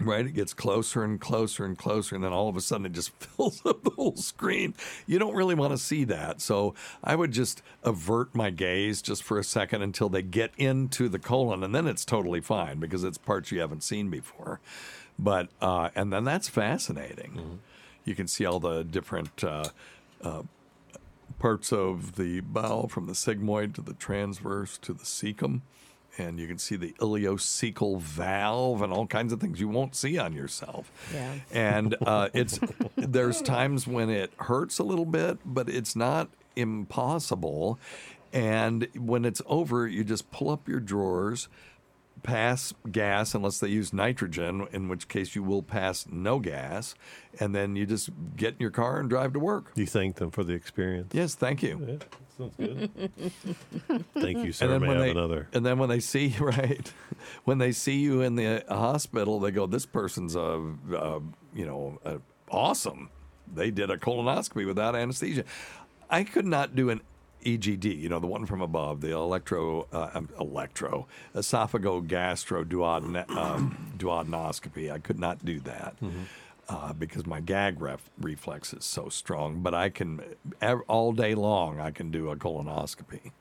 Right? 0.00 0.26
It 0.26 0.32
gets 0.32 0.54
closer 0.54 1.04
and 1.04 1.20
closer 1.20 1.64
and 1.64 1.76
closer, 1.76 2.14
and 2.14 2.24
then 2.24 2.32
all 2.32 2.48
of 2.48 2.56
a 2.56 2.60
sudden 2.60 2.86
it 2.86 2.92
just 2.92 3.10
fills 3.22 3.64
up 3.66 3.84
the 3.84 3.90
whole 3.90 4.16
screen. 4.16 4.74
You 5.06 5.18
don't 5.18 5.34
really 5.34 5.54
want 5.54 5.72
to 5.72 5.78
see 5.78 6.04
that. 6.04 6.40
So 6.40 6.74
I 7.04 7.14
would 7.16 7.32
just 7.32 7.62
avert 7.82 8.34
my 8.34 8.50
gaze 8.50 9.02
just 9.02 9.22
for 9.22 9.38
a 9.38 9.44
second 9.44 9.82
until 9.82 10.08
they 10.08 10.22
get 10.22 10.52
into 10.56 11.08
the 11.08 11.18
colon, 11.18 11.62
and 11.62 11.74
then 11.74 11.86
it's 11.86 12.04
totally 12.04 12.40
fine 12.40 12.80
because 12.80 13.04
it's 13.04 13.18
parts 13.18 13.52
you 13.52 13.60
haven't 13.60 13.82
seen 13.82 14.10
before. 14.10 14.60
But, 15.18 15.50
uh, 15.60 15.90
and 15.94 16.12
then 16.12 16.24
that's 16.24 16.48
fascinating. 16.48 17.60
You 18.04 18.14
can 18.14 18.26
see 18.26 18.46
all 18.46 18.60
the 18.60 18.82
different. 18.82 19.44
Uh, 19.44 19.66
uh, 20.22 20.42
parts 21.40 21.72
of 21.72 22.16
the 22.16 22.40
bowel 22.40 22.86
from 22.86 23.06
the 23.06 23.14
sigmoid 23.14 23.74
to 23.74 23.80
the 23.80 23.94
transverse 23.94 24.78
to 24.78 24.92
the 24.92 25.04
cecum. 25.04 25.62
And 26.20 26.38
you 26.38 26.46
can 26.46 26.58
see 26.58 26.76
the 26.76 26.92
ileocecal 27.00 27.98
valve 28.00 28.82
and 28.82 28.92
all 28.92 29.06
kinds 29.06 29.32
of 29.32 29.40
things 29.40 29.60
you 29.60 29.68
won't 29.68 29.94
see 29.94 30.18
on 30.18 30.32
yourself. 30.32 30.90
Yeah. 31.12 31.34
And 31.50 31.96
uh, 32.06 32.28
it's 32.34 32.60
there's 32.96 33.40
times 33.42 33.86
when 33.86 34.10
it 34.10 34.32
hurts 34.38 34.78
a 34.78 34.84
little 34.84 35.06
bit, 35.06 35.38
but 35.44 35.68
it's 35.68 35.96
not 35.96 36.28
impossible. 36.56 37.78
And 38.32 38.88
when 38.96 39.24
it's 39.24 39.42
over, 39.46 39.88
you 39.88 40.04
just 40.04 40.30
pull 40.30 40.50
up 40.50 40.68
your 40.68 40.78
drawers, 40.78 41.48
pass 42.22 42.72
gas 42.90 43.34
unless 43.34 43.58
they 43.58 43.68
use 43.68 43.92
nitrogen, 43.92 44.68
in 44.72 44.88
which 44.88 45.08
case 45.08 45.34
you 45.34 45.42
will 45.42 45.62
pass 45.62 46.06
no 46.10 46.38
gas, 46.38 46.94
and 47.40 47.54
then 47.54 47.76
you 47.76 47.86
just 47.86 48.10
get 48.36 48.54
in 48.54 48.60
your 48.60 48.70
car 48.70 49.00
and 49.00 49.08
drive 49.10 49.32
to 49.32 49.40
work. 49.40 49.72
You 49.74 49.86
thank 49.86 50.16
them 50.16 50.30
for 50.30 50.44
the 50.44 50.52
experience. 50.52 51.12
Yes, 51.12 51.34
thank 51.34 51.62
you. 51.62 51.84
Yeah, 51.88 51.96
sounds 52.40 52.56
good. 52.56 52.90
Thank 54.14 54.44
you, 54.44 54.52
sir. 54.52 54.64
And 54.66 54.74
then 54.74 54.80
May 54.82 54.88
when 54.88 54.96
I 54.96 55.00
they 55.00 55.08
have 55.08 55.16
another? 55.16 55.48
and 55.52 55.64
then 55.64 55.78
when 55.78 55.88
they 55.88 56.00
see 56.00 56.34
right, 56.40 56.92
when 57.44 57.58
they 57.58 57.72
see 57.72 57.98
you 57.98 58.22
in 58.22 58.36
the 58.36 58.64
hospital, 58.68 59.40
they 59.40 59.50
go, 59.50 59.66
"This 59.66 59.86
person's 59.86 60.34
a, 60.36 60.40
a 60.92 61.20
you 61.54 61.66
know 61.66 61.98
a, 62.04 62.18
awesome. 62.50 63.10
They 63.52 63.70
did 63.70 63.90
a 63.90 63.96
colonoscopy 63.96 64.66
without 64.66 64.94
anesthesia." 64.94 65.44
I 66.08 66.24
could 66.24 66.46
not 66.46 66.74
do 66.74 66.90
an 66.90 67.02
EGD, 67.44 67.98
you 67.98 68.08
know, 68.08 68.18
the 68.18 68.26
one 68.26 68.46
from 68.46 68.60
above, 68.60 69.00
the 69.00 69.12
electro, 69.12 69.86
uh, 69.92 70.10
um, 70.12 70.28
electro, 70.38 71.06
esophagogastro 71.34 72.64
duoden, 72.64 73.30
um, 73.36 73.94
duodenoscopy. 73.96 74.90
I 74.92 74.98
could 74.98 75.18
not 75.18 75.44
do 75.44 75.60
that 75.60 75.94
uh, 76.70 76.92
because 76.92 77.26
my 77.26 77.40
gag 77.40 77.80
ref- 77.82 78.08
reflex 78.20 78.72
is 78.72 78.84
so 78.84 79.08
strong. 79.08 79.60
But 79.60 79.74
I 79.74 79.88
can, 79.90 80.20
all 80.88 81.12
day 81.12 81.34
long, 81.34 81.80
I 81.80 81.90
can 81.90 82.10
do 82.10 82.30
a 82.30 82.36
colonoscopy. 82.36 83.32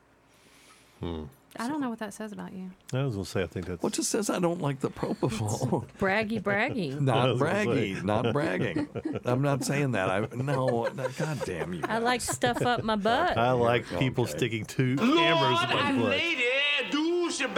I 1.58 1.68
don't 1.68 1.80
know 1.82 1.90
what 1.90 2.00
that 2.00 2.14
says 2.14 2.32
about 2.32 2.52
you. 2.54 2.72
I 2.94 3.04
was 3.06 3.16
gonna 3.16 3.26
say 3.26 3.42
I 3.44 3.48
think 3.48 3.66
that's. 3.68 3.82
Well, 3.82 3.88
it 3.90 3.94
just 3.94 4.10
says 4.12 4.30
I 4.30 4.40
don't 4.40 4.62
like 4.62 4.82
the 4.82 4.90
propofol. 4.90 5.86
Braggy, 5.98 6.42
braggy. 6.42 7.00
Not 7.02 7.30
was 7.34 7.42
braggy, 7.42 8.04
not 8.04 8.34
bragging. 8.34 8.88
I'm 9.26 9.42
not 9.42 9.64
saying 9.64 9.94
that. 9.94 10.10
I 10.10 10.20
no, 10.36 10.88
no, 10.94 11.08
God 11.18 11.40
damn 11.46 11.74
you. 11.74 11.82
I 11.86 11.98
like 12.00 12.22
stuff 12.22 12.62
up 12.62 12.84
my 12.84 12.96
butt. 12.98 13.38
I 13.38 13.52
like 13.52 13.86
people 13.98 14.26
Okay. 14.26 14.38
sticking 14.38 14.66
two 14.66 14.96
Lord 14.98 15.18
cameras 15.18 15.64
in 15.64 15.70
and 15.78 15.98
my 15.98 16.02
butt. 16.04 16.10
lady 16.12 16.44
douchebag. 16.92 17.58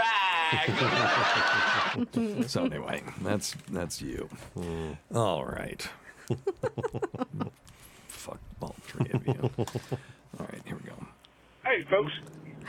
So 2.48 2.66
anyway, 2.66 3.04
that's 3.22 3.56
that's 3.72 4.02
you. 4.02 4.30
All 5.14 5.46
right. 5.46 5.88
Fuck 8.08 8.40
all 8.62 8.76
three 8.84 9.10
of 9.12 9.26
you. 9.28 9.50
All 9.58 10.46
right, 10.52 10.62
here 10.66 10.78
we 10.82 10.90
go. 10.90 10.96
Hey, 11.66 11.84
folks, 11.90 12.12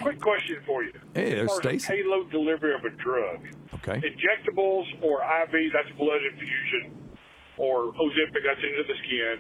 quick 0.01 0.21
question 0.21 0.57
for 0.67 0.83
you. 0.83 0.93
Hey, 1.15 1.35
there's 1.35 1.53
Stacy. 1.57 1.87
Payload 1.87 2.31
delivery 2.31 2.75
of 2.75 2.85
a 2.85 2.91
drug. 2.91 3.41
Okay. 3.75 4.01
Injectables 4.01 4.87
or 5.03 5.21
IV, 5.23 5.73
that's 5.73 5.91
blood 5.99 6.21
infusion. 6.33 6.93
or 7.59 7.93
Ozempic, 7.93 8.43
that's 8.45 8.61
into 8.63 8.85
the 8.89 8.95
skin. 9.07 9.37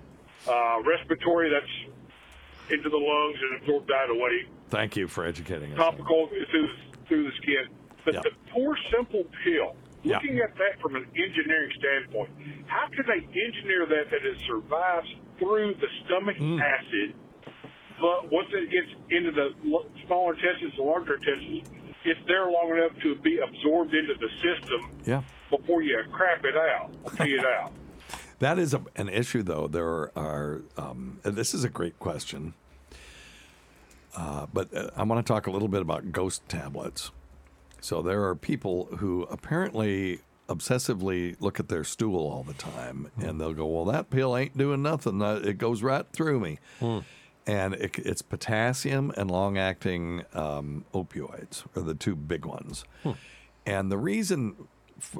Uh, 0.48 0.82
respiratory, 0.84 1.50
that's 1.50 2.72
into 2.72 2.88
the 2.88 2.96
lungs 2.96 3.36
and 3.42 3.60
absorb 3.62 3.86
that 3.88 4.10
away. 4.10 4.46
Thank 4.70 4.96
you 4.96 5.08
for 5.08 5.24
educating 5.24 5.72
us. 5.72 5.78
Topical 5.78 6.28
is 6.32 6.48
through, 6.50 6.68
through 7.08 7.24
the 7.24 7.32
skin. 7.42 7.68
But 8.04 8.14
the 8.22 8.30
poor 8.52 8.76
simple 8.94 9.24
pill, 9.44 9.76
Yeah. 10.02 10.16
looking 10.16 10.38
at 10.40 10.54
that 10.56 10.80
from 10.80 10.96
an 10.96 11.06
engineering 11.14 11.70
standpoint, 11.78 12.30
how 12.66 12.88
can 12.88 13.04
they 13.06 13.22
engineer 13.46 13.86
that 13.86 14.10
that 14.10 14.24
it 14.26 14.38
survives 14.46 15.08
through 15.38 15.74
the 15.74 15.86
stomach 16.04 16.36
Mm. 16.38 16.60
acid, 16.60 17.14
but 18.00 18.30
once 18.32 18.48
it 18.52 18.70
gets 18.70 18.88
into 19.10 19.30
the 19.30 19.54
l- 19.70 19.86
smaller 20.06 20.34
intestines, 20.34 20.74
the 20.76 20.82
larger 20.82 21.14
intestines, 21.14 21.68
it's 22.04 22.20
there 22.26 22.50
long 22.50 22.70
enough 22.76 22.92
to 23.02 23.14
be 23.16 23.38
absorbed 23.38 23.94
into 23.94 24.14
the 24.14 24.28
system 24.42 24.80
Yeah. 25.06 25.22
before 25.50 25.82
you 25.82 26.02
crap 26.10 26.44
it 26.44 26.56
out, 26.56 26.90
pee 27.18 27.34
it 27.34 27.44
out. 27.44 27.72
That 28.40 28.58
is 28.58 28.74
a, 28.74 28.82
an 28.96 29.08
issue, 29.08 29.44
though. 29.44 29.68
There 29.68 30.10
are, 30.18 30.62
um, 30.76 31.20
and 31.22 31.36
this 31.36 31.54
is 31.54 31.62
a 31.62 31.68
great 31.68 31.96
question. 32.00 32.54
Uh, 34.16 34.46
but 34.52 34.74
uh, 34.74 34.90
I 34.96 35.04
want 35.04 35.24
to 35.24 35.32
talk 35.32 35.46
a 35.46 35.50
little 35.52 35.68
bit 35.68 35.80
about 35.80 36.10
ghost 36.10 36.42
tablets. 36.48 37.12
So 37.82 38.00
there 38.00 38.24
are 38.24 38.34
people 38.34 38.88
who 38.98 39.24
apparently 39.24 40.20
obsessively 40.48 41.36
look 41.40 41.58
at 41.60 41.68
their 41.68 41.84
stool 41.84 42.28
all 42.30 42.42
the 42.44 42.54
time, 42.54 43.10
and 43.20 43.40
they'll 43.40 43.52
go, 43.54 43.66
"Well, 43.66 43.84
that 43.86 44.08
pill 44.10 44.36
ain't 44.36 44.56
doing 44.56 44.82
nothing. 44.82 45.20
Uh, 45.20 45.40
It 45.44 45.58
goes 45.58 45.82
right 45.82 46.06
through 46.12 46.40
me." 46.40 46.58
And 47.44 47.74
it, 47.74 47.98
it's 47.98 48.22
potassium 48.22 49.12
and 49.16 49.28
long-acting 49.28 50.22
um, 50.32 50.84
opioids 50.94 51.64
are 51.76 51.82
the 51.82 51.94
two 51.94 52.14
big 52.14 52.44
ones. 52.44 52.84
And 53.66 53.90
the 53.90 53.98
reason, 53.98 54.54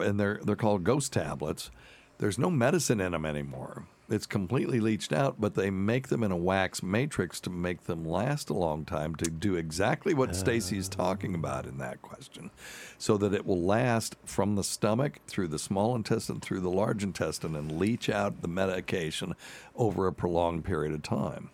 and 0.01 0.19
they're 0.21 0.39
they're 0.45 0.57
called 0.57 0.85
ghost 0.85 1.13
tablets. 1.13 1.71
There's 2.19 2.39
no 2.39 2.49
medicine 2.51 3.01
in 3.01 3.11
them 3.13 3.25
anymore. 3.27 3.87
It's 4.13 4.27
completely 4.27 4.79
leached 4.79 5.13
out, 5.13 5.41
but 5.41 5.55
they 5.55 5.71
make 5.71 6.09
them 6.09 6.23
in 6.23 6.31
a 6.31 6.37
wax 6.37 6.83
matrix 6.83 7.41
to 7.41 7.51
make 7.51 7.85
them 7.85 8.05
last 8.05 8.51
a 8.51 8.55
long 8.55 8.85
time 8.85 9.15
to 9.15 9.31
do 9.31 9.57
exactly 9.57 10.13
what 10.13 10.37
Stacy's 10.37 10.87
talking 10.87 11.35
about 11.35 11.65
in 11.65 11.79
that 11.79 12.03
question, 12.03 12.51
so 12.99 13.17
that 13.17 13.33
it 13.33 13.47
will 13.47 13.63
last 13.63 14.17
from 14.27 14.55
the 14.55 14.65
stomach 14.65 15.21
through 15.27 15.49
the 15.49 15.59
small 15.59 15.97
intestine 15.97 16.41
through 16.41 16.61
the 16.61 16.71
large 16.71 17.03
intestine 17.03 17.57
and 17.57 17.79
leach 17.79 18.11
out 18.11 18.43
the 18.43 18.49
medication 18.49 19.35
over 19.75 20.07
a 20.07 20.13
prolonged 20.13 20.65
period 20.65 20.93
of 20.93 21.03
time. 21.03 21.49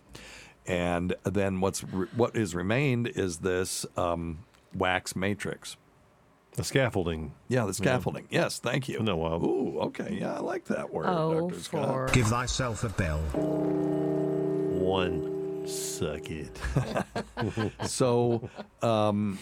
And 0.66 1.14
then 1.22 1.60
what's 1.60 1.84
re- 1.84 2.08
what 2.16 2.34
is 2.34 2.56
remained 2.56 3.06
is 3.06 3.38
this 3.38 3.86
um, 3.96 4.40
wax 4.74 5.14
matrix. 5.14 5.76
The 6.58 6.64
scaffolding. 6.64 7.30
Yeah, 7.46 7.66
the 7.66 7.72
scaffolding. 7.72 8.26
Yes, 8.30 8.58
thank 8.58 8.88
you. 8.88 8.98
No, 8.98 9.16
wow. 9.16 9.36
Ooh, 9.36 9.78
okay. 9.82 10.18
Yeah, 10.20 10.34
I 10.34 10.40
like 10.40 10.64
that 10.64 10.92
word, 10.92 11.06
Oh, 11.06 11.48
Dr. 11.50 11.60
Scott. 11.60 11.86
for 11.88 12.08
Give 12.12 12.26
thyself 12.26 12.82
a 12.82 12.88
bell. 12.88 13.20
One. 14.80 15.68
Suck 15.68 16.28
it. 16.32 16.58
so 17.86 18.50
um, 18.82 19.38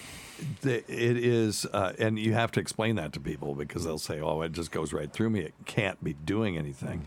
the, 0.60 0.76
it 0.92 1.16
is, 1.16 1.64
uh, 1.72 1.94
and 1.98 2.18
you 2.18 2.34
have 2.34 2.52
to 2.52 2.60
explain 2.60 2.96
that 2.96 3.14
to 3.14 3.20
people 3.20 3.54
because 3.54 3.84
they'll 3.84 3.96
say, 3.96 4.20
"Oh, 4.20 4.42
it 4.42 4.52
just 4.52 4.70
goes 4.70 4.92
right 4.92 5.10
through 5.10 5.30
me. 5.30 5.40
It 5.40 5.54
can't 5.64 6.02
be 6.04 6.12
doing 6.12 6.58
anything." 6.58 7.06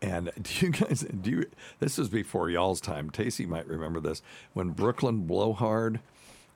And 0.00 0.30
do 0.42 0.66
you 0.66 0.72
guys 0.72 1.04
do 1.20 1.30
you? 1.30 1.44
This 1.78 1.98
is 1.98 2.08
before 2.08 2.48
y'all's 2.48 2.80
time. 2.80 3.10
Tacie 3.10 3.46
might 3.46 3.66
remember 3.66 4.00
this 4.00 4.22
when 4.54 4.70
Brooklyn 4.70 5.26
Blowhard 5.26 6.00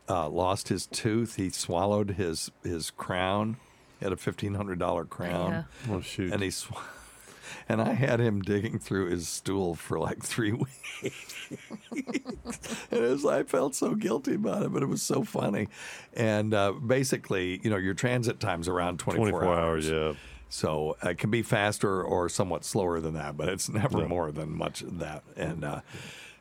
uh, 0.09 0.29
lost 0.29 0.69
his 0.69 0.87
tooth. 0.87 1.37
He 1.37 1.51
swallowed 1.51 2.11
his 2.11 2.51
his 2.63 2.91
crown. 2.91 3.57
He 3.99 4.05
had 4.05 4.13
a 4.13 4.17
fifteen 4.17 4.55
hundred 4.55 4.79
dollar 4.79 5.05
crown. 5.05 5.51
Yeah. 5.89 5.95
Oh, 5.95 6.01
shoot. 6.01 6.33
And 6.33 6.43
he. 6.43 6.51
Sw- 6.51 6.71
and 7.69 7.81
I 7.81 7.93
had 7.95 8.21
him 8.21 8.43
digging 8.43 8.79
through 8.79 9.07
his 9.11 9.29
stool 9.29 9.75
for 9.75 9.99
like 9.99 10.23
three 10.23 10.53
weeks. 10.53 11.03
and 11.91 13.01
it 13.05 13.11
was, 13.11 13.25
I 13.25 13.43
felt 13.45 13.75
so 13.75 13.95
guilty 13.95 14.35
about 14.35 14.63
it, 14.63 14.73
but 14.73 14.83
it 14.83 14.87
was 14.87 15.03
so 15.03 15.23
funny. 15.25 15.69
And 16.15 16.55
uh, 16.55 16.73
basically, 16.73 17.61
you 17.63 17.71
know, 17.71 17.77
your 17.77 17.95
transit 17.95 18.41
time's 18.41 18.69
around 18.69 18.99
24, 18.99 19.31
24 19.41 19.55
hours, 19.59 19.89
yeah. 19.89 20.13
So 20.49 20.97
it 21.03 21.19
can 21.19 21.31
be 21.31 21.43
faster 21.43 22.03
or 22.03 22.29
somewhat 22.29 22.65
slower 22.65 23.01
than 23.01 23.15
that, 23.15 23.37
but 23.37 23.49
it's 23.49 23.69
never 23.69 24.01
Yeah. 24.03 24.07
more 24.07 24.31
than 24.31 24.57
much 24.57 24.83
of 24.83 24.99
that. 25.01 25.25
And 25.37 25.65
uh, 25.65 25.81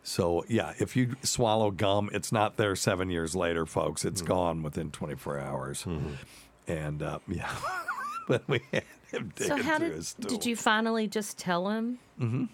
so, 0.07 0.45
yeah, 0.47 0.73
if 0.79 0.95
you 0.95 1.15
swallow 1.23 1.71
gum, 1.71 2.09
it's 2.13 2.31
not 2.31 2.57
there 2.57 2.75
seven 2.75 3.09
years 3.09 3.35
later, 3.35 3.65
folks. 3.65 4.05
It's 4.05 4.21
gone 4.21 4.61
within 4.63 4.91
24 4.91 5.39
hours. 5.39 5.85
And 6.67 7.01
uh, 7.03 7.19
yeah, 7.27 7.51
but 8.27 8.43
we 8.47 8.61
had 8.71 8.83
him 9.11 9.33
So 9.37 9.49
digging 9.55 9.63
how 9.63 9.77
through 9.79 9.87
did 9.89 9.95
his 9.97 10.07
stool. 10.09 10.29
did 10.29 10.45
you 10.45 10.55
finally 10.55 11.07
just 11.07 11.37
tell 11.37 11.69
him? 11.69 11.99
Mm-hmm. 12.19 12.45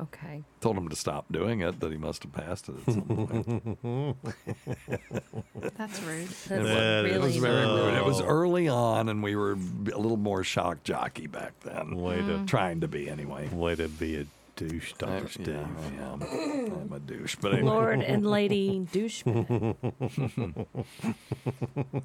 Okay. 0.00 0.42
Told 0.60 0.76
him 0.76 0.88
to 0.88 0.96
stop 0.96 1.24
doing 1.30 1.60
it, 1.60 1.78
that 1.78 1.92
he 1.92 1.96
must 1.98 2.24
have 2.24 2.32
passed 2.32 2.68
it 2.68 2.74
at 2.84 2.94
some 2.94 3.02
point. 3.02 4.16
That's 5.76 6.02
rude. 6.02 6.24
It 6.24 6.48
That's 6.48 6.62
was, 6.62 7.12
it 7.12 7.20
was 7.20 7.36
very 7.36 7.66
rude. 7.66 7.84
rude. 7.86 7.94
It 7.94 8.04
was 8.04 8.20
early 8.20 8.66
on, 8.68 9.08
and 9.08 9.22
we 9.22 9.36
were 9.36 9.52
a 9.52 9.98
little 9.98 10.16
more 10.16 10.42
shock 10.42 10.82
jockey 10.82 11.26
back 11.28 11.52
then. 11.60 11.96
Way 11.96 12.16
to 12.16 12.44
trying 12.46 12.80
to 12.80 12.88
be 12.88 13.08
anyway. 13.08 13.48
Way 13.48 13.76
to 13.76 13.88
be 13.88 14.16
a 14.22 14.26
douche, 14.56 14.92
I, 14.94 15.06
Doctor 15.06 15.28
Steve. 15.28 15.48
yeah, 15.48 15.66
I 15.66 16.12
am. 16.12 16.22
I'm 16.22 16.92
a 16.92 17.00
douche, 17.00 17.36
but 17.40 17.52
anyway. 17.54 17.68
Lord 17.68 18.00
and 18.02 18.26
Lady 18.26 18.86
douchebag. 18.92 19.76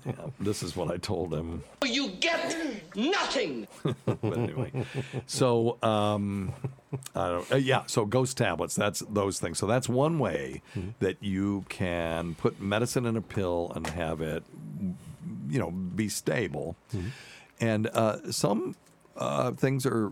yeah, 0.05 0.13
this 0.39 0.63
is 0.63 0.75
what 0.75 0.91
I 0.91 0.97
told 0.97 1.33
him. 1.33 1.63
You 1.85 2.09
get 2.09 2.55
nothing. 2.95 3.67
but 4.05 4.37
anyway, 4.37 4.71
so 5.27 5.77
um, 5.83 6.53
I 7.15 7.27
don't, 7.29 7.51
uh, 7.51 7.55
yeah, 7.57 7.83
so 7.87 8.05
ghost 8.05 8.37
tablets. 8.37 8.75
That's 8.75 8.99
those 9.09 9.39
things. 9.39 9.57
So 9.57 9.67
that's 9.67 9.87
one 9.89 10.19
way 10.19 10.61
that 10.99 11.21
you 11.21 11.65
can 11.69 12.35
put 12.35 12.61
medicine 12.61 13.05
in 13.05 13.15
a 13.15 13.21
pill 13.21 13.71
and 13.75 13.85
have 13.87 14.21
it, 14.21 14.43
you 15.49 15.59
know, 15.59 15.71
be 15.71 16.09
stable. 16.09 16.75
And 17.59 17.87
uh, 17.87 18.31
some 18.31 18.75
uh, 19.17 19.51
things 19.51 19.85
are, 19.85 20.11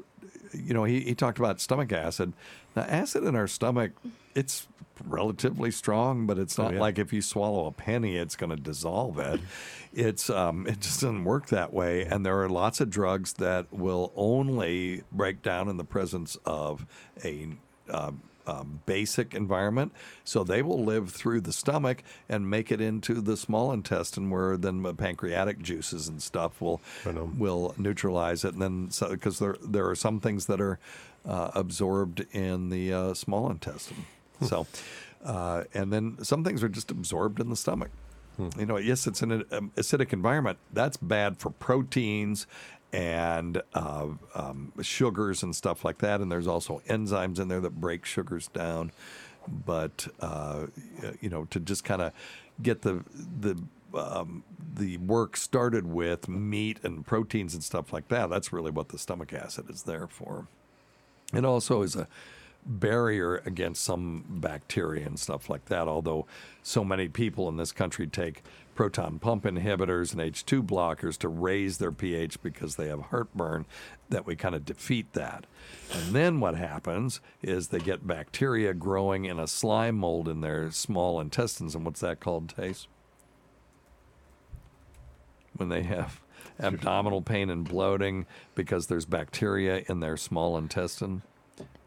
you 0.53 0.73
know, 0.73 0.83
he, 0.83 1.01
he 1.01 1.15
talked 1.15 1.39
about 1.39 1.59
stomach 1.61 1.91
acid. 1.91 2.33
Now, 2.75 2.83
acid 2.83 3.23
in 3.23 3.35
our 3.35 3.47
stomach, 3.47 3.91
it's 4.35 4.67
relatively 5.05 5.69
strong, 5.71 6.25
but 6.25 6.37
it's 6.39 6.57
Oh, 6.57 6.63
not 6.63 6.73
yeah. 6.73 6.79
like 6.79 6.97
if 6.99 7.13
you 7.13 7.21
swallow 7.21 7.65
a 7.67 7.71
penny, 7.71 8.17
it's 8.17 8.35
going 8.35 8.49
to 8.49 8.55
dissolve 8.61 9.19
it. 9.19 9.39
It's 9.93 10.29
um, 10.29 10.67
it 10.67 10.79
just 10.81 11.01
doesn't 11.01 11.23
work 11.23 11.47
that 11.47 11.73
way. 11.73 12.03
And 12.03 12.23
there 12.23 12.39
are 12.43 12.49
lots 12.49 12.79
of 12.81 12.89
drugs 12.91 13.33
that 13.33 13.65
will 13.73 14.11
only 14.15 15.01
break 15.11 15.41
down 15.41 15.69
in 15.69 15.77
the 15.77 15.83
presence 15.85 16.37
of 16.45 16.85
a 17.23 17.47
um, 17.89 18.21
um, 18.47 18.81
basic 18.85 19.35
environment. 19.35 19.91
So 20.23 20.43
they 20.43 20.61
will 20.61 20.83
live 20.83 21.11
through 21.11 21.41
the 21.41 21.53
stomach 21.53 22.03
and 22.29 22.49
make 22.49 22.71
it 22.71 22.81
into 22.81 23.21
the 23.21 23.37
small 23.37 23.71
intestine, 23.71 24.29
where 24.29 24.57
then 24.57 24.81
the 24.81 24.93
pancreatic 24.93 25.61
juices 25.61 26.07
and 26.07 26.21
stuff 26.21 26.61
will 26.61 26.81
will 27.37 27.75
neutralize 27.77 28.43
it. 28.43 28.53
And 28.53 28.61
then 28.61 28.89
because 29.09 29.39
there 29.39 29.55
there 29.61 29.87
are 29.89 29.95
some 29.95 30.19
things 30.19 30.45
that 30.47 30.61
are 30.61 30.79
uh, 31.25 31.51
absorbed 31.53 32.25
in 32.31 32.69
the 32.69 32.93
uh, 32.93 33.13
small 33.13 33.49
intestine. 33.51 34.05
So, 34.41 34.67
uh, 35.25 35.63
and 35.73 35.91
then 35.91 36.23
some 36.23 36.43
things 36.43 36.63
are 36.63 36.69
just 36.69 36.91
absorbed 36.91 37.39
in 37.39 37.49
the 37.49 37.55
stomach. 37.55 37.89
You 38.59 38.67
know, 38.67 38.77
yes, 38.77 39.07
it's 39.07 39.23
an 39.23 39.43
um, 39.51 39.71
acidic 39.75 40.13
environment. 40.13 40.59
That's 40.71 40.95
bad 40.95 41.39
for 41.39 41.49
proteins 41.49 42.45
and 42.93 43.61
uh, 43.73 44.07
um, 44.35 44.71
sugars 44.81 45.43
and 45.43 45.55
stuff 45.55 45.83
like 45.83 45.99
that. 45.99 46.21
And 46.21 46.31
there's 46.31 46.47
also 46.47 46.81
enzymes 46.87 47.39
in 47.39 47.47
there 47.47 47.59
that 47.61 47.79
break 47.81 48.05
sugars 48.05 48.47
down. 48.47 48.91
But 49.47 50.07
uh, 50.19 50.67
you 51.21 51.29
know, 51.29 51.45
to 51.45 51.59
just 51.59 51.83
kind 51.83 52.01
of 52.01 52.11
get 52.61 52.81
the 52.81 53.03
the 53.39 53.61
um, 53.93 54.43
the 54.75 54.97
work 54.97 55.37
started 55.37 55.87
with 55.87 56.27
meat 56.27 56.79
and 56.83 57.05
proteins 57.05 57.53
and 57.53 57.63
stuff 57.63 57.93
like 57.93 58.09
that. 58.09 58.29
That's 58.29 58.51
really 58.51 58.71
what 58.71 58.89
the 58.89 58.97
stomach 58.97 59.33
acid 59.33 59.69
is 59.69 59.83
there 59.83 60.07
for. 60.07 60.47
It 61.33 61.45
also 61.45 61.81
is 61.81 61.95
a 61.95 62.07
barrier 62.65 63.37
against 63.45 63.83
some 63.83 64.25
bacteria 64.27 65.05
and 65.05 65.19
stuff 65.19 65.49
like 65.49 65.65
that. 65.65 65.87
Although 65.87 66.25
so 66.63 66.83
many 66.83 67.07
people 67.07 67.47
in 67.49 67.57
this 67.57 67.71
country 67.71 68.07
take 68.07 68.43
proton 68.77 69.17
pump 69.17 69.43
inhibitors 69.43 70.13
and 70.13 70.21
H2 70.21 70.65
blockers 70.65 71.17
to 71.17 71.27
raise 71.27 71.79
their 71.79 71.91
pH 71.91 72.41
because 72.43 72.75
they 72.75 72.87
have 72.87 73.01
heartburn, 73.01 73.65
that 74.07 74.25
we 74.27 74.35
kind 74.35 74.53
of 74.53 74.65
defeat 74.65 75.11
that. 75.13 75.45
And 75.91 76.13
then 76.15 76.39
what 76.39 76.55
happens 76.55 77.19
is 77.41 77.67
they 77.67 77.79
get 77.79 78.05
bacteria 78.05 78.75
growing 78.75 79.25
in 79.25 79.39
a 79.39 79.47
slime 79.47 79.95
mold 79.95 80.29
in 80.29 80.41
their 80.41 80.69
small 80.71 81.19
intestines. 81.19 81.73
And 81.73 81.83
what's 81.83 82.01
that 82.01 82.19
called, 82.19 82.49
Taste? 82.49 82.87
When 85.55 85.69
they 85.69 85.81
have 85.81 86.21
abdominal 86.59 87.23
pain 87.23 87.49
and 87.49 87.67
bloating 87.67 88.27
because 88.53 88.85
there's 88.85 89.05
bacteria 89.05 89.83
in 89.89 90.01
their 90.01 90.17
small 90.17 90.55
intestine. 90.55 91.23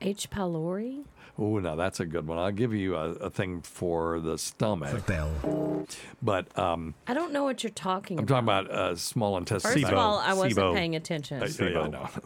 H. 0.01 0.29
pylori. 0.29 1.05
Oh, 1.39 1.59
now 1.59 1.77
that's 1.77 2.01
a 2.01 2.07
good 2.07 2.27
one. 2.27 2.39
I'll 2.39 2.51
give 2.53 2.75
you 2.75 2.97
a, 2.97 3.11
a 3.13 3.31
thing 3.31 3.63
for 3.63 4.21
the 4.21 4.37
stomach. 4.39 4.91
For 4.91 5.01
bell. 5.01 5.87
But 6.23 6.57
um, 6.59 6.95
I 7.07 7.15
don't 7.15 7.33
know 7.33 7.45
what 7.45 7.63
you're 7.63 7.71
talking 7.71 8.19
about. 8.19 8.37
I'm 8.37 8.45
about. 8.45 8.63
talking 8.63 8.75
about 8.77 8.91
uh, 8.93 8.97
small 8.97 9.37
intestine. 9.37 9.73
First 9.73 9.93
of 9.93 9.99
all, 9.99 10.19
I 10.19 10.35
wasn't 10.35 10.75
paying 10.75 10.97
attention. 10.97 11.43
Uh, 11.43 11.49
yeah, 11.59 11.81
I 11.81 11.89
know. 11.89 12.09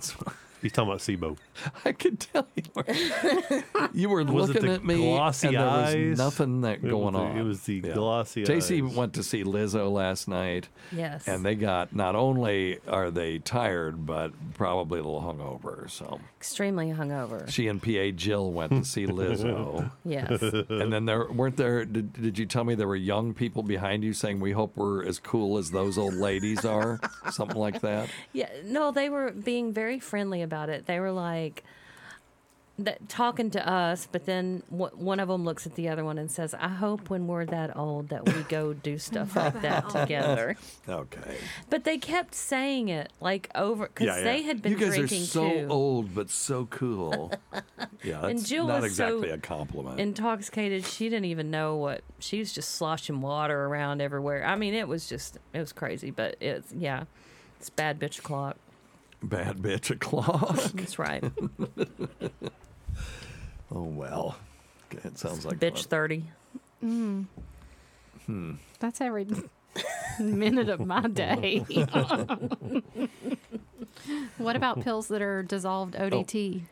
That's 0.73 0.79
why. 0.87 0.95
He's 0.97 1.01
talking 1.01 1.21
about 1.23 1.37
SIBO. 1.37 1.37
I 1.85 1.93
could 1.93 2.21
tell 2.21 2.47
you 2.57 2.63
were, 2.75 2.85
you 3.95 4.09
were 4.09 4.25
Was 4.25 4.49
looking 4.49 4.69
at 4.71 4.85
me, 4.85 4.97
glossy 4.97 5.49
and 5.49 5.57
there 5.57 5.65
was 5.67 5.95
eyes? 5.95 6.19
nothing 6.19 6.61
that 6.63 6.79
It 6.79 6.83
was 6.85 6.91
going 6.91 7.13
the- 7.15 7.19
on. 7.21 7.39
it 7.39 7.43
was 7.43 7.63
the 7.63 7.81
glossy 7.81 8.45
Stacey 8.45 8.83
eyes. 8.83 8.95
went 8.95 9.13
to 9.15 9.23
see 9.23 9.45
Lizzo 9.45 9.93
last 9.93 10.27
night. 10.29 10.69
Yes. 10.91 11.27
and 11.29 11.45
they 11.45 11.55
got 11.55 11.95
not 11.95 12.15
only 12.17 12.79
are 12.89 13.11
they 13.11 13.39
tired, 13.39 14.07
but 14.07 14.33
probably 14.55 15.01
a 15.01 15.03
little 15.03 15.21
hungover. 15.23 15.91
So 15.91 16.21
Extremely 16.39 16.89
hungover. 16.89 17.49
she 17.51 17.69
and 17.69 17.83
PA 17.83 18.11
Jill 18.17 18.51
went 18.53 18.73
to 18.73 18.85
see 18.85 19.07
Lizzo. 19.07 19.91
Yes. 20.05 20.43
and 20.43 20.93
then 20.93 21.07
there 21.07 21.31
weren't 21.31 21.57
there. 21.57 21.85
Did, 21.85 22.13
did 22.13 22.39
you 22.39 22.47
tell 22.47 22.65
me 22.65 22.75
there 22.75 22.87
were 22.89 22.95
young 22.97 23.33
people 23.35 23.63
behind 23.63 24.05
you 24.05 24.13
saying, 24.13 24.39
"We 24.41 24.53
hope 24.53 24.77
we're 24.77 25.05
as 25.05 25.19
cool 25.19 25.57
as 25.59 25.71
those 25.71 25.97
old 25.99 26.15
ladies 26.15 26.65
are," 26.65 27.01
something 27.31 27.57
like 27.59 27.81
that? 27.81 28.09
Yeah, 28.33 28.49
no, 28.65 28.91
they 28.91 29.09
were 29.11 29.31
being 29.33 29.73
very 29.73 29.99
friendly 30.01 30.43
about 30.55 30.69
it. 30.69 30.87
They 30.87 31.01
were 31.01 31.11
like 31.11 31.65
that, 32.79 33.09
talking 33.09 33.51
to 33.53 33.69
us, 33.69 34.09
but 34.11 34.27
then 34.27 34.63
w- 34.71 34.91
one 34.97 35.21
of 35.21 35.29
them 35.29 35.45
looks 35.45 35.65
at 35.67 35.75
the 35.77 35.89
other 35.89 36.05
one 36.05 36.19
and 36.19 36.29
says, 36.31 36.55
"I 36.55 36.69
hope 36.69 37.09
when 37.11 37.27
we're 37.29 37.45
that 37.47 37.77
old 37.77 38.09
that 38.09 38.25
we 38.27 38.43
go 38.45 38.73
do 38.73 38.99
stuff 38.99 39.35
like 39.43 39.63
that 39.63 39.91
together." 39.91 40.57
Okay. 40.89 41.37
But 41.71 41.85
they 41.85 41.99
kept 41.99 42.35
saying 42.35 42.89
it 42.89 43.13
like 43.21 43.49
over 43.55 43.87
because 43.87 44.07
Yeah, 44.07 44.19
yeah. 44.19 44.25
they 44.25 44.43
had 44.43 44.61
been 44.63 44.73
you 44.73 44.79
guys 44.79 44.95
drinking 44.97 45.23
are 45.23 45.27
so 45.27 45.51
too. 45.51 45.67
old 45.71 46.15
but 46.15 46.31
so 46.31 46.67
cool. 46.67 47.33
Yeah, 48.03 48.21
that's 48.21 48.31
and 48.33 48.45
Jill 48.47 48.67
not 48.67 48.83
was 48.83 48.93
exactly 48.93 49.29
so 49.31 49.35
a 49.35 49.39
compliment. 49.39 49.99
Intoxicated, 49.99 50.85
she 50.85 51.09
didn't 51.09 51.25
even 51.25 51.51
know 51.51 51.77
what 51.77 52.03
she 52.19 52.39
was 52.39 52.53
just 52.53 52.73
sloshing 52.75 53.23
water 53.23 53.65
around 53.65 54.03
everywhere. 54.03 54.45
I 54.45 54.57
mean, 54.57 54.75
it 54.75 54.87
was 54.87 55.09
just 55.09 55.39
it 55.55 55.59
was 55.59 55.73
crazy, 55.73 56.11
but 56.11 56.37
it's 56.39 56.71
yeah, 56.75 57.05
it's 57.59 57.71
bad 57.71 57.99
bitch 57.99 58.19
o'clock. 58.19 58.57
Bad 59.25 59.59
bitch 59.59 59.91
o'clock. 59.91 60.57
That's 60.75 60.99
right. 60.99 61.25
oh 63.73 63.83
well, 63.83 64.37
Okay, 64.93 65.09
it 65.09 65.19
sounds 65.19 65.45
like 65.47 65.59
bitch 65.59 65.79
fun. 65.81 65.85
thirty. 65.89 66.25
Mm, 66.85 67.27
Hmm. 68.27 68.53
that's 68.79 69.01
every 69.01 69.27
minute 70.21 70.69
of 70.69 70.81
my 70.81 71.01
day. 71.09 71.65
what 74.39 74.57
about 74.57 74.81
pills 74.83 75.09
that 75.09 75.23
are 75.23 75.43
dissolved 75.43 75.95
ODT? 75.95 76.63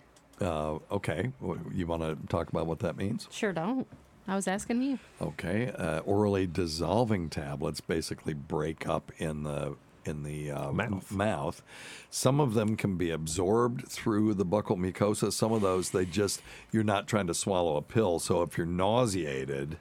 Uh, 0.40 0.78
okay, 0.90 1.30
Well, 1.40 1.58
you 1.72 1.86
want 1.86 2.02
to 2.02 2.16
talk 2.28 2.48
about 2.48 2.66
what 2.66 2.80
that 2.80 2.96
means? 2.96 3.28
Sure 3.30 3.52
don't. 3.52 3.86
I 4.28 4.34
was 4.34 4.46
asking 4.48 4.82
you. 4.82 4.98
Okay, 5.20 5.70
uh, 5.76 6.00
orally 6.00 6.46
dissolving 6.46 7.28
tablets 7.30 7.80
basically 7.80 8.34
break 8.34 8.86
up 8.86 9.10
in 9.18 9.42
the 9.44 9.76
in 10.06 10.22
the 10.22 10.50
uh, 10.50 10.72
mouth. 10.72 11.12
mouth. 11.12 11.62
Some 12.10 12.40
of 12.40 12.54
them 12.54 12.76
can 12.76 12.96
be 12.96 13.10
absorbed 13.10 13.88
through 13.88 14.34
the 14.34 14.44
buccal 14.44 14.76
mucosa. 14.76 15.32
Some 15.32 15.52
of 15.52 15.62
those 15.62 15.90
they 15.90 16.04
just 16.04 16.42
you're 16.70 16.84
not 16.84 17.06
trying 17.06 17.26
to 17.26 17.34
swallow 17.34 17.76
a 17.76 17.82
pill. 17.82 18.18
So 18.18 18.42
if 18.42 18.56
you're 18.58 18.66
nauseated 18.66 19.78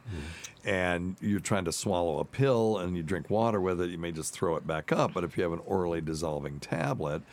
and 0.64 1.16
you're 1.22 1.40
trying 1.40 1.66
to 1.66 1.72
swallow 1.72 2.20
a 2.20 2.26
pill 2.26 2.78
and 2.78 2.96
you 2.96 3.04
drink 3.04 3.30
water 3.30 3.60
with 3.60 3.82
it, 3.82 3.90
you 3.90 3.98
may 3.98 4.12
just 4.12 4.34
throw 4.34 4.56
it 4.56 4.68
back 4.68 4.92
up. 4.92 5.14
But 5.14 5.24
if 5.24 5.38
you 5.38 5.44
have 5.44 5.54
an 5.54 5.62
orally 5.66 6.02
dissolving 6.02 6.60
tablet, 6.60 7.24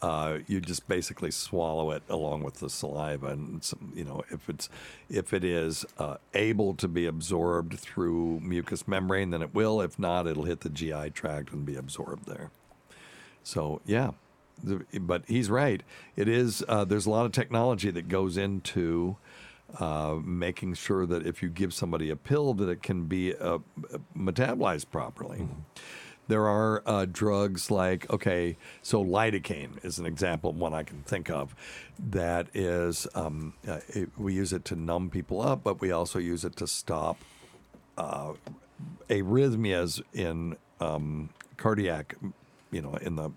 uh, 0.00 0.38
you 0.46 0.60
just 0.60 0.88
basically 0.88 1.30
swallow 1.30 1.90
it 1.90 2.02
along 2.08 2.42
with 2.42 2.54
the 2.54 2.70
saliva. 2.70 3.28
And 3.28 3.62
some, 3.62 3.92
you 3.94 4.04
know, 4.04 4.22
if 4.30 4.48
it's 4.48 4.68
if 5.10 5.32
it 5.32 5.44
is 5.44 5.84
uh, 5.98 6.16
able 6.34 6.74
to 6.74 6.88
be 6.88 7.06
absorbed 7.06 7.78
through 7.78 8.40
mucous 8.40 8.88
membrane, 8.88 9.30
then 9.30 9.42
it 9.42 9.54
will. 9.54 9.80
If 9.80 9.98
not, 9.98 10.26
it'll 10.26 10.44
hit 10.44 10.60
the 10.60 10.70
GI 10.70 11.10
tract 11.10 11.52
and 11.52 11.66
be 11.66 11.76
absorbed 11.76 12.26
there. 12.26 12.50
So 13.42 13.80
yeah, 13.84 14.12
but 15.00 15.24
he's 15.26 15.50
right. 15.50 15.82
It 16.16 16.28
is. 16.28 16.64
Uh, 16.68 16.84
there's 16.84 17.06
a 17.06 17.10
lot 17.10 17.26
of 17.26 17.32
technology 17.32 17.90
that 17.90 18.08
goes 18.08 18.36
into 18.36 19.16
uh, 19.78 20.16
making 20.24 20.74
sure 20.74 21.06
that 21.06 21.26
if 21.26 21.42
you 21.42 21.48
give 21.48 21.74
somebody 21.74 22.10
a 22.10 22.16
pill, 22.16 22.54
that 22.54 22.68
it 22.68 22.82
can 22.82 23.04
be 23.04 23.36
uh, 23.36 23.58
metabolized 24.16 24.90
properly. 24.90 25.46
There 26.28 26.46
are 26.46 26.82
uh, 26.84 27.06
drugs 27.10 27.70
like 27.70 28.08
okay, 28.10 28.58
so 28.82 29.02
lidocaine 29.02 29.82
is 29.82 29.98
an 29.98 30.04
example 30.04 30.50
of 30.50 30.56
one 30.56 30.74
I 30.74 30.82
can 30.82 31.02
think 31.02 31.30
of. 31.30 31.54
That 31.98 32.48
is, 32.52 33.06
um, 33.14 33.54
uh, 33.66 33.80
it, 33.88 34.10
we 34.18 34.34
use 34.34 34.52
it 34.52 34.64
to 34.66 34.76
numb 34.76 35.08
people 35.08 35.40
up, 35.40 35.64
but 35.64 35.80
we 35.80 35.90
also 35.90 36.18
use 36.18 36.44
it 36.44 36.54
to 36.56 36.66
stop 36.66 37.18
uh, 37.96 38.34
arrhythmias 39.08 40.02
in 40.12 40.56
um, 40.80 41.30
cardiac, 41.56 42.14
you 42.70 42.82
know, 42.82 42.94
in 42.96 43.16
the 43.16 43.30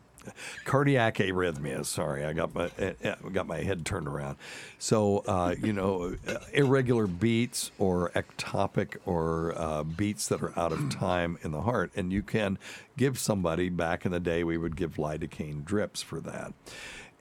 cardiac 0.65 1.17
arrhythmias. 1.17 1.85
Sorry, 1.85 2.25
I 2.25 2.33
got 2.33 2.53
my 2.53 2.69
uh, 2.79 3.15
got 3.31 3.47
my 3.47 3.61
head 3.61 3.85
turned 3.85 4.07
around. 4.07 4.37
So 4.79 5.19
uh, 5.27 5.55
you 5.61 5.73
know, 5.73 6.15
irregular 6.53 7.07
beats 7.07 7.71
or 7.79 8.11
ectopic 8.11 8.97
or 9.05 9.53
uh, 9.57 9.83
beats 9.83 10.27
that 10.27 10.41
are 10.41 10.57
out 10.57 10.71
of 10.71 10.89
time 10.99 11.37
in 11.43 11.51
the 11.51 11.61
heart, 11.61 11.91
and 11.95 12.11
you 12.11 12.21
can 12.23 12.57
give 12.97 13.19
somebody. 13.19 13.69
Back 13.69 14.05
in 14.05 14.11
the 14.11 14.19
day, 14.19 14.43
we 14.43 14.57
would 14.57 14.75
give 14.75 14.95
lidocaine 14.95 15.63
drips 15.63 16.01
for 16.01 16.19
that. 16.21 16.53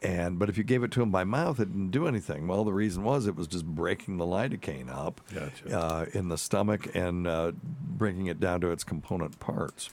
And 0.03 0.39
but 0.39 0.49
if 0.49 0.57
you 0.57 0.65
gave 0.65 0.83
it 0.83 0.91
to 0.93 1.01
them 1.01 1.11
by 1.11 1.25
mouth, 1.25 1.61
it 1.61 1.67
didn't 1.67 1.91
do 1.91 2.07
anything. 2.07 2.47
Well, 2.47 2.65
the 2.65 2.73
reason 2.73 3.03
was 3.03 3.27
it 3.27 3.37
was 3.37 3.47
just 3.47 3.67
breaking 3.67 4.17
the 4.17 4.25
lidocaine 4.25 4.89
up 4.89 5.21
uh, 5.71 6.07
in 6.15 6.29
the 6.29 6.39
stomach 6.39 6.95
and 6.95 7.27
uh, 7.27 7.53
bringing 7.63 8.27
it 8.27 8.41
down 8.41 8.63
to 8.63 8.71
its 8.71 8.83
component 8.83 9.39
parts, 9.41 9.91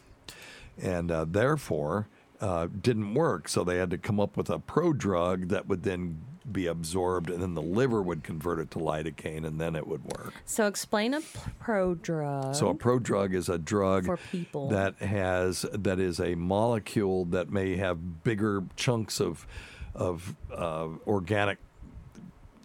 and 0.81 1.11
uh, 1.11 1.25
therefore 1.27 2.07
uh, 2.41 2.67
didn't 2.81 3.13
work. 3.13 3.47
So 3.49 3.63
they 3.63 3.77
had 3.77 3.89
to 3.91 3.97
come 3.97 4.19
up 4.19 4.37
with 4.37 4.49
a 4.49 4.59
prodrug 4.59 5.49
that 5.49 5.67
would 5.67 5.83
then 5.83 6.21
be 6.49 6.67
absorbed, 6.67 7.29
and 7.29 7.41
then 7.41 7.55
the 7.55 7.61
liver 7.61 8.01
would 8.01 8.23
convert 8.23 8.59
it 8.59 8.71
to 8.71 8.79
lidocaine, 8.79 9.45
and 9.45 9.59
then 9.59 9.75
it 9.75 9.85
would 9.85 10.03
work. 10.05 10.33
So 10.45 10.65
explain 10.67 11.13
a 11.13 11.21
pro 11.59 11.93
drug. 11.95 12.55
So 12.55 12.69
a 12.69 12.73
prodrug 12.75 13.33
is 13.33 13.49
a 13.49 13.57
drug 13.57 14.05
For 14.05 14.17
people. 14.17 14.69
that 14.69 14.95
has 14.99 15.65
that 15.73 15.99
is 15.99 16.19
a 16.21 16.35
molecule 16.35 17.25
that 17.25 17.49
may 17.51 17.75
have 17.75 18.23
bigger 18.23 18.63
chunks 18.77 19.19
of 19.19 19.45
of 19.93 20.35
uh, 20.55 20.87
organic 21.05 21.57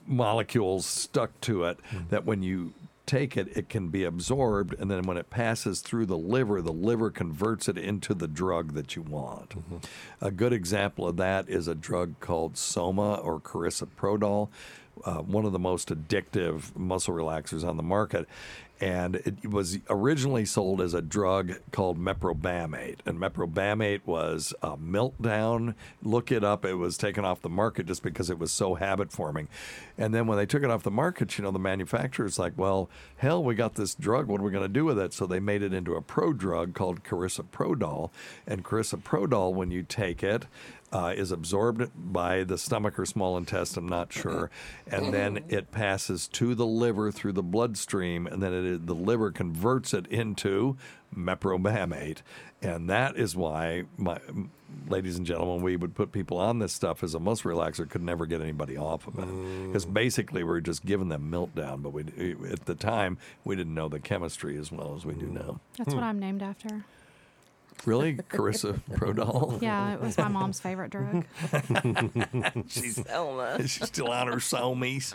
molecules 0.07 0.87
stuck 0.87 1.41
to 1.43 1.65
it. 1.65 1.79
That 2.11 2.25
when 2.25 2.43
you 2.43 2.75
take 3.07 3.37
it, 3.37 3.49
it 3.57 3.69
can 3.69 3.89
be 3.89 4.05
absorbed, 4.05 4.75
and 4.79 4.91
then 4.91 5.03
when 5.03 5.17
it 5.17 5.31
passes 5.31 5.81
through 5.81 6.07
the 6.07 6.17
liver, 6.17 6.63
the 6.63 6.73
liver 6.73 7.11
converts 7.11 7.69
it 7.69 7.77
into 7.77 8.15
the 8.15 8.29
drug 8.29 8.75
that 8.75 8.97
you 8.97 9.03
want. 9.03 9.55
A 10.21 10.31
good 10.31 10.53
example 10.53 11.09
of 11.09 11.17
that 11.17 11.49
is 11.49 11.69
a 11.69 11.75
drug 11.75 12.19
called 12.21 12.57
Soma 12.57 13.15
or 13.15 13.41
Carisoprodol, 13.41 14.49
uh, 15.05 15.19
one 15.19 15.45
of 15.45 15.53
the 15.53 15.59
most 15.59 15.89
addictive 15.89 16.77
muscle 16.77 17.15
relaxers 17.15 17.67
on 17.67 17.77
the 17.77 17.83
market. 17.83 18.29
And 18.83 19.15
it 19.15 19.49
was 19.49 19.79
originally 19.89 20.45
sold 20.45 20.81
as 20.81 20.93
a 20.93 21.01
drug 21.01 21.53
called 21.71 22.01
meprobamate. 22.01 22.97
And 23.07 23.17
meprobamate 23.17 24.01
was 24.05 24.53
a 24.61 24.77
Miltown. 24.77 25.77
Look 26.03 26.33
it 26.33 26.43
up. 26.43 26.65
It 26.65 26.75
was 26.75 26.99
taken 26.99 27.25
off 27.25 27.43
the 27.43 27.49
market 27.49 27.87
just 27.87 28.03
because 28.03 28.29
it 28.29 28.41
was 28.41 28.51
so 28.51 28.75
habit 28.75 29.13
forming. 29.13 29.47
And 29.97 30.13
then 30.13 30.27
when 30.27 30.37
they 30.37 30.47
took 30.47 30.65
it 30.65 30.71
off 30.71 30.83
the 30.83 30.91
market, 30.91 31.39
you 31.39 31.45
know, 31.45 31.53
the 31.53 31.61
manufacturer's 31.61 32.41
like, 32.41 32.55
well, 32.57 32.91
hell, 33.19 33.41
we 33.45 33.55
got 33.55 33.77
this 33.77 33.95
drug. 33.95 34.27
What 34.27 34.41
are 34.41 34.45
we 34.45 34.51
going 34.51 34.65
to 34.65 34.69
do 34.69 34.85
with 34.85 34.99
it? 34.99 35.13
So 35.13 35.27
they 35.27 35.39
made 35.39 35.63
it 35.63 35.73
into 35.73 35.95
a 35.95 36.03
pro 36.03 36.33
drug 36.33 36.75
called 36.75 37.05
Carisoprodol. 37.05 38.11
And 38.49 38.65
Carisoprodol, 38.65 39.55
when 39.55 39.71
you 39.71 39.85
take 39.85 40.25
it, 40.25 40.47
uh, 40.93 41.15
is 41.17 41.33
absorbed 41.33 41.91
by 41.95 42.45
the 42.45 42.59
stomach 42.59 42.99
or 42.99 43.07
small 43.07 43.37
intestine, 43.37 43.87
not 43.87 44.13
sure, 44.13 44.51
and 44.87 45.13
then 45.13 45.37
mm-hmm. 45.37 45.55
it 45.55 45.71
passes 45.71 46.29
to 46.29 46.55
the 46.55 46.67
liver 46.67 47.11
through 47.11 47.33
the 47.33 47.43
bloodstream, 47.43 48.27
and 48.27 48.43
then 48.43 48.53
it 48.53 48.65
is, 48.65 48.81
the 48.85 48.95
liver 48.95 49.31
converts 49.31 49.95
it 49.95 50.07
into 50.09 50.77
meprobamate, 51.17 52.19
and 52.61 52.91
that 52.91 53.17
is 53.17 53.35
why, 53.35 53.85
my, 53.97 54.19
ladies 54.89 55.17
and 55.17 55.27
gentlemen, 55.27 55.63
we 55.63 55.77
would 55.77 55.95
put 55.95 56.13
people 56.13 56.37
on 56.37 56.59
this 56.59 56.73
stuff 56.73 57.03
as 57.03 57.15
a 57.15 57.21
muscle 57.21 57.51
relaxer, 57.51 57.89
could 57.89 58.03
never 58.03 58.27
get 58.27 58.41
anybody 58.41 58.77
off 58.77 59.07
of 59.07 59.19
it, 59.19 59.27
mm. 59.27 59.69
because 59.69 59.87
basically 59.87 60.45
we're 60.45 60.61
just 60.61 60.85
giving 60.85 61.09
them 61.09 61.31
Miltown, 61.31 61.83
but 61.83 61.91
we 61.91 62.03
at 62.51 62.67
the 62.67 62.75
time 62.75 63.17
we 63.45 63.57
didn't 63.57 63.75
know 63.75 63.89
the 63.89 64.01
chemistry 64.01 64.59
as 64.59 64.71
well 64.71 64.95
as 64.95 65.07
we 65.07 65.15
do 65.15 65.27
mm. 65.27 65.47
now. 65.47 65.61
That's 65.79 65.95
what 65.95 66.03
hmm. 66.03 66.09
I'm 66.09 66.19
named 66.19 66.43
after. 66.43 66.85
Really, 67.85 68.15
Carissa 68.15 68.81
Prodol? 68.93 69.61
Yeah, 69.61 69.95
it 69.95 70.01
was 70.01 70.17
my 70.17 70.29
mom's 70.29 70.61
favorite 70.61 70.91
drug. 70.91 71.25
she's, 72.69 73.03
she's 73.61 73.87
still 73.87 74.11
on 74.11 74.29
her 74.29 74.37
somies. 74.37 75.15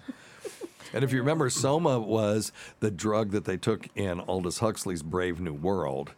And 0.93 1.03
if 1.03 1.11
you 1.11 1.19
remember, 1.19 1.49
Soma 1.49 1.99
was 1.99 2.51
the 2.79 2.91
drug 2.91 3.31
that 3.31 3.45
they 3.45 3.57
took 3.57 3.87
in 3.95 4.19
Aldous 4.21 4.59
Huxley's 4.59 5.03
Brave 5.03 5.39
New 5.39 5.53
World. 5.53 6.13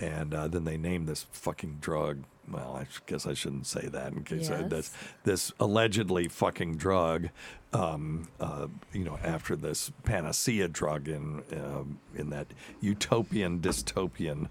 And 0.00 0.32
uh, 0.32 0.46
then 0.48 0.64
they 0.64 0.76
named 0.76 1.08
this 1.08 1.26
fucking 1.32 1.78
drug. 1.80 2.22
Well, 2.50 2.76
I 2.80 2.86
guess 3.06 3.26
I 3.26 3.34
shouldn't 3.34 3.66
say 3.66 3.88
that 3.88 4.12
in 4.12 4.24
case 4.24 4.48
I, 4.50 4.60
Yes. 4.60 4.70
this 4.70 4.92
this 5.24 5.52
allegedly 5.60 6.28
fucking 6.28 6.76
drug, 6.76 7.28
um, 7.74 8.28
uh, 8.40 8.68
you 8.92 9.04
know, 9.04 9.18
after 9.22 9.54
this 9.54 9.92
panacea 10.04 10.68
drug 10.68 11.08
in 11.08 11.42
um 11.52 11.98
in 12.14 12.30
that 12.30 12.46
utopian 12.80 13.60
dystopian 13.60 14.48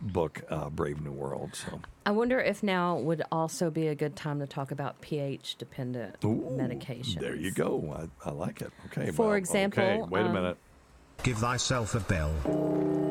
book, 0.00 0.42
uh, 0.50 0.70
Brave 0.70 1.00
New 1.00 1.12
World. 1.12 1.54
So 1.54 1.80
I 2.04 2.10
wonder 2.10 2.40
if 2.40 2.62
now 2.62 2.96
would 2.98 3.22
also 3.32 3.70
be 3.70 3.88
a 3.88 3.94
good 3.94 4.16
time 4.16 4.40
to 4.40 4.46
talk 4.46 4.70
about 4.70 5.00
pH 5.00 5.56
dependent 5.56 6.22
medication. 6.22 7.20
there 7.20 7.34
you 7.34 7.50
go. 7.50 8.08
I, 8.24 8.28
I 8.28 8.32
like 8.32 8.60
it. 8.60 8.72
Okay. 8.86 9.10
For 9.10 9.28
well, 9.28 9.36
example, 9.36 9.82
okay, 9.82 10.02
wait 10.08 10.22
a 10.22 10.26
um, 10.26 10.32
minute. 10.32 10.56
Give 11.22 11.38
thyself 11.38 11.94
a 11.94 12.00
bell. 12.00 12.32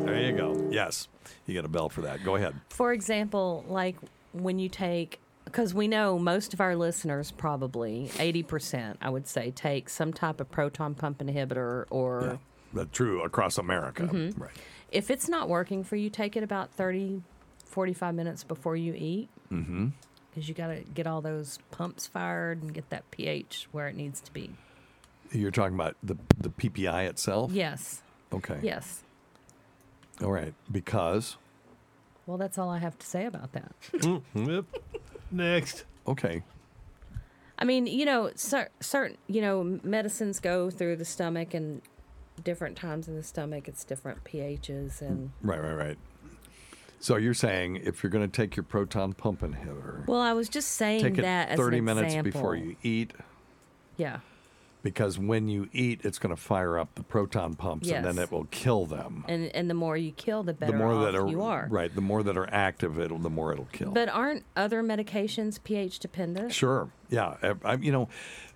There 0.05 0.19
you 0.19 0.37
go. 0.37 0.69
Yes, 0.71 1.07
you 1.47 1.53
get 1.53 1.65
a 1.65 1.69
bell 1.69 1.89
for 1.89 2.01
that. 2.01 2.23
Go 2.23 2.35
ahead. 2.35 2.53
For 2.69 2.93
example, 2.93 3.65
like 3.67 3.95
when 4.33 4.59
you 4.59 4.69
take, 4.69 5.19
because 5.45 5.73
we 5.73 5.87
know 5.87 6.19
most 6.19 6.53
of 6.53 6.61
our 6.61 6.75
listeners 6.75 7.31
probably 7.31 8.09
80%, 8.13 8.97
I 9.01 9.09
would 9.09 9.27
say, 9.27 9.51
take 9.51 9.89
some 9.89 10.13
type 10.13 10.39
of 10.39 10.51
proton 10.51 10.93
pump 10.95 11.19
inhibitor 11.19 11.85
or 11.89 12.39
That's 12.73 12.91
true 12.91 13.23
across 13.23 13.57
America. 13.57 14.03
Mhm. 14.03 14.39
Right. 14.39 14.51
If 14.95 15.11
it's 15.11 15.27
not 15.29 15.49
working 15.49 15.83
for 15.83 15.95
you, 15.95 16.09
take 16.09 16.35
it 16.37 16.43
about 16.43 16.71
30, 16.71 17.21
45 17.65 18.15
minutes 18.15 18.43
before 18.43 18.75
you 18.75 18.93
eat 18.97 19.29
Mm-hmm. 19.51 19.89
because 20.29 20.49
you 20.49 20.55
got 20.55 20.67
to 20.67 20.81
get 20.93 21.05
all 21.05 21.21
those 21.21 21.59
pumps 21.71 22.07
fired 22.07 22.61
and 22.63 22.73
get 22.73 22.89
that 22.89 23.09
pH 23.11 23.67
where 23.71 23.87
it 23.87 23.95
needs 23.95 24.19
to 24.21 24.33
be. 24.33 24.49
You're 25.31 25.51
talking 25.51 25.75
about 25.75 25.95
the 26.03 26.15
the 26.37 26.49
PPI 26.49 27.07
itself. 27.07 27.51
Yes. 27.51 28.01
Okay. 28.33 28.57
Yes. 28.61 29.03
All 30.23 30.31
right. 30.31 30.53
Because. 30.71 31.37
Well, 32.25 32.37
that's 32.37 32.57
all 32.57 32.69
I 32.69 32.79
have 32.79 32.97
to 32.97 33.05
say 33.05 33.25
about 33.25 33.51
that. 33.53 33.71
yep. 34.33 34.65
Next. 35.31 35.83
Okay. 36.07 36.41
I 37.59 37.63
mean, 37.65 37.85
you 37.87 38.05
know, 38.05 38.31
cer- 38.35 38.69
certain, 38.79 39.17
you 39.27 39.41
know, 39.41 39.79
medicines 39.83 40.39
go 40.39 40.69
through 40.69 40.95
the 40.97 41.05
stomach 41.05 41.53
and 41.53 41.81
different 42.43 42.75
times 42.77 43.07
in 43.07 43.15
the 43.15 43.23
stomach, 43.23 43.67
it's 43.67 43.83
different 43.83 44.23
pHs 44.23 45.01
and. 45.01 45.31
Right. 45.41 45.61
Right. 45.61 45.73
Right. 45.73 45.97
So 46.99 47.17
you're 47.17 47.33
saying 47.35 47.77
if 47.83 48.01
you're 48.01 48.09
going 48.09 48.27
to 48.29 48.35
take 48.35 48.55
your 48.55 48.63
proton 48.63 49.13
pump 49.13 49.41
inhibitor, 49.41 50.07
Well, 50.07 50.21
I 50.21 50.33
was 50.33 50.49
just 50.49 50.71
saying 50.71 51.01
take 51.03 51.17
it 51.19 51.21
that 51.21 51.49
as 51.49 51.57
30 51.59 51.77
an 51.79 51.85
minutes 51.85 52.05
example. 52.05 52.31
before 52.31 52.55
you 52.55 52.75
eat, 52.81 53.11
Yeah. 53.97 54.19
because 54.81 55.19
when 55.19 55.47
you 55.47 55.69
eat, 55.71 56.01
it's 56.03 56.17
going 56.17 56.35
to 56.35 56.41
fire 56.41 56.79
up 56.79 56.95
the 56.95 57.03
proton 57.03 57.53
pumps, 57.53 57.89
and 57.91 58.03
then 58.05 58.15
Yes. 58.15 58.23
it 58.25 58.31
will 58.31 58.45
kill 58.49 58.85
them. 58.87 59.23
And 59.27 59.47
and 59.55 59.69
the 59.69 59.73
more 59.75 59.95
you 59.97 60.13
kill, 60.13 60.41
the 60.43 60.53
better 60.53 60.71
the 60.71 60.77
more 60.79 60.93
off 60.93 61.05
that 61.05 61.15
are 61.15 61.27
you 61.27 61.43
are. 61.43 61.67
right, 61.69 61.93
the 61.93 62.01
more 62.01 62.23
that 62.23 62.37
are 62.37 62.49
active, 62.51 62.97
it'll 62.97 63.19
the 63.19 63.29
more 63.29 63.51
it'll 63.53 63.65
kill. 63.65 63.91
But 63.91 64.09
aren't 64.09 64.43
other 64.55 64.81
medications 64.81 65.61
pH 65.63 65.99
dependent? 65.99 66.53
Sure. 66.53 66.89
Yeah. 67.09 67.35
I, 67.43 67.53
I- 67.65 67.73
you 67.75 67.91
know, 67.91 68.09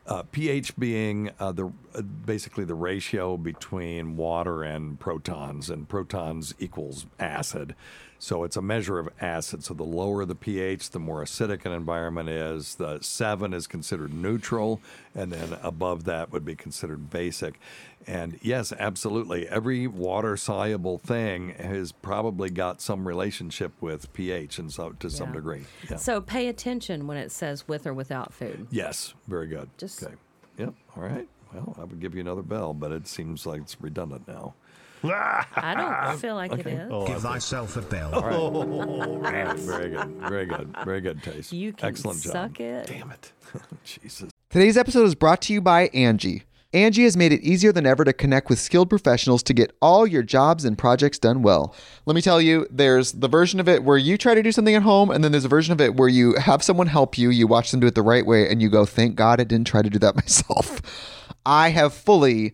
uh, 0.09 0.23
pH 0.31 0.75
being 0.75 1.29
uh, 1.39 1.51
the 1.51 1.71
uh, 1.93 2.01
basically 2.01 2.65
the 2.65 2.73
ratio 2.73 3.37
between 3.37 4.17
water 4.17 4.63
and 4.63 4.99
protons, 4.99 5.69
and 5.69 5.87
protons 5.87 6.55
equals 6.57 7.05
acid. 7.19 7.75
So 8.21 8.43
it's 8.43 8.57
a 8.57 8.61
measure 8.61 8.99
of 8.99 9.09
acid. 9.21 9.63
So 9.63 9.73
the 9.73 9.83
lower 9.83 10.25
the 10.25 10.35
pH, 10.35 10.89
the 10.89 10.99
more 10.99 11.23
acidic 11.23 11.65
an 11.65 11.71
environment 11.71 12.27
is. 12.27 12.75
The 12.75 12.99
seven 13.01 13.53
is 13.53 13.65
considered 13.65 14.13
neutral, 14.13 14.81
and 15.15 15.31
then 15.31 15.57
above 15.63 16.03
that 16.03 16.31
would 16.31 16.43
be 16.43 16.55
considered 16.55 17.09
basic. 17.09 17.57
And 18.05 18.37
yes, 18.41 18.73
absolutely, 18.77 19.47
every 19.47 19.87
water 19.87 20.35
soluble 20.35 20.97
thing 20.97 21.51
has 21.59 21.91
probably 21.91 22.49
got 22.49 22.81
some 22.81 23.07
relationship 23.07 23.71
with 23.81 24.11
pH, 24.13 24.59
and 24.59 24.71
so 24.71 24.91
to 24.99 25.09
some 25.09 25.31
degree. 25.31 25.65
Yeah. 25.89 25.97
So 25.97 26.19
pay 26.19 26.47
attention 26.49 27.07
when 27.07 27.17
it 27.17 27.31
says 27.31 27.67
with 27.67 27.87
or 27.87 27.93
without 27.93 28.33
food. 28.33 28.67
Yes, 28.69 29.13
very 29.27 29.47
good. 29.47 29.69
Just- 29.77 30.03
okay. 30.03 30.15
Yep. 30.57 30.73
All 30.97 31.03
right. 31.03 31.27
Well, 31.53 31.75
I 31.79 31.83
would 31.85 31.99
give 32.01 32.13
you 32.15 32.21
another 32.21 32.41
bell, 32.41 32.73
but 32.73 32.91
it 32.91 33.07
seems 33.07 33.45
like 33.45 33.61
it's 33.61 33.79
redundant 33.79 34.27
now. 34.27 34.55
I 35.03 35.73
don't 36.09 36.19
feel 36.19 36.35
like 36.35 36.51
Okay. 36.51 36.71
it 36.71 36.81
is. 36.81 36.87
Oh, 36.91 37.07
Give 37.07 37.21
thyself 37.21 37.77
a 37.77 37.81
bell. 37.81 38.13
All 38.13 38.21
right. 38.21 38.33
Oh. 38.33 38.61
All 38.61 39.17
right. 39.21 39.55
Very 39.57 39.89
good. 39.89 40.07
Very 40.29 40.45
good. 40.45 40.75
Very 40.85 41.01
good 41.01 41.23
taste. 41.23 41.53
You 41.53 41.73
can 41.73 41.89
Excellent 41.89 42.21
job. 42.21 42.31
suck 42.33 42.59
it. 42.59 42.87
Damn 42.87 43.11
it. 43.11 43.31
Jesus. 43.83 44.29
Today's 44.49 44.77
episode 44.77 45.05
is 45.05 45.15
brought 45.15 45.41
to 45.43 45.53
you 45.53 45.61
by 45.61 45.87
Angie. 45.93 46.43
Angie 46.71 47.03
has 47.05 47.17
made 47.17 47.31
it 47.31 47.41
easier 47.41 47.71
than 47.71 47.87
ever 47.87 48.05
to 48.05 48.13
connect 48.13 48.47
with 48.47 48.59
skilled 48.59 48.89
professionals 48.91 49.41
to 49.41 49.55
get 49.55 49.75
all 49.81 50.05
your 50.05 50.21
jobs 50.21 50.65
and 50.65 50.77
projects 50.77 51.17
done 51.17 51.41
well. 51.41 51.73
Let 52.05 52.13
me 52.15 52.21
tell 52.21 52.39
you, 52.39 52.67
there's 52.69 53.13
the 53.13 53.27
version 53.27 53.59
of 53.59 53.67
it 53.67 53.83
where 53.83 53.97
you 53.97 54.19
try 54.19 54.35
to 54.35 54.43
do 54.43 54.51
something 54.51 54.75
at 54.75 54.83
home, 54.83 55.09
and 55.09 55.23
then 55.23 55.31
there's 55.31 55.45
a 55.45 55.49
version 55.49 55.71
of 55.71 55.81
it 55.81 55.95
where 55.95 56.07
you 56.09 56.35
have 56.35 56.61
someone 56.61 56.85
help 56.85 57.17
you, 57.17 57.31
you 57.31 57.47
watch 57.47 57.71
them 57.71 57.79
do 57.79 57.87
it 57.87 57.95
the 57.95 58.03
right 58.03 58.23
way, 58.23 58.47
and 58.47 58.61
you 58.61 58.69
go, 58.69 58.85
thank 58.85 59.15
God 59.15 59.41
I 59.41 59.45
didn't 59.45 59.65
try 59.65 59.81
to 59.81 59.89
do 59.89 59.97
that 59.97 60.15
myself. 60.23 60.79
I 61.43 61.69
have 61.69 61.91
fully 61.91 62.53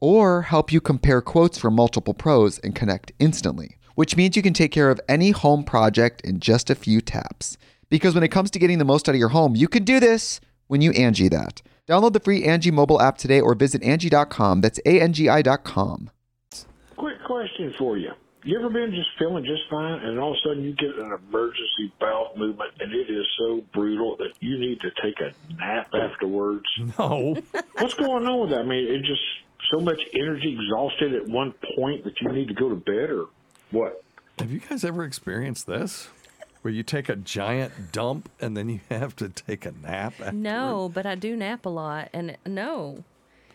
or 0.00 0.42
help 0.42 0.72
you 0.72 0.80
compare 0.80 1.20
quotes 1.20 1.58
from 1.58 1.74
multiple 1.74 2.14
pros 2.14 2.58
and 2.58 2.74
connect 2.74 3.12
instantly, 3.18 3.76
which 3.94 4.16
means 4.16 4.36
you 4.36 4.42
can 4.42 4.54
take 4.54 4.72
care 4.72 4.90
of 4.90 5.00
any 5.08 5.30
home 5.30 5.64
project 5.64 6.20
in 6.22 6.40
just 6.40 6.70
a 6.70 6.74
few 6.74 7.00
taps. 7.00 7.56
Because 7.90 8.14
when 8.14 8.24
it 8.24 8.28
comes 8.28 8.50
to 8.50 8.58
getting 8.58 8.78
the 8.78 8.84
most 8.84 9.08
out 9.08 9.14
of 9.14 9.18
your 9.18 9.30
home, 9.30 9.56
you 9.56 9.68
can 9.68 9.84
do 9.84 9.98
this 10.00 10.40
when 10.66 10.80
you 10.80 10.92
Angie 10.92 11.28
that. 11.28 11.62
Download 11.88 12.12
the 12.12 12.20
free 12.20 12.44
Angie 12.44 12.70
mobile 12.70 13.00
app 13.00 13.16
today 13.16 13.40
or 13.40 13.54
visit 13.54 13.82
Angie.com. 13.82 14.60
That's 14.60 14.78
A-N-G-I 14.84 15.42
dot 15.42 15.64
com. 15.64 16.10
Quick 16.96 17.16
question 17.26 17.74
for 17.78 17.96
you. 17.96 18.10
You 18.44 18.58
ever 18.58 18.70
been 18.70 18.92
just 18.94 19.08
feeling 19.18 19.44
just 19.44 19.62
fine, 19.68 20.00
and 20.00 20.18
all 20.18 20.30
of 20.30 20.36
a 20.36 20.48
sudden 20.48 20.64
you 20.64 20.72
get 20.74 20.96
an 20.96 21.12
emergency 21.12 21.92
bowel 22.00 22.32
movement, 22.36 22.70
and 22.78 22.92
it 22.92 23.10
is 23.10 23.26
so 23.38 23.64
brutal 23.74 24.16
that 24.18 24.32
you 24.40 24.58
need 24.58 24.80
to 24.80 24.90
take 25.02 25.18
a 25.20 25.32
nap 25.54 25.90
afterwards? 25.94 26.64
No. 26.98 27.36
What's 27.78 27.94
going 27.94 28.26
on 28.26 28.40
with 28.40 28.50
that? 28.50 28.60
I 28.60 28.64
mean, 28.64 28.86
it 28.86 29.00
just 29.00 29.20
so 29.72 29.80
much 29.80 30.00
energy 30.14 30.56
exhausted 30.58 31.14
at 31.14 31.26
one 31.28 31.52
point 31.76 32.04
that 32.04 32.20
you 32.20 32.32
need 32.32 32.48
to 32.48 32.54
go 32.54 32.68
to 32.68 32.76
bed, 32.76 33.10
or 33.10 33.26
what? 33.70 34.02
Have 34.38 34.50
you 34.50 34.60
guys 34.60 34.84
ever 34.84 35.04
experienced 35.04 35.66
this? 35.66 36.08
Where 36.62 36.74
you 36.74 36.82
take 36.82 37.08
a 37.08 37.16
giant 37.16 37.92
dump 37.92 38.28
and 38.40 38.56
then 38.56 38.68
you 38.68 38.80
have 38.90 39.14
to 39.16 39.28
take 39.28 39.64
a 39.66 39.72
nap? 39.72 40.14
after- 40.20 40.32
No, 40.32 40.90
but 40.92 41.06
I 41.06 41.14
do 41.14 41.36
nap 41.36 41.66
a 41.66 41.68
lot, 41.68 42.08
and 42.12 42.36
no, 42.46 43.04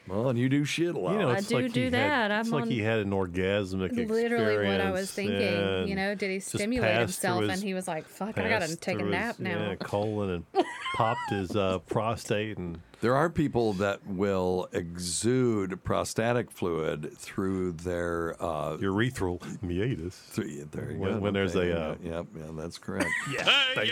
Well, 0.08 0.30
and 0.30 0.38
you 0.39 0.49
do 0.49 0.64
shit 0.66 0.95
a 0.95 0.99
lot. 0.99 1.14
You 1.14 1.20
know, 1.20 1.30
I 1.30 1.39
do 1.41 1.56
like 1.60 1.72
do 1.74 1.89
that. 1.89 2.32
Had, 2.32 2.32
it's 2.32 2.47
I'm 2.47 2.54
like 2.54 2.62
on- 2.64 2.70
he 2.72 2.80
had 2.80 2.99
an 2.99 3.12
orgasmic 3.12 3.91
Literally 4.10 4.68
what 4.68 4.82
I 4.82 4.91
was 4.91 5.12
thinking. 5.12 5.88
You 5.88 5.95
know, 5.95 6.16
did 6.16 6.30
he 6.32 6.39
stimulate 6.39 6.97
himself 6.97 7.41
his- 7.43 7.49
and 7.51 7.62
he 7.64 7.74
was 7.74 7.88
like, 7.88 8.06
fuck, 8.08 8.38
I 8.38 8.49
gotta 8.49 8.76
take 8.76 8.99
a 8.99 9.04
nap 9.04 9.38
his, 9.38 9.39
now. 9.45 9.70
Yeah, 9.70 9.76
colon 9.76 10.30
and 10.56 10.66
popped 10.94 11.30
his 11.32 11.56
uh, 11.56 11.80
prostate 11.80 12.58
and 12.58 12.80
There 13.02 13.16
are 13.16 13.30
people 13.30 13.74
that 13.74 14.06
will 14.08 14.68
exude 14.72 15.84
prostatic 15.84 16.52
fluid 16.52 17.18
through 17.18 17.74
their 17.74 18.36
uh, 18.39 18.78
urethral 18.78 19.41
meatus. 19.62 20.16
Through, 20.16 20.66
there 20.72 20.91
you 20.91 21.00
When- 21.00 21.14
go. 21.14 21.20
when 21.20 21.34
there's 21.34 21.56
Okay, 21.56 21.72
a, 21.72 21.91
uh, 21.91 21.96
yeah, 22.04 22.12
yep, 22.18 22.26
yeah, 22.36 22.44
that's 22.54 22.78
correct. 22.78 23.10
yeah, 23.32 23.44
dang, 23.76 23.89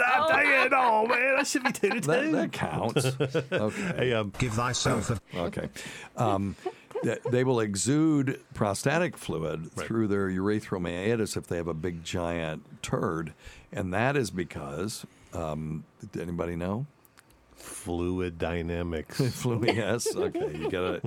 Ah, 0.00 0.28
dang 0.28 0.66
it! 0.66 0.72
Oh 0.74 1.06
man, 1.06 1.36
I 1.38 1.42
should 1.42 1.64
be 1.64 1.72
two 1.72 1.90
to 1.90 2.00
That, 2.00 2.22
two. 2.22 2.32
that 2.32 2.52
counts. 2.52 3.04
Okay. 3.52 3.92
Hey, 3.96 4.12
um, 4.12 4.32
Give 4.38 4.52
thyself 4.52 5.10
a 5.10 5.20
Okay. 5.38 5.68
Um, 6.16 6.56
they 7.30 7.42
will 7.42 7.58
exude 7.60 8.40
prostatic 8.54 9.16
fluid 9.18 9.72
through 9.72 10.06
their 10.06 10.28
urethral 10.28 10.80
meatus 10.80 11.36
if 11.36 11.48
they 11.48 11.56
have 11.56 11.66
a 11.66 11.74
big 11.74 12.04
giant 12.04 12.62
turd, 12.82 13.34
and 13.72 13.92
that 13.92 14.16
is 14.16 14.30
because 14.30 15.04
um, 15.34 15.84
did 16.12 16.22
anybody 16.22 16.56
know? 16.56 16.86
Fluid 17.56 18.38
dynamics. 18.38 19.20
Fluid, 19.40 19.76
yes. 19.76 20.16
Okay, 20.16 20.56
you 20.58 20.68
got 20.68 20.82
a 20.84 21.00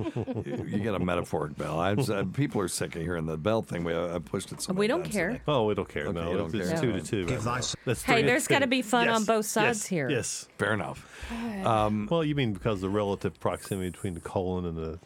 you 0.66 0.78
got 0.78 0.94
a 0.94 1.04
metaphoric 1.04 1.54
bell. 1.56 1.78
I, 1.78 1.90
I, 1.92 2.24
people 2.32 2.62
are 2.62 2.68
sick 2.68 2.96
of 2.96 3.02
hearing 3.02 3.26
the 3.26 3.36
bell 3.36 3.60
thing. 3.60 3.84
We 3.84 3.94
I 3.94 4.18
pushed 4.20 4.52
it. 4.52 4.62
so 4.62 4.72
We 4.72 4.86
don't 4.86 5.02
times 5.02 5.14
care. 5.14 5.28
today. 5.32 5.42
Oh, 5.48 5.64
we 5.66 5.74
don't 5.74 5.88
care. 5.88 6.06
Okay, 6.06 6.18
no, 6.18 6.34
don't 6.36 6.54
it's, 6.54 6.70
care. 6.70 6.80
two 6.80 6.92
to 6.92 7.02
two. 7.02 7.26
Give 7.26 7.44
right 7.44 7.60
thy- 7.60 7.60
now. 7.60 7.74
That's 7.84 8.02
Hey, 8.02 8.22
there's 8.22 8.46
gotta 8.46 8.66
be 8.66 8.80
fun 8.80 9.08
on 9.08 9.24
both 9.24 9.44
sides 9.44 9.80
yes, 9.80 9.86
here. 9.86 10.08
Yes. 10.10 10.48
Fair 10.56 10.72
enough. 10.72 11.06
Um, 11.64 12.08
well, 12.10 12.24
you 12.24 12.34
mean 12.34 12.54
because 12.54 12.80
the 12.80 12.88
relative 12.88 13.38
proximity 13.38 13.90
between 13.90 14.14
the 14.14 14.20
colon 14.20 14.64
and 14.64 14.76
the 14.78 14.98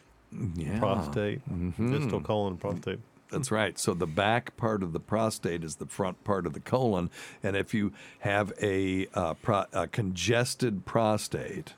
Yeah. 0.55 0.79
prostate, 0.79 1.41
Mhm. 1.51 1.91
distal 1.99 2.21
colon 2.21 2.53
and 2.53 2.61
prostate. 2.61 2.99
That's 3.31 3.49
right. 3.49 3.79
So 3.79 3.93
the 3.93 4.07
back 4.07 4.57
part 4.57 4.83
of 4.83 4.91
the 4.91 4.99
prostate 4.99 5.63
is 5.63 5.77
the 5.77 5.85
front 5.85 6.23
part 6.23 6.45
of 6.45 6.53
the 6.53 6.59
colon, 6.59 7.09
and 7.41 7.55
if 7.55 7.73
you 7.73 7.93
have 8.19 8.51
a, 8.61 9.07
uh, 9.13 9.35
pro- 9.35 9.65
a 9.71 9.87
congested 9.87 10.85
prostate. 10.85 11.73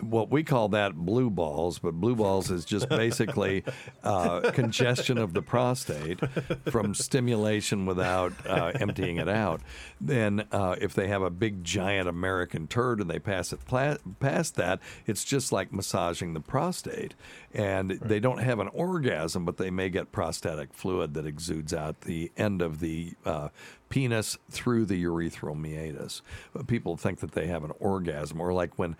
What 0.00 0.30
we 0.30 0.44
call 0.44 0.68
that 0.70 0.94
blue 0.94 1.30
balls, 1.30 1.78
but 1.78 1.94
blue 1.94 2.14
balls 2.14 2.50
is 2.50 2.64
just 2.64 2.88
basically 2.88 3.64
uh, 4.04 4.50
congestion 4.52 5.16
of 5.16 5.32
the 5.32 5.42
prostate 5.42 6.20
from 6.70 6.94
stimulation 6.94 7.86
without 7.86 8.32
uh, 8.46 8.72
emptying 8.78 9.16
it 9.16 9.28
out. 9.28 9.62
Then, 10.00 10.46
uh, 10.52 10.76
if 10.80 10.92
they 10.92 11.08
have 11.08 11.22
a 11.22 11.30
big 11.30 11.64
giant 11.64 12.08
American 12.08 12.66
turd 12.66 13.00
and 13.00 13.10
they 13.10 13.18
pass 13.18 13.52
it 13.52 13.64
pla- 13.64 13.96
past 14.20 14.56
that, 14.56 14.80
it's 15.06 15.24
just 15.24 15.50
like 15.50 15.72
massaging 15.72 16.34
the 16.34 16.40
prostate. 16.40 17.14
And 17.54 17.92
they 17.92 18.20
don't 18.20 18.42
have 18.42 18.58
an 18.58 18.68
orgasm, 18.68 19.46
but 19.46 19.56
they 19.56 19.70
may 19.70 19.88
get 19.88 20.12
prostatic 20.12 20.74
fluid 20.74 21.14
that 21.14 21.26
exudes 21.26 21.72
out 21.72 22.02
the 22.02 22.30
end 22.36 22.60
of 22.60 22.80
the 22.80 23.14
uh, 23.24 23.48
penis 23.96 24.36
through 24.50 24.84
the 24.84 25.02
urethral 25.04 25.58
meatus. 25.58 26.20
But 26.52 26.66
people 26.66 26.98
think 26.98 27.20
that 27.20 27.32
they 27.32 27.46
have 27.46 27.64
an 27.64 27.72
orgasm, 27.80 28.42
or 28.42 28.52
like 28.52 28.78
when, 28.78 28.94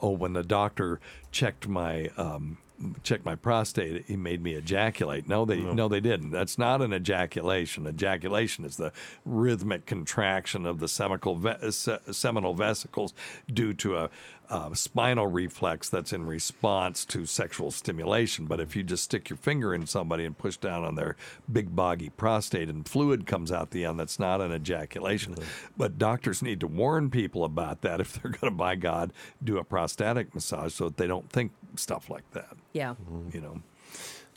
oh, 0.00 0.12
when 0.12 0.32
the 0.32 0.42
doctor 0.42 0.98
checked 1.30 1.68
my. 1.68 2.10
Um, 2.16 2.58
checked 3.02 3.26
my 3.26 3.34
prostate 3.34 4.06
he 4.06 4.16
made 4.16 4.42
me 4.42 4.54
ejaculate 4.54 5.28
no 5.28 5.44
they 5.44 5.60
no. 5.60 5.86
they 5.86 6.00
didn't 6.00 6.30
that's 6.30 6.56
not 6.56 6.80
an 6.80 6.94
ejaculation 6.94 7.86
ejaculation 7.86 8.64
is 8.64 8.78
the 8.78 8.90
rhythmic 9.26 9.84
contraction 9.84 10.64
of 10.64 10.80
the 10.80 10.88
seminal, 10.88 11.34
ve- 11.34 11.70
se- 11.70 11.98
seminal 12.10 12.54
vesicles 12.54 13.12
due 13.52 13.74
to 13.74 13.98
a 13.98 14.08
uh, 14.50 14.74
spinal 14.74 15.28
reflex 15.28 15.88
that's 15.88 16.12
in 16.12 16.26
response 16.26 17.04
to 17.06 17.24
sexual 17.24 17.70
stimulation. 17.70 18.46
But 18.46 18.60
if 18.60 18.74
you 18.74 18.82
just 18.82 19.04
stick 19.04 19.30
your 19.30 19.36
finger 19.36 19.72
in 19.72 19.86
somebody 19.86 20.24
and 20.24 20.36
push 20.36 20.56
down 20.56 20.84
on 20.84 20.96
their 20.96 21.16
big 21.50 21.74
boggy 21.76 22.10
prostate 22.10 22.68
and 22.68 22.86
fluid 22.86 23.26
comes 23.26 23.52
out 23.52 23.70
the 23.70 23.84
end, 23.84 23.98
that's 24.00 24.18
not 24.18 24.40
an 24.40 24.52
ejaculation. 24.52 25.36
But 25.76 25.98
doctors 25.98 26.42
need 26.42 26.60
to 26.60 26.66
warn 26.66 27.10
people 27.10 27.44
about 27.44 27.82
that 27.82 28.00
if 28.00 28.12
they're 28.22 28.32
going 28.32 28.52
to, 28.52 28.56
by 28.56 28.74
God, 28.74 29.12
do 29.42 29.58
a 29.58 29.64
prostatic 29.64 30.34
massage 30.34 30.74
so 30.74 30.84
that 30.86 30.96
they 30.96 31.06
don't 31.06 31.30
think 31.30 31.52
stuff 31.76 32.10
like 32.10 32.28
that. 32.32 32.56
Yeah. 32.72 32.94
You 33.32 33.40
know. 33.40 33.62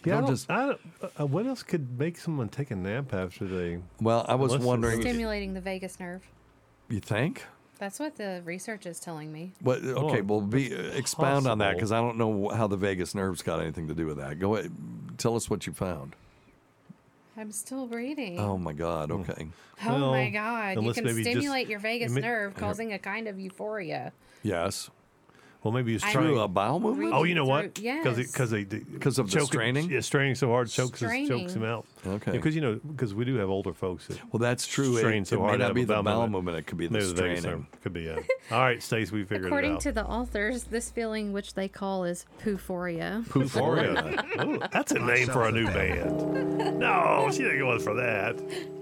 Yeah, 0.05 0.15
Don't 0.15 0.23
don't, 0.23 0.31
just- 0.31 0.51
I 0.51 0.65
don't, 0.67 0.81
uh, 1.19 1.25
what 1.25 1.45
else 1.47 1.63
could 1.63 1.97
make 1.97 2.17
someone 2.17 2.49
take 2.49 2.71
a 2.71 2.75
nap 2.75 3.13
after 3.13 3.45
they? 3.45 3.79
Well, 4.01 4.25
I 4.27 4.35
was 4.35 4.57
wondering. 4.57 4.99
Stimulating 5.01 5.53
the 5.53 5.61
vagus 5.61 5.97
nerve. 5.99 6.27
You 6.89 6.99
think? 6.99 7.45
That's 7.83 7.99
what 7.99 8.15
the 8.15 8.41
research 8.45 8.85
is 8.85 8.97
telling 8.97 9.29
me. 9.33 9.51
What? 9.59 9.81
Oh, 9.83 10.07
okay, 10.07 10.21
Oh, 10.21 10.23
well, 10.23 10.39
be, 10.41 10.73
uh, 10.73 10.83
that's 10.83 10.95
expound 10.95 11.47
on 11.47 11.57
that 11.57 11.73
because 11.75 11.91
I 11.91 11.97
don't 11.99 12.17
know 12.17 12.47
how 12.47 12.65
the 12.67 12.77
vagus 12.77 13.13
nerve's 13.13 13.41
got 13.41 13.59
anything 13.59 13.89
to 13.89 13.93
do 13.93 14.05
with 14.05 14.15
that. 14.19 14.39
Go 14.39 14.55
ahead, 14.55 14.71
tell 15.17 15.35
us 15.35 15.49
what 15.49 15.67
you 15.67 15.73
found. 15.73 16.15
I'm 17.35 17.51
still 17.51 17.87
reading. 17.87 18.39
Oh 18.39 18.57
my 18.57 18.71
God! 18.71 19.11
Okay. 19.11 19.49
Oh 19.85 20.11
my 20.11 20.29
God. 20.29 20.81
You 20.81 20.93
can 20.93 21.03
maybe 21.03 21.23
just- 21.23 21.29
stimulate 21.35 21.67
your 21.67 21.79
vagus 21.79 22.13
may- 22.13 22.21
nerve, 22.21 22.55
causing 22.55 22.93
a 22.93 22.99
kind 22.99 23.27
of 23.27 23.37
euphoria. 23.37 24.13
Yes. 24.43 24.89
Well, 25.61 25.73
maybe 25.73 25.91
he's 25.91 26.01
trying 26.03 26.13
Through 26.13 26.39
a 26.39 26.47
bowel 26.47 26.79
movement. 26.79 27.11
Oh, 27.13 27.23
you 27.23 27.35
know 27.35 27.43
what? 27.43 27.75
Through- 27.75 27.83
Because 27.97 28.17
yes. 28.17 28.31
because 28.31 28.49
they 28.51 28.63
Because 28.63 29.19
of 29.19 29.29
the 29.29 29.39
choke- 29.39 29.47
straining? 29.47 29.89
Yeah, 29.91 29.99
straining 29.99 30.35
so 30.35 30.47
hard 30.47 30.69
chokes 30.69 31.01
his, 31.01 31.27
chokes 31.27 31.53
him 31.53 31.65
out. 31.65 31.85
Okay. 32.05 32.31
Because 32.31 32.53
you 32.55 32.61
know 32.61 32.79
because 32.85 33.13
we 33.13 33.23
do 33.25 33.35
have 33.35 33.49
older 33.49 33.73
folks 33.73 34.07
that 34.07 34.19
Well, 34.31 34.39
that's 34.39 34.67
true. 34.67 34.95
It, 34.95 34.99
strain 34.99 35.25
so 35.25 35.37
it 35.37 35.39
may 35.39 35.45
hard. 35.45 35.59
to 35.59 35.65
not 35.67 35.73
be 35.73 35.83
the 35.83 35.93
bowel 35.93 36.03
bowel 36.03 36.21
movement. 36.27 36.31
movement. 36.45 36.57
It 36.57 36.67
could 36.67 36.77
be 36.77 36.87
the 36.87 36.93
Maybe 36.93 37.05
straining. 37.05 37.43
nerve. 37.43 37.65
Could 37.81 37.93
be. 37.93 38.01
Yeah. 38.01 38.19
All 38.51 38.59
right, 38.59 38.81
Stace, 38.83 39.11
we 39.11 39.23
figured 39.23 39.45
According 39.45 39.71
it 39.71 39.75
out. 39.75 39.79
According 39.79 39.93
to 39.95 40.01
the 40.01 40.05
authors, 40.05 40.63
this 40.65 40.91
feeling, 40.91 41.31
which 41.31 41.53
they 41.53 41.67
call 41.69 42.03
is 42.03 42.25
pooforia. 42.43 43.25
Pooforia. 43.27 44.45
Ooh, 44.45 44.59
that's 44.71 44.91
a 44.91 44.99
name 44.99 45.27
for 45.27 45.47
a 45.47 45.51
new 45.51 45.65
band. 45.67 46.77
No, 46.79 47.29
she 47.31 47.39
didn't 47.43 47.59
go 47.59 47.79
for 47.79 47.93
that. 47.95 48.35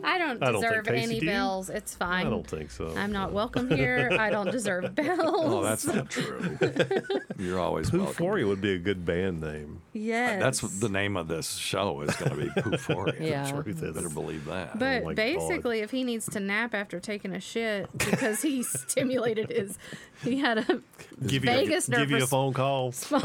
I 0.04 0.18
don't 0.18 0.42
I 0.42 0.52
don't 0.52 0.62
deserve 0.62 0.88
any 0.88 1.20
bells. 1.20 1.70
It's 1.70 1.94
fine. 1.94 2.26
I 2.26 2.30
don't 2.30 2.48
think 2.48 2.72
so. 2.72 2.92
I'm 2.98 3.12
not 3.12 3.32
welcome 3.34 3.70
here. 3.70 4.10
I 4.20 4.32
don't 4.32 4.50
deserve 4.52 4.96
bells. 4.96 5.20
Oh, 5.24 5.62
that's 5.64 5.86
not 5.86 6.10
true. 6.10 6.58
You're 7.38 7.60
always 7.60 7.92
welcome. 7.92 8.14
Pooforia 8.16 8.48
would 8.48 8.62
be 8.62 8.74
a 8.74 8.80
good 8.80 9.06
band 9.06 9.42
name. 9.42 9.82
yes. 9.94 10.42
That's 10.42 10.62
the 10.80 10.90
name 10.90 11.18
of 11.18 11.28
this 11.28 11.56
show 11.56 12.02
is 12.02 12.16
going 12.16 12.32
to 12.32 12.38
be. 12.38 12.62
Pooforia. 12.62 13.11
Yeah. 13.22 13.46
The 13.52 13.64
truth 13.64 13.84
is, 13.84 13.94
better 13.94 14.10
believe 14.10 14.46
that. 14.46 14.72
Oh 14.76 14.80
but 14.80 15.04
my 15.04 15.10
God. 15.10 15.16
basically, 15.16 15.80
if 15.80 15.92
he 15.92 16.04
needs 16.04 16.26
to 16.28 16.40
nap 16.40 16.74
after 16.74 17.00
taking 17.00 17.34
a 17.34 17.40
shit 17.40 17.90
because 17.98 18.42
he 18.42 18.64
stimulated 18.64 19.50
his, 19.52 19.78
he 20.24 20.40
had 20.40 20.60
a 20.60 20.82
Give 21.26 21.46
you, 21.46 21.52
a, 21.52 21.66
give 21.66 22.10
you 22.10 22.24
a 22.24 22.28
phone 22.28 22.52
call. 22.54 22.94
no, 23.12 23.22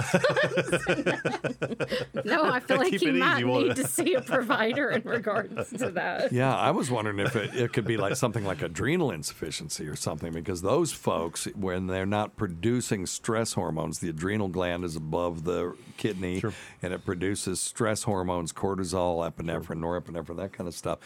I 2.45 2.61
feel 2.61 2.77
like 2.77 2.91
Keep 2.91 3.01
he 3.01 3.09
it 3.09 3.15
easy, 3.15 3.21
might 3.21 3.45
need 3.45 3.77
to 3.77 3.87
see 3.89 4.13
a 4.15 4.21
provider 4.21 4.91
in 4.91 5.03
regards 5.03 5.71
to 5.71 5.91
that. 5.93 6.31
Yeah, 6.31 6.55
I 6.55 6.73
was 6.73 6.91
wondering 6.91 7.21
if 7.21 7.35
it, 7.37 7.55
it 7.55 7.73
could 7.73 7.87
be 7.87 7.97
like 7.97 8.17
something 8.17 8.45
like 8.45 8.61
adrenal 8.61 9.11
insufficiency 9.11 9.87
or 9.89 9.97
something, 9.97 10.31
because 10.33 10.61
those 10.61 10.93
folks, 10.93 11.47
when 11.55 11.87
they're 11.87 12.05
not 12.05 12.37
producing 12.37 13.07
stress 13.07 13.55
hormones, 13.55 14.01
the 14.01 14.11
adrenal 14.11 14.49
gland 14.49 14.85
is 14.85 14.95
above 14.95 15.45
the 15.45 15.75
kidney 15.97 16.43
and 16.83 16.93
it 16.93 17.07
produces 17.07 17.61
stress 17.61 18.03
hormones, 18.03 18.53
cortisol, 18.53 19.27
epinephrine, 19.27 19.79
norepinephrine, 19.79 20.37
that 20.37 20.53
kind 20.53 20.69
of 20.69 20.75
stuff. 20.75 20.99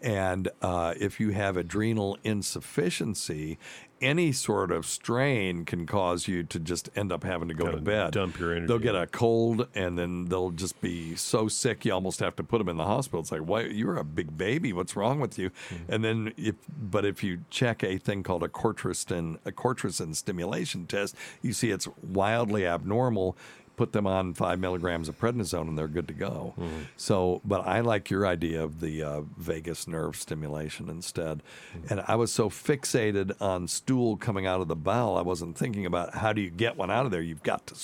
And 0.00 0.48
uh, 0.62 0.94
if 0.98 1.20
you 1.20 1.30
have 1.30 1.58
adrenal 1.58 2.16
insufficiency, 2.24 3.58
any 4.00 4.32
sort 4.32 4.70
of 4.70 4.86
strain 4.86 5.64
can 5.64 5.86
cause 5.86 6.28
you 6.28 6.42
to 6.44 6.58
just 6.58 6.88
end 6.96 7.12
up 7.12 7.24
having 7.24 7.48
to 7.48 7.54
go 7.54 7.66
to 7.66 7.72
Kinda 7.72 7.84
bed. 7.84 8.12
dump 8.12 8.38
your 8.38 8.52
energy. 8.52 8.66
They'll 8.66 8.78
get 8.78 8.94
a 8.94 9.06
cold 9.06 9.68
and 9.74 9.98
then 9.98 10.26
they'll 10.26 10.50
just 10.50 10.80
be 10.80 11.16
so 11.16 11.48
sick 11.48 11.84
you 11.84 11.92
almost 11.92 12.20
have 12.20 12.36
to 12.36 12.42
put 12.42 12.58
them 12.58 12.68
in 12.68 12.76
the 12.76 12.84
hospital. 12.84 13.20
It's 13.20 13.32
like, 13.32 13.42
why 13.42 13.62
you're 13.62 13.96
a 13.96 14.04
big 14.04 14.36
baby. 14.36 14.72
What's 14.72 14.96
wrong 14.96 15.20
with 15.20 15.38
you? 15.38 15.50
Mm-hmm. 15.50 15.92
And 15.92 16.04
then 16.04 16.32
if 16.36 16.54
but 16.78 17.04
if 17.04 17.22
you 17.22 17.40
check 17.50 17.82
a 17.82 17.98
thing 17.98 18.22
called 18.22 18.42
a 18.42 18.48
Cortrosyn 18.48 19.38
a 19.44 19.52
Cortrosyn 19.52 20.14
stimulation 20.14 20.86
test, 20.86 21.14
you 21.42 21.52
see 21.52 21.70
it's 21.70 21.88
wildly 22.02 22.66
abnormal. 22.66 23.36
Put 23.78 23.92
them 23.92 24.08
on 24.08 24.34
five 24.34 24.58
milligrams 24.58 25.08
of 25.08 25.16
prednisone 25.20 25.68
and 25.68 25.78
they're 25.78 25.86
good 25.86 26.08
to 26.08 26.14
go. 26.14 26.52
Mm-hmm. 26.58 26.82
So, 26.96 27.40
but 27.44 27.64
I 27.64 27.78
like 27.78 28.10
your 28.10 28.26
idea 28.26 28.60
of 28.60 28.80
the 28.80 29.04
uh, 29.04 29.20
vagus 29.36 29.86
nerve 29.86 30.16
stimulation 30.16 30.90
instead. 30.90 31.42
Mm-hmm. 31.72 31.92
And 31.92 32.04
I 32.08 32.16
was 32.16 32.32
so 32.32 32.50
fixated 32.50 33.40
on 33.40 33.68
stool 33.68 34.16
coming 34.16 34.46
out 34.46 34.60
of 34.60 34.66
the 34.66 34.74
bowel, 34.74 35.16
I 35.16 35.22
wasn't 35.22 35.56
thinking 35.56 35.86
about 35.86 36.16
how 36.16 36.32
do 36.32 36.40
you 36.40 36.50
get 36.50 36.76
one 36.76 36.90
out 36.90 37.06
of 37.06 37.12
there. 37.12 37.22
You've 37.22 37.44
got 37.44 37.68
to 37.68 37.74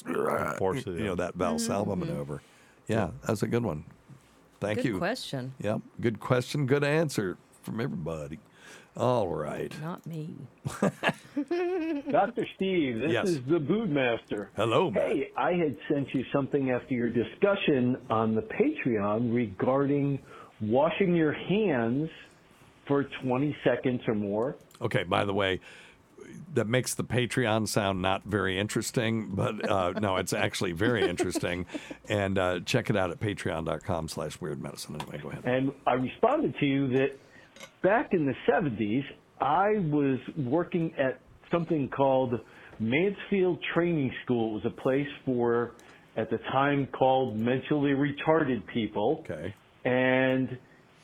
Force 0.58 0.80
it, 0.80 0.88
you 0.88 0.94
yeah. 0.96 1.04
know 1.04 1.14
that 1.14 1.38
Valsalva 1.38 1.96
maneuver. 1.96 2.42
Yeah, 2.88 3.10
that's 3.24 3.44
a 3.44 3.46
good 3.46 3.62
one. 3.62 3.84
Thank 4.60 4.78
Good 4.78 4.84
you. 4.84 4.92
Good 4.94 4.98
question. 4.98 5.54
Yep, 5.60 5.80
good 6.00 6.18
question, 6.20 6.66
good 6.66 6.82
answer 6.82 7.36
from 7.62 7.80
everybody. 7.80 8.40
All 8.96 9.26
right. 9.28 9.72
Not 9.82 10.06
me. 10.06 10.36
Dr. 12.10 12.46
Steve, 12.54 13.00
this 13.00 13.12
Yes. 13.12 13.28
is 13.28 13.40
the 13.48 13.58
Bootmaster. 13.58 14.48
Hello, 14.56 14.90
man. 14.90 15.10
Hey, 15.10 15.30
I 15.36 15.52
had 15.52 15.76
sent 15.92 16.14
you 16.14 16.24
something 16.32 16.70
after 16.70 16.94
your 16.94 17.08
discussion 17.10 17.96
on 18.08 18.34
the 18.34 18.42
Patreon 18.42 19.34
regarding 19.34 20.20
washing 20.60 21.14
your 21.14 21.32
hands 21.32 22.08
for 22.86 23.04
20 23.24 23.56
seconds 23.64 24.00
or 24.06 24.14
more. 24.14 24.56
Okay, 24.80 25.02
by 25.02 25.24
the 25.24 25.34
way, 25.34 25.60
that 26.54 26.68
makes 26.68 26.94
the 26.94 27.04
Patreon 27.04 27.66
sound 27.66 28.00
not 28.00 28.22
very 28.24 28.58
interesting, 28.58 29.30
but 29.34 29.68
uh, 29.68 29.90
no, 30.00 30.16
it's 30.18 30.32
actually 30.32 30.72
very 30.72 31.08
interesting. 31.08 31.66
And 32.08 32.38
uh, 32.38 32.60
check 32.60 32.90
it 32.90 32.96
out 32.96 33.10
at 33.10 33.18
patreon.com 33.18 34.08
slash 34.08 34.40
weird 34.40 34.62
medicine. 34.62 34.96
Anyway, 35.00 35.18
go 35.20 35.30
ahead. 35.30 35.44
And 35.44 35.72
I 35.86 35.94
responded 35.94 36.54
to 36.60 36.66
you 36.66 36.88
that 36.88 37.18
back 37.82 38.10
in 38.12 38.26
the 38.26 38.34
70s, 38.50 39.04
I 39.40 39.78
was 39.90 40.18
working 40.36 40.92
at 40.98 41.20
something 41.50 41.88
called 41.88 42.40
Mansfield 42.78 43.58
Training 43.74 44.12
School. 44.24 44.50
It 44.50 44.64
was 44.64 44.72
a 44.72 44.82
place 44.82 45.08
for, 45.24 45.72
at 46.16 46.30
the 46.30 46.38
time, 46.52 46.86
called 46.86 47.36
mentally 47.36 47.90
retarded 47.90 48.66
people. 48.72 49.24
Okay. 49.24 49.54
And 49.84 50.58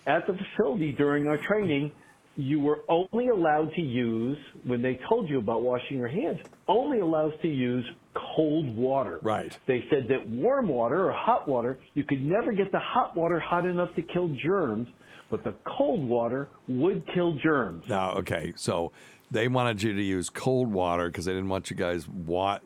at 0.06 0.26
the 0.26 0.34
facility 0.34 0.92
during 0.92 1.26
our 1.26 1.36
training, 1.36 1.92
you 2.36 2.60
were 2.60 2.80
only 2.88 3.28
allowed 3.28 3.72
to 3.74 3.82
use, 3.82 4.38
when 4.64 4.82
they 4.82 4.98
told 5.08 5.28
you 5.28 5.38
about 5.38 5.62
washing 5.62 5.98
your 5.98 6.08
hands, 6.08 6.38
only 6.68 7.00
allowed 7.00 7.32
to 7.42 7.48
use 7.48 7.84
cold 8.14 8.74
water. 8.76 9.18
Right. 9.22 9.56
They 9.66 9.84
said 9.90 10.06
that 10.08 10.28
warm 10.28 10.68
water 10.68 11.08
or 11.08 11.12
hot 11.12 11.46
water, 11.46 11.78
you 11.94 12.04
could 12.04 12.24
never 12.24 12.52
get 12.52 12.72
the 12.72 12.78
hot 12.78 13.16
water 13.16 13.38
hot 13.38 13.66
enough 13.66 13.94
to 13.96 14.02
kill 14.02 14.34
germs, 14.42 14.88
but 15.30 15.44
the 15.44 15.54
cold 15.64 16.06
water 16.06 16.48
would 16.68 17.04
kill 17.14 17.34
germs. 17.34 17.84
Now, 17.88 18.12
okay, 18.16 18.52
so 18.56 18.92
they 19.30 19.48
wanted 19.48 19.82
you 19.82 19.94
to 19.94 20.02
use 20.02 20.28
cold 20.28 20.72
water 20.72 21.08
because 21.08 21.24
they 21.24 21.32
didn't 21.32 21.48
want 21.48 21.70
you 21.70 21.76
guys, 21.76 22.08
wa- 22.08 22.58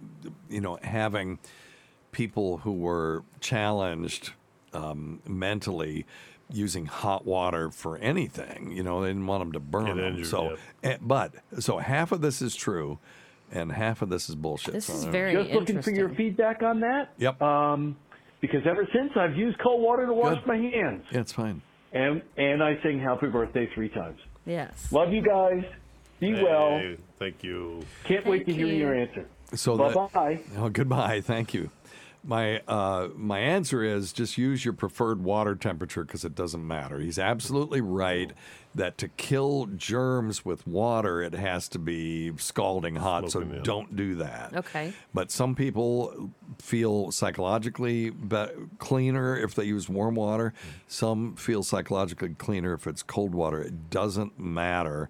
you 0.49 0.61
know, 0.61 0.79
having 0.83 1.39
people 2.13 2.59
who 2.59 2.73
were 2.73 3.23
challenged 3.41 4.33
um, 4.73 5.21
mentally 5.29 6.07
using 6.51 6.87
hot 6.87 7.25
water 7.25 7.71
for 7.71 7.97
anything. 7.99 8.73
You 8.73 8.83
know, 8.83 9.01
they 9.03 9.09
didn't 9.09 9.27
want 9.27 9.41
them 9.43 9.53
to 9.53 9.61
burn 9.61 9.87
Get 9.87 9.97
them. 9.97 10.05
injured, 10.05 10.27
so, 10.27 10.51
yep. 10.51 10.59
eh, 10.83 10.97
but 11.01 11.33
so 11.59 11.79
half 11.79 12.13
of 12.13 12.21
this 12.21 12.41
is 12.43 12.55
true, 12.55 12.99
and 13.53 13.73
half 13.73 14.03
of 14.03 14.09
this 14.09 14.29
is 14.29 14.35
bullshit. 14.35 14.75
This 14.75 14.87
So 14.87 14.93
is 14.95 15.01
I 15.03 15.05
don't- 15.05 15.13
very 15.13 15.35
Just 15.35 15.51
looking 15.53 15.83
for 15.83 15.91
your 15.91 16.09
feedback 16.11 16.63
on 16.63 16.81
that. 16.81 17.13
Yep. 17.19 17.41
Um, 17.43 17.97
because 18.41 18.61
ever 18.67 18.87
since 18.93 19.13
I've 19.17 19.37
used 19.37 19.59
cold 19.59 19.81
water 19.83 20.07
to 20.07 20.13
wash 20.13 20.37
Good. 20.39 20.47
my 20.47 20.57
hands, 20.57 21.05
Yeah, 21.11 21.21
it's 21.21 21.33
fine. 21.33 21.63
And 21.95 22.21
and 22.37 22.63
I 22.63 22.79
sing 22.83 23.01
Happy 23.01 23.29
Birthday 23.29 23.69
three 23.75 23.89
times. 23.89 24.21
Yes. 24.45 24.93
Love 24.93 25.13
you 25.13 25.23
guys. 25.23 25.65
Be 26.21 26.35
well. 26.35 26.81
Thank 27.19 27.43
you. 27.43 27.83
Can't 28.05 28.27
wait 28.27 28.41
to 28.41 28.45
Thank 28.47 28.59
hear 28.59 28.67
your 28.67 28.95
answer. 28.95 29.27
So 29.55 29.77
bye 29.77 30.09
bye. 30.13 30.41
Oh, 30.59 30.69
goodbye. 30.69 31.21
Thank 31.21 31.55
you. 31.55 31.71
My 32.25 32.61
uh, 32.61 33.09
my 33.15 33.39
answer 33.39 33.83
is 33.83 34.13
just 34.13 34.39
use 34.39 34.65
your 34.65 34.75
preferred 34.75 35.23
water 35.23 35.55
temperature 35.55 36.05
because 36.05 36.25
it 36.25 36.35
doesn't 36.35 36.67
matter. 36.67 36.99
He's 36.99 37.19
absolutely 37.19 37.81
right 37.81 38.33
that 38.75 38.99
to 38.99 39.09
kill 39.09 39.67
germs 39.77 40.45
with 40.45 40.67
water, 40.67 41.23
it 41.23 41.35
has 41.35 41.69
to 41.69 41.79
be 41.79 42.33
scalding 42.37 42.97
hot. 42.97 43.31
Smoking, 43.31 43.51
so 43.51 43.57
yeah. 43.57 43.63
don't 43.63 43.97
do 43.97 44.17
that. 44.17 44.55
Okay. 44.55 44.93
But 45.13 45.31
some 45.31 45.55
people 45.55 46.31
feel 46.59 47.13
psychologically 47.13 48.11
be- 48.11 48.47
cleaner 48.79 49.37
if 49.37 49.55
they 49.55 49.65
use 49.65 49.89
warm 49.89 50.17
water. 50.17 50.55
Some 50.89 51.37
feel 51.37 51.63
psychologically 51.63 52.35
cleaner 52.35 52.75
if 52.75 52.87
it's 52.87 53.03
cold 53.03 53.35
water. 53.35 53.63
It 53.63 53.91
doesn't 53.91 54.39
matter. 54.39 55.09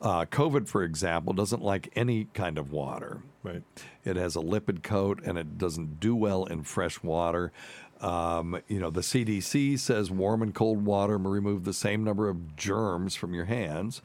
Uh, 0.00 0.24
COVID, 0.24 0.66
for 0.66 0.82
example, 0.82 1.32
doesn't 1.32 1.62
like 1.62 1.90
any 1.94 2.24
kind 2.32 2.56
of 2.58 2.72
water. 2.72 3.22
Right. 3.42 3.62
It 4.04 4.16
has 4.16 4.34
a 4.36 4.40
lipid 4.40 4.82
coat 4.82 5.20
and 5.24 5.38
it 5.38 5.58
doesn't 5.58 6.00
do 6.00 6.16
well 6.16 6.44
in 6.44 6.62
fresh 6.62 7.02
water. 7.02 7.52
Um, 8.00 8.62
you 8.66 8.78
know, 8.80 8.90
the 8.90 9.02
CDC 9.02 9.78
says 9.78 10.10
warm 10.10 10.42
and 10.42 10.54
cold 10.54 10.86
water 10.86 11.18
will 11.18 11.30
remove 11.30 11.64
the 11.64 11.74
same 11.74 12.02
number 12.02 12.28
of 12.28 12.56
germs 12.56 13.14
from 13.14 13.34
your 13.34 13.44
hands. 13.44 14.00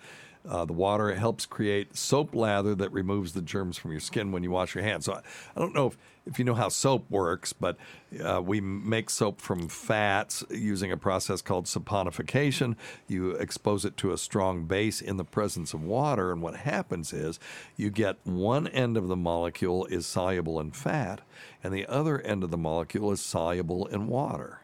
Uh, 0.48 0.66
the 0.66 0.74
water 0.74 1.14
helps 1.16 1.46
create 1.46 1.96
soap 1.96 2.36
lather 2.36 2.76
that 2.76 2.92
removes 2.92 3.34
the 3.34 3.42
germs 3.42 3.78
from 3.78 3.92
your 3.92 4.00
skin 4.00 4.32
when 4.32 4.44
you 4.44 4.52
wash 4.52 4.76
your 4.76 4.84
hands. 4.84 5.06
So 5.06 5.14
I, 5.14 5.22
I 5.56 5.60
don't 5.60 5.74
know 5.74 5.88
if, 5.88 5.98
if 6.26 6.40
you 6.40 6.46
know 6.46 6.54
how 6.54 6.70
soap 6.70 7.10
works, 7.10 7.54
but 7.54 7.78
uh, 8.24 8.42
we 8.42 8.62
make 8.62 9.10
soap 9.10 9.42
from 9.42 9.68
fats 9.68 10.44
using 10.50 10.92
a 10.92 10.98
process 10.98 11.42
called 11.42 11.66
saponification. 11.66 12.76
You 13.08 13.32
expose 13.32 13.86
it 13.86 13.98
to 13.98 14.12
a 14.12 14.18
strong 14.18 14.66
base 14.66 15.02
in 15.02 15.18
the 15.18 15.24
presence 15.24 15.74
of 15.74 15.84
water, 15.84 16.32
and 16.32 16.42
what 16.42 16.58
happens 16.58 17.14
is 17.14 17.40
you 17.76 17.90
get 17.90 18.18
one 18.24 18.68
end 18.68 18.98
of 18.98 19.08
the 19.08 19.16
molecule 19.16 19.86
is 19.86 20.06
soluble 20.06 20.60
in 20.60 20.72
fat, 20.72 21.22
and 21.64 21.74
the 21.74 21.86
other 21.88 22.22
end 22.22 22.44
of 22.44 22.52
the 22.52 22.58
molecule 22.58 23.12
is 23.12 23.22
soluble 23.22 23.86
in 23.88 24.08
water. 24.08 24.62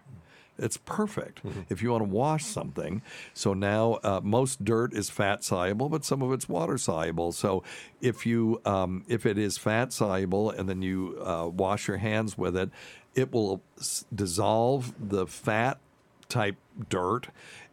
It's 0.62 0.78
perfect 0.78 1.42
if 1.70 1.82
you 1.82 1.92
want 1.92 2.04
to 2.04 2.10
wash 2.10 2.46
something. 2.46 3.02
So 3.34 3.54
now 3.54 4.00
uh, 4.04 4.22
most 4.24 4.64
dirt 4.64 4.94
is 4.94 5.10
fat 5.10 5.44
soluble, 5.44 5.90
but 5.90 6.06
some 6.06 6.22
of 6.22 6.32
it's 6.32 6.48
water 6.48 6.78
soluble. 6.78 7.32
So 7.32 7.64
if 8.00 8.26
you 8.26 8.62
um, 8.66 9.04
if 9.08 9.26
it 9.26 9.38
is 9.38 9.58
fat 9.58 9.92
soluble 9.92 10.52
and 10.52 10.70
then 10.70 10.82
you 10.82 11.18
uh, 11.26 11.48
wash 11.48 11.88
your 11.88 11.98
hands 11.98 12.38
with 12.38 12.56
it, 12.56 12.70
it 13.16 13.32
will 13.34 13.62
s- 13.80 14.06
dissolve 14.14 14.94
the 15.00 15.26
fat 15.28 15.80
type 16.30 16.56
dirt. 16.90 17.28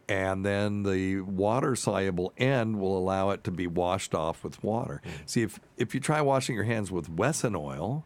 And 0.07 0.43
then 0.43 0.81
the 0.81 1.21
water 1.21 1.75
soluble 1.75 2.33
end 2.35 2.79
will 2.79 2.97
allow 2.97 3.29
it 3.29 3.43
to 3.43 3.51
be 3.51 3.67
washed 3.67 4.15
off 4.15 4.43
with 4.43 4.63
water. 4.63 5.03
See, 5.27 5.43
if, 5.43 5.59
if 5.77 5.93
you 5.93 5.99
try 5.99 6.19
washing 6.21 6.55
your 6.55 6.63
hands 6.63 6.91
with 6.91 7.07
Wesson 7.09 7.55
oil, 7.55 8.05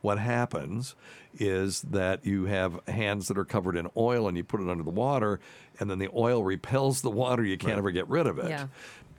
what 0.00 0.18
happens 0.18 0.94
is 1.38 1.82
that 1.82 2.24
you 2.24 2.44
have 2.46 2.80
hands 2.88 3.28
that 3.28 3.38
are 3.38 3.44
covered 3.44 3.76
in 3.76 3.88
oil 3.96 4.28
and 4.28 4.36
you 4.36 4.44
put 4.44 4.60
it 4.60 4.68
under 4.68 4.84
the 4.84 4.90
water 4.90 5.40
and 5.80 5.90
then 5.90 5.98
the 5.98 6.08
oil 6.14 6.42
repels 6.44 7.02
the 7.02 7.10
water 7.10 7.44
you 7.44 7.56
can't 7.58 7.78
ever 7.78 7.90
get 7.90 8.08
rid 8.08 8.26
of 8.26 8.38
it 8.38 8.48
Yeah. 8.48 8.66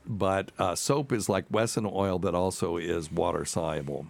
but 0.06 0.52
uh, 0.58 0.76
soap 0.76 1.12
is 1.12 1.28
like 1.30 1.46
Wesson 1.50 1.86
oil 1.92 2.20
that 2.20 2.34
also 2.36 2.78
is 2.78 3.12
water 3.12 3.44
soluble 3.46 4.08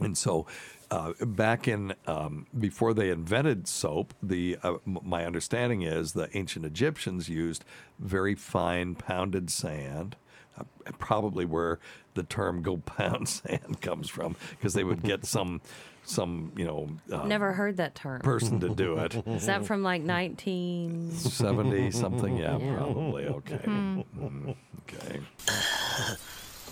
and 0.00 0.16
so 0.16 0.46
uh, 0.90 1.12
back 1.20 1.68
in 1.68 1.94
um, 2.06 2.46
before 2.58 2.94
they 2.94 3.10
invented 3.10 3.68
soap, 3.68 4.14
the 4.22 4.56
uh, 4.62 4.76
m- 4.86 4.98
my 5.02 5.26
understanding 5.26 5.82
is 5.82 6.12
the 6.12 6.34
ancient 6.34 6.64
Egyptians 6.64 7.28
used 7.28 7.62
very 7.98 8.34
fine 8.34 8.94
pounded 8.94 9.50
sand. 9.50 10.16
Uh, 10.58 10.62
probably 10.98 11.44
where 11.44 11.78
the 12.14 12.22
term 12.22 12.62
"go 12.62 12.78
pound 12.78 13.28
sand" 13.38 13.82
comes 13.82 14.08
from, 14.08 14.34
because 14.52 14.72
they 14.72 14.82
would 14.82 15.02
get 15.02 15.26
some 15.26 15.60
some 16.08 16.52
you 16.56 16.64
know 16.64 16.88
uh, 17.12 17.24
Never 17.26 17.52
heard 17.52 17.76
that 17.76 17.94
term. 17.94 18.20
person 18.20 18.60
to 18.60 18.68
do 18.74 18.96
it. 18.98 19.14
Is 19.26 19.46
that 19.46 19.66
from 19.66 19.82
like 19.82 20.02
nineteen 20.02 21.10
seventy 21.12 21.90
something? 21.90 22.36
Yeah, 22.36 22.56
Yeah. 22.58 22.76
probably. 22.76 23.26
Okay. 23.26 23.56
Hmm. 23.56 24.00
Mm, 24.18 24.56
Okay. 24.82 25.20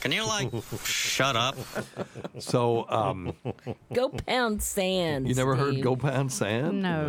Can 0.01 0.12
you 0.12 0.24
like 0.26 0.53
shut 0.84 1.34
up? 1.37 1.57
So, 2.39 2.89
um, 2.89 3.34
Go 3.93 4.11
pound 4.11 4.62
sand. 4.62 5.26
you 5.28 5.34
never 5.34 5.57
heard 5.57 5.80
"go 5.82 5.97
pound 5.97 6.30
sand"? 6.32 6.80
No. 6.82 7.09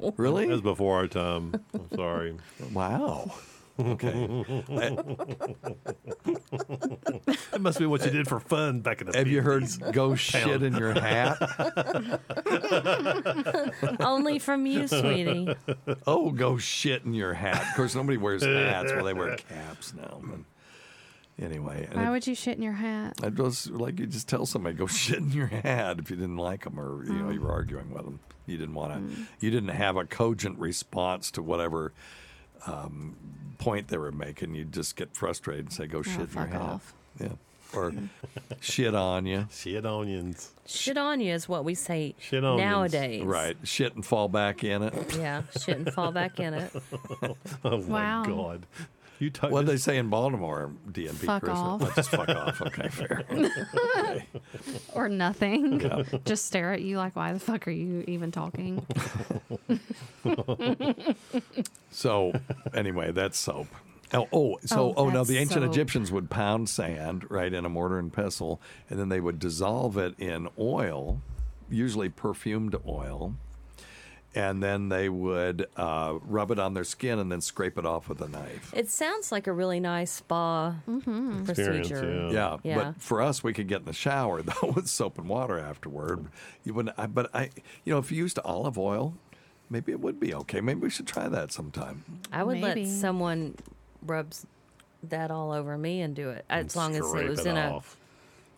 No. 0.00 0.14
Really? 0.16 0.46
That 0.46 0.52
was 0.52 0.60
before 0.62 0.96
our 0.96 1.08
time. 1.08 1.54
I'm 1.74 1.88
sorry. 1.94 2.34
Wow. 2.72 3.32
Okay. 3.78 4.10
that 7.50 7.60
must 7.60 7.78
be 7.78 7.86
what 7.86 8.04
you 8.04 8.10
did 8.10 8.26
for 8.26 8.40
fun 8.40 8.80
back 8.80 9.00
in 9.00 9.06
the 9.06 9.12
day. 9.12 9.18
Have 9.20 9.28
you 9.28 9.40
heard 9.40 9.62
50s. 9.62 9.92
"go 9.92 10.16
shit 10.16 10.64
in 10.64 10.74
your 10.74 10.94
hat"? 10.94 11.36
Only 14.00 14.40
from 14.40 14.66
you, 14.66 14.88
sweetie. 14.88 15.54
oh, 16.06 16.32
go 16.32 16.58
shit 16.58 17.04
in 17.04 17.14
your 17.14 17.34
hat. 17.34 17.68
Of 17.68 17.76
course, 17.76 17.94
nobody 17.94 18.16
wears 18.18 18.44
hats. 18.44 18.92
Well, 18.92 19.04
they 19.04 19.14
wear 19.14 19.36
caps 19.48 19.94
now. 19.94 20.20
But 20.24 20.40
anyway, 21.40 21.86
and 21.88 22.00
Why 22.00 22.08
it- 22.08 22.10
would 22.10 22.26
you 22.26 22.34
shit 22.34 22.56
in 22.56 22.62
your 22.62 22.72
hat? 22.72 23.14
I 23.22 23.30
just 23.30 23.70
like 23.70 24.00
you 24.00 24.06
just 24.06 24.28
tell 24.28 24.44
somebody 24.44 24.74
go 24.74 24.88
shit 24.88 25.18
in 25.18 25.30
your 25.30 25.46
hat 25.46 26.00
if 26.00 26.10
you 26.10 26.16
didn't 26.16 26.38
like 26.38 26.64
them 26.64 26.80
or 26.80 27.04
you 27.04 27.12
know 27.12 27.28
oh. 27.28 27.30
you 27.30 27.40
were 27.40 27.52
arguing 27.52 27.90
with 27.92 28.04
them. 28.04 28.18
You 28.46 28.58
didn't 28.58 28.74
want 28.74 28.94
to. 28.94 28.98
Mm. 28.98 29.26
You 29.40 29.50
didn't 29.52 29.68
have 29.68 29.96
a 29.96 30.04
cogent 30.04 30.58
response 30.58 31.30
to 31.32 31.42
whatever 31.42 31.92
um, 32.66 33.16
point 33.58 33.88
they 33.88 33.98
were 33.98 34.12
making. 34.12 34.54
you'd 34.54 34.72
just 34.72 34.96
get 34.96 35.14
frustrated 35.16 35.66
and 35.66 35.72
say 35.72 35.86
go 35.86 36.02
shit 36.02 36.14
in 36.14 36.18
your 36.20 36.26
fuck 36.28 36.48
hat. 36.50 36.60
off. 36.60 36.94
Yeah, 37.20 37.28
or 37.74 37.92
shit 38.60 38.94
on 38.94 39.26
you. 39.26 39.46
Shit 39.50 39.84
onions. 39.84 40.50
Shit 40.66 40.96
on 40.98 41.20
you 41.20 41.32
is 41.34 41.48
what 41.48 41.64
we 41.64 41.74
say 41.74 42.14
Shit 42.18 42.44
onions. 42.44 42.60
nowadays. 42.70 43.24
Right, 43.24 43.56
shit 43.64 43.94
and 43.94 44.04
fall 44.04 44.28
back 44.28 44.62
in 44.64 44.82
it. 44.82 45.16
Yeah, 45.16 45.42
shit 45.60 45.76
and 45.78 45.92
fall 45.92 46.12
back 46.12 46.38
in 46.40 46.54
it. 46.54 46.72
oh 47.64 47.76
Wow. 47.78 48.22
my 48.22 48.26
god. 48.28 48.66
You 49.18 49.30
talk. 49.30 49.50
What 49.50 49.66
they 49.66 49.76
say 49.76 49.98
in 49.98 50.08
Baltimore, 50.10 50.70
DNP 50.90 51.26
Fuck 51.26 51.42
Chris? 51.42 51.58
off. 51.58 51.82
Oh, 51.82 51.92
just 51.96 52.10
fuck 52.10 52.28
off. 52.28 52.62
Okay, 52.62 52.88
fair. 52.88 53.24
Okay. 53.30 54.26
Or 54.94 55.08
nothing. 55.08 55.80
Yeah. 55.80 56.04
Just 56.24 56.46
stare 56.46 56.72
at 56.72 56.82
you 56.82 56.98
like, 56.98 57.16
why 57.16 57.32
the 57.32 57.40
fuck 57.40 57.66
are 57.66 57.72
you 57.72 58.04
even 58.06 58.30
talking? 58.30 58.86
So 61.90 62.32
anyway, 62.74 63.12
that's 63.12 63.38
soap. 63.38 63.68
Oh, 64.14 64.26
oh 64.32 64.58
so 64.64 64.90
Oh, 64.90 64.94
oh, 64.96 65.10
no, 65.10 65.24
the 65.24 65.38
ancient 65.38 65.62
soap. 65.62 65.70
Egyptians 65.72 66.12
would 66.12 66.30
pound 66.30 66.68
sand 66.68 67.30
right 67.30 67.52
in 67.52 67.64
a 67.64 67.68
mortar 67.68 67.98
and 67.98 68.12
pestle, 68.12 68.60
and 68.88 68.98
then 68.98 69.08
they 69.08 69.20
would 69.20 69.38
dissolve 69.38 69.96
it 69.98 70.18
in 70.18 70.48
oil, 70.58 71.20
usually 71.68 72.08
perfumed 72.08 72.74
oil, 72.86 73.34
and 74.38 74.62
then 74.62 74.88
they 74.88 75.08
would 75.08 75.66
uh, 75.76 76.18
rub 76.22 76.50
it 76.52 76.58
on 76.60 76.72
their 76.74 76.84
skin 76.84 77.18
and 77.18 77.30
then 77.32 77.40
scrape 77.40 77.76
it 77.76 77.84
off 77.84 78.08
with 78.08 78.20
a 78.20 78.28
knife. 78.28 78.72
It 78.76 78.88
sounds 78.88 79.32
like 79.32 79.46
a 79.48 79.52
really 79.52 79.80
nice 79.80 80.12
spa 80.12 80.76
procedure. 81.44 82.28
Yeah, 82.32 82.58
Yeah. 82.62 82.74
but 82.76 83.02
for 83.02 83.20
us, 83.20 83.42
we 83.42 83.52
could 83.52 83.66
get 83.68 83.80
in 83.80 83.84
the 83.86 83.92
shower 83.92 84.42
though 84.48 84.72
with 84.74 84.86
soap 84.88 85.18
and 85.18 85.28
water 85.28 85.58
afterward. 85.58 86.26
You 86.64 86.74
wouldn't. 86.74 86.94
I, 86.98 87.06
but 87.06 87.34
I, 87.34 87.50
you 87.84 87.92
know, 87.92 87.98
if 87.98 88.12
you 88.12 88.18
used 88.18 88.38
olive 88.44 88.78
oil, 88.78 89.14
maybe 89.70 89.92
it 89.92 90.00
would 90.00 90.20
be 90.20 90.34
okay. 90.34 90.60
Maybe 90.60 90.80
we 90.80 90.90
should 90.90 91.06
try 91.06 91.28
that 91.28 91.52
sometime. 91.52 92.04
I 92.32 92.42
would 92.44 92.60
Maybe. 92.60 92.84
let 92.84 92.88
someone 92.90 93.56
rub 94.02 94.28
s- 94.32 94.46
that 95.02 95.30
all 95.30 95.52
over 95.52 95.76
me 95.76 96.00
and 96.00 96.14
do 96.14 96.30
it 96.30 96.44
as 96.48 96.76
long 96.76 96.92
as 96.92 96.98
it 97.12 97.28
was 97.28 97.40
it 97.40 97.46
in 97.46 97.56
off. 97.58 97.96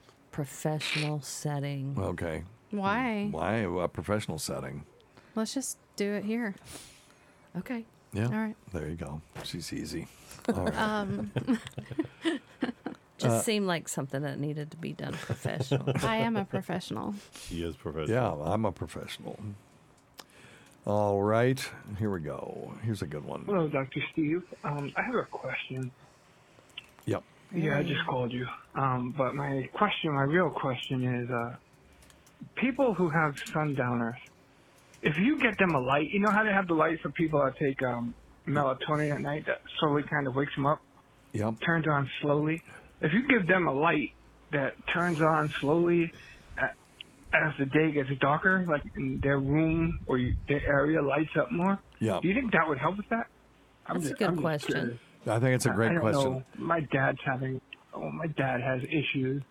a 0.09 0.13
professional 0.33 1.21
setting. 1.23 1.97
Okay. 1.99 2.45
Why? 2.71 3.29
Why 3.31 3.57
a 3.57 3.89
professional 3.89 4.39
setting? 4.39 4.85
Let's 5.41 5.55
just 5.55 5.79
do 5.97 6.13
it 6.13 6.25
here. 6.25 6.55
Okay. 7.57 7.87
Yeah. 8.13 8.27
All 8.27 8.33
right. 8.33 8.55
There 8.75 8.87
you 8.87 8.95
go. 8.97 9.23
She's 9.43 9.73
easy. 9.73 10.07
All 10.55 10.65
right. 10.67 10.77
Um, 10.79 11.33
Just 13.17 13.25
Uh, 13.37 13.41
seemed 13.41 13.67
like 13.67 13.89
something 13.89 14.21
that 14.21 14.39
needed 14.39 14.71
to 14.73 14.77
be 14.77 14.93
done 14.93 15.15
professional. 15.15 15.91
I 16.03 16.17
am 16.17 16.37
a 16.37 16.45
professional. 16.45 17.15
He 17.49 17.63
is 17.65 17.75
professional. 17.75 18.11
yeah, 18.15 18.53
I'm 18.53 18.67
a 18.67 18.73
professional. 18.73 19.39
All 20.85 21.23
right. 21.23 21.67
Here 21.99 22.11
we 22.11 22.21
go. 22.21 22.75
Here's 22.83 23.01
a 23.01 23.07
good 23.07 23.25
one. 23.25 23.45
Hello, 23.47 23.67
Dr. 23.67 24.01
Steve. 24.13 24.43
Um, 24.63 24.93
I 24.97 25.03
have 25.03 25.15
a 25.15 25.23
question. 25.25 25.91
Yep. 27.07 27.23
Yeah, 27.55 27.79
I 27.79 27.83
just 27.83 28.05
called 28.07 28.31
you. 28.31 28.47
Um, 28.75 29.15
but 29.17 29.35
my 29.35 29.71
question, 29.73 30.13
my 30.13 30.23
real 30.25 30.51
question 30.51 31.03
is, 31.23 31.31
uh, 31.31 31.57
people 32.57 32.93
who 32.93 33.09
have 33.09 33.39
sundowners, 33.53 34.17
if 35.03 35.17
you 35.19 35.39
get 35.41 35.59
them 35.59 35.75
a 35.75 35.81
light, 35.81 36.11
you 36.11 36.21
know 36.21 36.31
how 36.31 36.45
they 36.45 36.53
have 36.53 36.67
the 36.69 36.75
light 36.75 37.01
for 37.03 37.11
people 37.11 37.43
that 37.45 37.57
take 37.59 37.83
um, 37.83 38.15
melatonin 38.47 39.15
at 39.15 39.21
night 39.21 39.47
that 39.47 39.61
slowly 39.79 40.03
kind 40.03 40.27
of 40.27 40.35
wakes 40.35 40.55
them 40.55 40.67
up, 40.67 40.81
Yep. 41.33 41.55
turns 41.65 41.87
on 41.87 42.09
slowly. 42.21 42.63
If 43.01 43.13
you 43.13 43.27
give 43.29 43.47
them 43.47 43.67
a 43.69 43.73
light 43.73 44.13
that 44.53 44.75
turns 44.93 45.21
on 45.23 45.49
slowly 45.61 46.13
a- 46.59 47.37
as 47.37 47.55
the 47.59 47.67
day 47.67 47.93
gets 47.93 48.11
darker, 48.21 48.65
like 48.69 48.83
in 48.97 49.21
their 49.23 49.39
room 49.39 50.01
or 50.07 50.19
you, 50.19 50.35
their 50.49 50.61
area 50.67 51.01
lights 51.01 51.31
up 51.39 51.51
more, 51.53 51.79
Yeah. 52.01 52.19
do 52.21 52.29
you 52.29 52.35
think 52.35 52.53
that 52.53 52.69
would 52.69 52.79
help 52.79 52.97
with 52.97 53.09
that? 53.11 53.27
I'm 53.87 54.01
That's 54.01 54.11
a 54.11 54.15
good 54.15 54.29
I'm 54.29 54.37
question. 54.39 54.73
curious. 54.75 54.99
I 55.27 55.39
think 55.39 55.55
it's 55.55 55.67
a 55.67 55.71
great 55.71 55.91
I 55.91 55.95
don't 55.95 56.01
question. 56.01 56.33
Know. 56.33 56.43
My 56.59 56.81
dad's 56.81 57.19
having. 57.25 57.61
Oh, 57.93 58.11
my 58.11 58.27
dad 58.29 58.61
has 58.63 58.83
issues, 58.85 59.43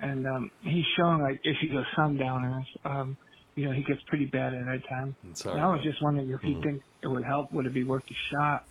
and 0.00 0.26
um, 0.26 0.50
he's 0.62 0.84
showing 0.96 1.20
like 1.20 1.40
issues 1.44 1.76
of 1.76 1.84
sundowners. 1.94 2.64
Um, 2.84 3.16
you 3.56 3.64
know, 3.66 3.72
he 3.72 3.82
gets 3.82 4.02
pretty 4.02 4.26
bad 4.26 4.54
at 4.54 4.64
nighttime. 4.64 5.16
sorry 5.32 5.56
And 5.56 5.64
I 5.64 5.72
was 5.74 5.82
just 5.82 6.00
wondering 6.02 6.30
if 6.30 6.44
you 6.44 6.56
Mhm. 6.56 6.62
think 6.62 6.82
it 7.02 7.08
would 7.08 7.24
help. 7.24 7.50
Would 7.52 7.66
it 7.66 7.72
be 7.74 7.84
worth 7.84 8.04
a 8.10 8.14
shot? 8.14 8.64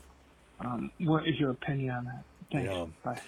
Um, 0.60 0.92
what 1.00 1.28
is 1.28 1.38
your 1.40 1.50
opinion 1.52 1.96
on 1.96 2.06
that? 2.06 2.24
Thanks. 2.52 2.72
Yeah. 2.72 2.86
Bye. 3.04 3.20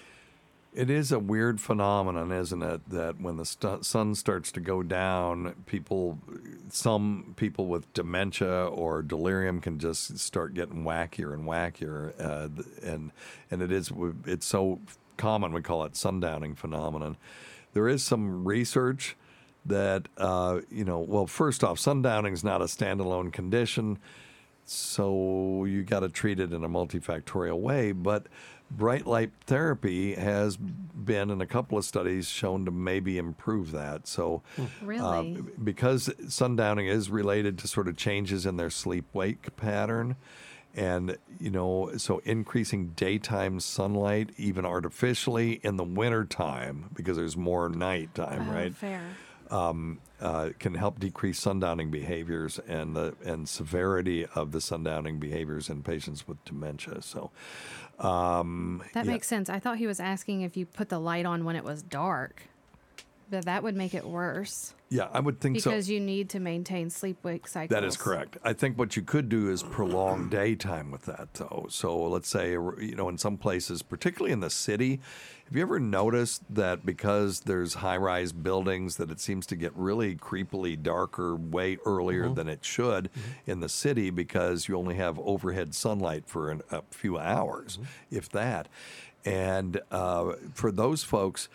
It 0.72 0.90
is 0.90 1.10
a 1.10 1.18
weird 1.18 1.60
phenomenon, 1.60 2.30
isn't 2.30 2.62
it? 2.62 2.88
That 2.90 3.20
when 3.20 3.36
the 3.36 3.44
st- 3.44 3.84
sun 3.84 4.14
starts 4.14 4.52
to 4.52 4.60
go 4.60 4.82
down, 4.82 5.54
people, 5.66 6.18
some 6.68 7.34
people 7.36 7.66
with 7.66 7.92
dementia 7.94 8.66
or 8.66 9.02
delirium 9.02 9.60
can 9.60 9.78
just 9.78 10.18
start 10.18 10.54
getting 10.54 10.84
wackier 10.84 11.32
and 11.34 11.44
wackier, 11.44 12.12
uh, 12.20 12.48
and 12.86 13.10
and 13.50 13.62
it 13.62 13.72
is 13.72 13.90
it's 14.26 14.46
so 14.46 14.78
common 15.16 15.52
we 15.52 15.62
call 15.62 15.84
it 15.84 15.94
sundowning 15.94 16.56
phenomenon. 16.56 17.16
There 17.72 17.88
is 17.88 18.04
some 18.04 18.44
research 18.44 19.16
that 19.68 20.08
uh, 20.16 20.60
you 20.70 20.84
know. 20.84 20.98
Well, 20.98 21.26
first 21.26 21.62
off, 21.64 21.78
sundowning 21.78 22.32
is 22.32 22.42
not 22.44 22.60
a 22.60 22.66
standalone 22.66 23.32
condition 23.32 23.98
so 24.70 25.64
you 25.64 25.82
got 25.82 26.00
to 26.00 26.10
treat 26.10 26.38
it 26.38 26.52
in 26.52 26.62
a 26.62 26.68
multifactorial 26.68 27.58
way. 27.58 27.92
But 27.92 28.26
bright 28.70 29.06
light 29.06 29.30
therapy 29.46 30.14
has 30.14 30.58
been 30.58 31.30
in 31.30 31.40
a 31.40 31.46
couple 31.46 31.78
of 31.78 31.86
studies 31.86 32.28
shown 32.28 32.66
to 32.66 32.70
maybe 32.70 33.16
improve 33.16 33.72
that. 33.72 34.06
So, 34.06 34.42
Really? 34.82 35.42
because 35.64 36.08
sundowning 36.26 36.86
is 36.86 37.08
related 37.08 37.56
to 37.60 37.68
sort 37.68 37.88
of 37.88 37.96
changes 37.96 38.44
in 38.44 38.56
their 38.58 38.68
sleep 38.68 39.06
wake 39.14 39.56
pattern. 39.56 40.16
And, 40.76 41.16
you 41.40 41.50
know, 41.50 41.92
so 41.96 42.18
increasing 42.26 42.88
daytime 42.88 43.58
sunlight, 43.60 44.30
even 44.36 44.66
artificially 44.66 45.60
in 45.64 45.76
the 45.76 45.82
wintertime, 45.84 46.90
because 46.92 47.16
there's 47.16 47.38
more 47.38 47.70
nighttime, 47.70 48.48
Oh, 48.50 48.52
right? 48.52 48.76
fair. 48.76 49.00
Um, 49.50 50.00
uh, 50.20 50.50
can 50.58 50.74
help 50.74 50.98
decrease 50.98 51.40
sundowning 51.40 51.90
behaviors 51.90 52.58
and 52.66 52.96
the 52.96 53.14
and 53.24 53.48
severity 53.48 54.26
of 54.34 54.52
the 54.52 54.58
sundowning 54.58 55.20
behaviors 55.20 55.68
in 55.68 55.82
patients 55.82 56.26
with 56.26 56.44
dementia. 56.44 57.02
So, 57.02 57.30
um, 57.98 58.82
That 58.94 59.04
yeah. 59.04 59.12
makes 59.12 59.26
sense. 59.28 59.48
I 59.48 59.58
thought 59.58 59.78
he 59.78 59.86
was 59.86 60.00
asking 60.00 60.42
if 60.42 60.56
you 60.56 60.66
put 60.66 60.88
the 60.88 60.98
light 60.98 61.26
on 61.26 61.44
when 61.44 61.56
it 61.56 61.64
was 61.64 61.82
dark. 61.82 62.42
But 63.30 63.44
that 63.44 63.62
would 63.62 63.76
make 63.76 63.92
it 63.94 64.06
worse. 64.06 64.72
Yeah, 64.88 65.08
I 65.12 65.20
would 65.20 65.38
think 65.38 65.60
so. 65.60 65.68
Because 65.70 65.90
you 65.90 66.00
need 66.00 66.30
to 66.30 66.40
maintain 66.40 66.88
sleep 66.88 67.18
wake 67.22 67.46
cycles. 67.46 67.68
That 67.74 67.84
is 67.84 67.94
correct. 67.98 68.38
I 68.42 68.54
think 68.54 68.78
what 68.78 68.96
you 68.96 69.02
could 69.02 69.28
do 69.28 69.50
is 69.50 69.62
prolong 69.62 70.28
daytime 70.30 70.90
with 70.90 71.02
that, 71.02 71.34
though. 71.34 71.66
So 71.68 72.04
let's 72.08 72.28
say, 72.30 72.52
you 72.52 72.94
know, 72.96 73.10
in 73.10 73.18
some 73.18 73.36
places, 73.36 73.82
particularly 73.82 74.32
in 74.32 74.40
the 74.40 74.48
city, 74.48 75.00
have 75.44 75.54
you 75.54 75.60
ever 75.60 75.78
noticed 75.78 76.42
that 76.48 76.86
because 76.86 77.40
there's 77.40 77.74
high-rise 77.74 78.32
buildings, 78.32 78.96
that 78.96 79.10
it 79.10 79.20
seems 79.20 79.44
to 79.48 79.56
get 79.56 79.72
really 79.76 80.16
creepily 80.16 80.82
darker 80.82 81.36
way 81.36 81.76
earlier 81.84 82.24
Mhm. 82.30 82.34
than 82.36 82.48
it 82.48 82.64
should 82.64 83.10
in 83.46 83.60
the 83.60 83.68
city 83.68 84.08
because 84.08 84.68
you 84.68 84.76
only 84.78 84.94
have 84.94 85.18
overhead 85.18 85.74
sunlight 85.74 86.24
for 86.26 86.50
an, 86.50 86.62
a 86.70 86.80
few 86.90 87.18
hours, 87.18 87.78
if 88.10 88.30
that. 88.30 88.68
And 89.26 89.82
uh, 89.90 90.32
for 90.54 90.72
those 90.72 91.02
folks, 91.04 91.50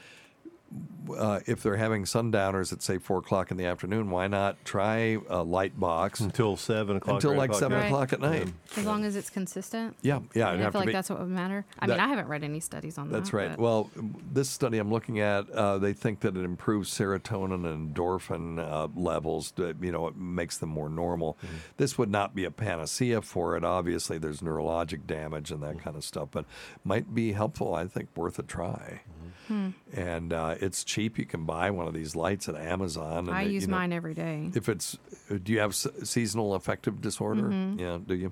uh, 1.18 1.42
if 1.46 1.62
they're 1.62 1.76
having 1.76 2.06
sundowners 2.06 2.72
at 2.72 2.82
say 2.82 2.98
four 2.98 3.18
o'clock 3.18 3.52
in 3.52 3.58
the 3.58 3.66
afternoon, 3.66 4.10
why 4.10 4.26
not 4.28 4.64
try 4.64 5.18
a 5.30 5.44
light 5.44 5.78
box 5.78 6.22
until 6.22 6.56
seven 6.56 6.96
o'clock 6.96 7.16
Until 7.16 7.36
like 7.36 7.50
o'clock, 7.50 7.60
seven 7.60 7.78
Right. 7.78 7.86
o'clock 7.88 8.14
at 8.14 8.22
night. 8.22 8.54
As 8.78 8.86
long 8.86 9.04
as 9.04 9.18
it's 9.18 9.30
consistent. 9.30 9.98
Yeah, 10.02 10.22
yeah, 10.34 10.54
it'd 10.54 10.66
I 10.66 10.72
feel 10.72 10.80
like 10.80 10.88
be- 10.88 10.94
that's 10.94 11.10
what 11.10 11.20
would 11.20 11.28
matter. 11.28 11.66
I 11.78 11.88
mean, 11.88 12.00
I 12.00 12.08
haven't 12.08 12.30
read 12.30 12.44
any 12.46 12.62
studies 12.62 12.98
on 12.98 13.10
That's 13.10 13.30
that. 13.30 13.38
That's 13.38 13.50
right. 13.50 13.58
but- 13.58 13.60
Well, 13.60 13.90
this 14.32 14.50
study 14.50 14.78
I'm 14.78 14.92
looking 14.92 15.20
at, 15.20 15.50
uh, 15.50 15.78
they 15.78 15.92
think 15.92 16.22
that 16.22 16.38
it 16.38 16.44
improves 16.46 16.90
serotonin 16.90 17.66
and 17.66 17.94
endorphin 17.94 18.60
uh, 18.60 18.88
levels. 18.96 19.52
That, 19.58 19.76
you 19.84 19.92
know, 19.92 20.08
it 20.08 20.16
makes 20.16 20.58
them 20.58 20.70
more 20.70 20.88
normal. 20.90 21.38
This 21.76 21.98
would 21.98 22.10
not 22.12 22.34
be 22.34 22.46
a 22.46 22.52
panacea 22.52 23.22
for 23.22 23.58
it. 23.58 23.66
Obviously, 23.66 24.18
there's 24.18 24.40
neurologic 24.40 25.06
damage 25.06 25.52
and 25.52 25.62
that 25.64 25.80
kind 25.80 25.98
of 25.98 26.04
stuff, 26.06 26.30
but 26.32 26.46
might 26.86 27.14
be 27.14 27.34
helpful. 27.34 27.76
I 27.76 27.88
think 27.88 28.08
worth 28.16 28.40
a 28.40 28.44
try. 28.44 29.02
Hmm. 29.50 29.72
And 29.94 30.32
uh, 30.32 30.56
it's 30.64 30.84
cheap. 30.84 31.18
You 31.20 31.26
can 31.26 31.44
buy 31.46 31.70
one 31.72 31.88
of 31.88 31.94
these 31.94 32.16
lights 32.16 32.48
at 32.48 32.56
Amazon. 32.56 33.28
And 33.28 33.32
I 33.32 33.44
they- 33.46 33.52
use 33.52 33.64
you 33.64 33.68
know, 33.68 33.78
mine 33.78 33.92
every 33.94 34.14
day. 34.14 34.50
If 34.56 34.70
it's, 34.70 34.98
do 35.44 35.52
you 35.52 35.60
have 35.60 35.76
seasonal 35.76 36.54
affective 36.56 37.02
disorder? 37.02 37.44
Mhm. 37.44 37.80
Yeah, 37.80 38.00
do 38.06 38.16
you? 38.16 38.32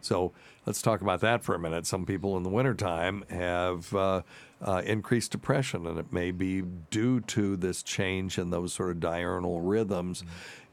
So 0.00 0.32
let's 0.66 0.80
talk 0.82 1.00
about 1.00 1.20
that 1.20 1.42
for 1.42 1.54
a 1.54 1.58
minute. 1.58 1.86
Some 1.86 2.04
people 2.06 2.36
in 2.36 2.42
the 2.42 2.50
wintertime 2.50 3.24
have 3.30 3.92
uh, 3.94 4.22
uh, 4.62 4.82
increased 4.84 5.32
depression, 5.32 5.86
and 5.86 5.98
it 5.98 6.12
may 6.12 6.30
be 6.30 6.62
due 6.90 7.20
to 7.20 7.56
this 7.56 7.82
change 7.82 8.38
in 8.38 8.50
those 8.50 8.72
sort 8.72 8.90
of 8.90 9.00
diurnal 9.00 9.60
rhythms. 9.60 10.22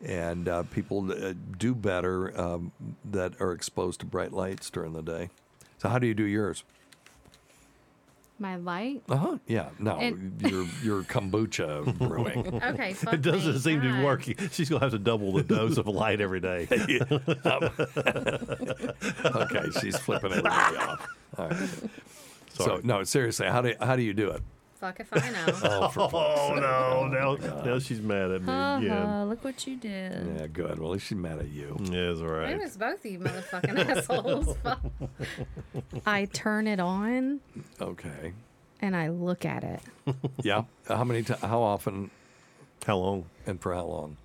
And 0.04 0.47
uh, 0.47 0.64
people 0.64 1.12
uh, 1.12 1.34
do 1.58 1.74
better 1.76 2.39
um, 2.39 2.72
that 3.06 3.39
are 3.39 3.52
exposed 3.54 3.99
to 4.02 4.06
bright 4.06 4.34
lights 4.34 4.70
during 4.70 4.93
the 4.93 5.02
day. 5.04 5.30
So, 5.78 5.89
how 5.89 5.99
do 5.99 6.06
you 6.08 6.14
do 6.14 6.26
yours? 6.26 6.64
My 8.42 8.56
light? 8.56 9.04
Uh 9.08 9.16
huh. 9.18 9.38
Yeah. 9.46 9.70
No, 9.78 9.98
And- 10.00 10.42
your 10.52 10.66
your 10.84 11.04
kombucha 11.04 11.98
brewing. 12.00 12.60
Okay, 12.72 12.94
fuck 12.94 13.14
It 13.14 13.22
doesn't 13.22 13.54
me. 13.54 13.60
seem 13.60 13.82
to 13.82 13.88
be 13.88 13.94
God. 13.94 14.04
working. 14.04 14.36
She's 14.52 14.68
gonna 14.68 14.82
have 14.84 14.92
to 14.94 14.98
double 15.00 15.32
the 15.34 15.44
dose 15.44 15.78
of 15.78 15.86
light 15.88 16.20
every 16.22 16.39
day. 16.39 16.68
okay, 19.26 19.70
she's 19.80 19.98
flipping 20.00 20.32
everybody 20.32 20.78
off. 20.78 21.08
All 21.38 21.48
right. 21.50 21.70
So 22.54 22.66
Sorry. 22.66 22.82
no, 22.84 23.04
seriously, 23.04 23.48
how 23.48 23.62
do 23.62 23.74
how 23.80 23.96
do 23.96 24.02
you 24.02 24.14
do 24.14 24.32
it? 24.32 24.42
Fuck 24.82 25.00
if 25.00 25.10
I 25.14 25.30
know. 25.30 25.46
Oh, 25.64 25.88
for 25.90 26.10
Oh 26.12 26.56
no! 26.56 27.08
Oh, 27.22 27.36
Now, 27.36 27.64
now 27.64 27.80
she's 27.80 28.02
mad 28.02 28.32
at 28.32 28.42
me 28.42 28.52
again. 28.52 28.92
Uh-huh, 28.98 29.24
look 29.26 29.44
what 29.44 29.66
you 29.68 29.78
did. 29.78 30.28
Yeah, 30.40 30.48
good. 30.48 30.80
Well, 30.80 30.90
at 30.90 30.94
least 30.96 31.06
she's 31.08 31.18
mad 31.18 31.38
at 31.40 31.50
you. 31.50 31.78
Yeah, 31.80 32.12
it's 32.12 32.20
all 32.20 32.36
It 32.40 32.60
was 32.60 32.78
both 32.78 33.06
of 33.06 33.12
you 33.12 33.20
motherfucking 33.20 33.78
assholes. 33.98 34.58
Fuck. 34.64 34.82
I 36.06 36.26
turn 36.26 36.66
it 36.68 36.80
on 36.80 37.42
Okay. 37.80 38.34
and 38.82 38.96
I 38.96 39.10
look 39.10 39.46
at 39.46 39.64
it. 39.64 39.82
Yeah. 40.42 40.64
How 40.88 41.04
many? 41.04 41.22
T- 41.24 41.36
how 41.42 41.62
often? 41.62 42.10
How 42.86 42.98
long? 42.98 43.26
And 43.46 43.62
for 43.62 43.76
how 43.76 43.86
long? 43.86 44.18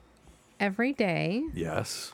Every 0.59 0.95
day, 0.95 1.45
Yes. 1.55 2.13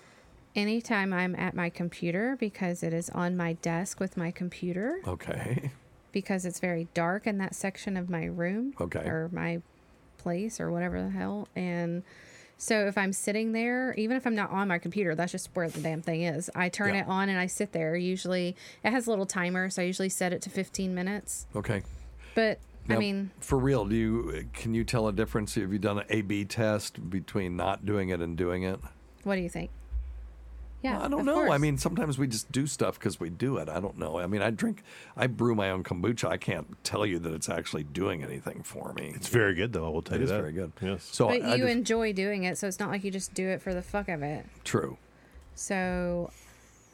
anytime 0.57 1.13
I'm 1.13 1.37
at 1.37 1.55
my 1.55 1.71
computer, 1.71 2.37
because 2.41 2.83
it 2.83 2.93
is 2.93 3.09
on 3.11 3.37
my 3.37 3.53
desk 3.55 4.01
with 4.01 4.17
my 4.17 4.33
computer, 4.33 4.99
Okay. 5.07 5.71
Because 6.13 6.45
it's 6.45 6.61
very 6.61 6.89
dark 6.95 7.27
in 7.27 7.39
that 7.39 7.55
section 7.55 7.97
of 7.97 8.09
my 8.11 8.25
room 8.25 8.75
Okay. 8.81 9.01
or 9.01 9.29
my 9.33 9.61
place 10.19 10.61
or 10.61 10.71
whatever 10.71 11.03
the 11.03 11.11
hell. 11.11 11.49
And 11.57 12.03
so 12.59 12.87
if 12.87 12.97
I'm 12.97 13.13
sitting 13.13 13.53
there, 13.53 13.93
even 13.95 14.17
if 14.17 14.27
I'm 14.27 14.35
not 14.37 14.51
on 14.51 14.69
my 14.69 14.79
computer, 14.79 15.15
that's 15.15 15.33
just 15.33 15.51
where 15.55 15.69
the 15.69 15.81
damn 15.81 16.01
thing 16.03 16.23
is. 16.23 16.49
I 16.55 16.69
turn 16.69 16.95
Yeah. 16.95 17.03
it 17.03 17.09
on 17.09 17.29
and 17.29 17.39
I 17.39 17.47
sit 17.47 17.73
there. 17.73 17.97
Usually, 17.97 18.55
it 18.85 18.91
has 18.91 19.07
a 19.07 19.11
little 19.11 19.27
timer, 19.27 19.69
so 19.71 19.83
I 19.83 19.87
usually 19.87 20.09
set 20.09 20.33
it 20.33 20.43
to 20.43 20.51
15 20.51 20.95
minutes. 20.95 21.47
Okay. 21.57 21.83
But 22.35 22.61
I 22.89 22.97
mean, 22.97 23.31
for 23.41 23.59
real, 23.59 23.85
do 23.85 23.95
you 23.95 24.45
can 24.53 24.75
you 24.75 24.85
tell 24.85 25.07
a 25.09 25.13
difference? 25.13 25.55
Have 25.55 25.73
you 25.73 25.79
done 25.79 25.99
an 26.01 26.05
A/B 26.09 26.45
test 26.47 27.11
between 27.11 27.57
not 27.57 27.85
doing 27.87 28.09
it 28.09 28.21
and 28.21 28.37
doing 28.37 28.63
it? 28.65 28.81
what 29.25 29.37
do 29.37 29.41
you 29.41 29.49
think? 29.49 29.71
Yeah, 30.83 30.99
I 30.99 31.09
don't 31.09 31.21
of 31.21 31.27
know. 31.27 31.53
I 31.53 31.59
mean, 31.59 31.79
sometimes 31.79 32.19
we 32.19 32.27
just 32.27 32.51
do 32.51 32.67
stuff 32.67 32.99
because 32.99 33.21
we 33.21 33.31
do 33.31 33.57
it. 33.59 33.69
I 33.69 33.79
don't 33.79 33.99
know. 33.99 34.19
I 34.19 34.27
mean, 34.27 34.43
I 34.43 34.51
drink, 34.51 34.83
I 35.17 35.29
brew 35.29 35.55
my 35.55 35.71
own 35.71 35.85
kombucha. 35.85 36.29
I 36.29 36.37
can't 36.39 36.67
tell 36.85 37.07
you 37.07 37.19
that 37.21 37.33
it's 37.33 37.49
actually 37.49 37.85
doing 37.85 38.25
anything 38.25 38.63
for 38.65 38.93
me. 38.95 39.13
It's 39.15 39.29
very 39.29 39.55
good, 39.55 39.73
though. 39.73 39.87
I 39.87 39.91
will 39.91 40.03
tell 40.03 40.17
It 40.17 40.21
you 40.21 40.25
is 40.25 40.31
that. 40.31 40.41
very 40.41 40.53
good. 40.53 40.73
Yes. 40.81 41.09
So 41.13 41.29
but 41.29 41.43
I 41.43 41.55
you 41.55 41.65
just- 41.65 41.71
enjoy 41.77 42.13
doing 42.13 42.45
it, 42.45 42.59
so 42.59 42.67
it's 42.67 42.81
not 42.81 42.91
like 42.91 43.05
you 43.05 43.11
just 43.13 43.33
do 43.33 43.47
it 43.49 43.63
for 43.63 43.73
the 43.73 43.83
fuck 43.83 44.09
of 44.09 44.23
it. 44.23 44.45
true. 44.65 44.99
So 45.55 46.31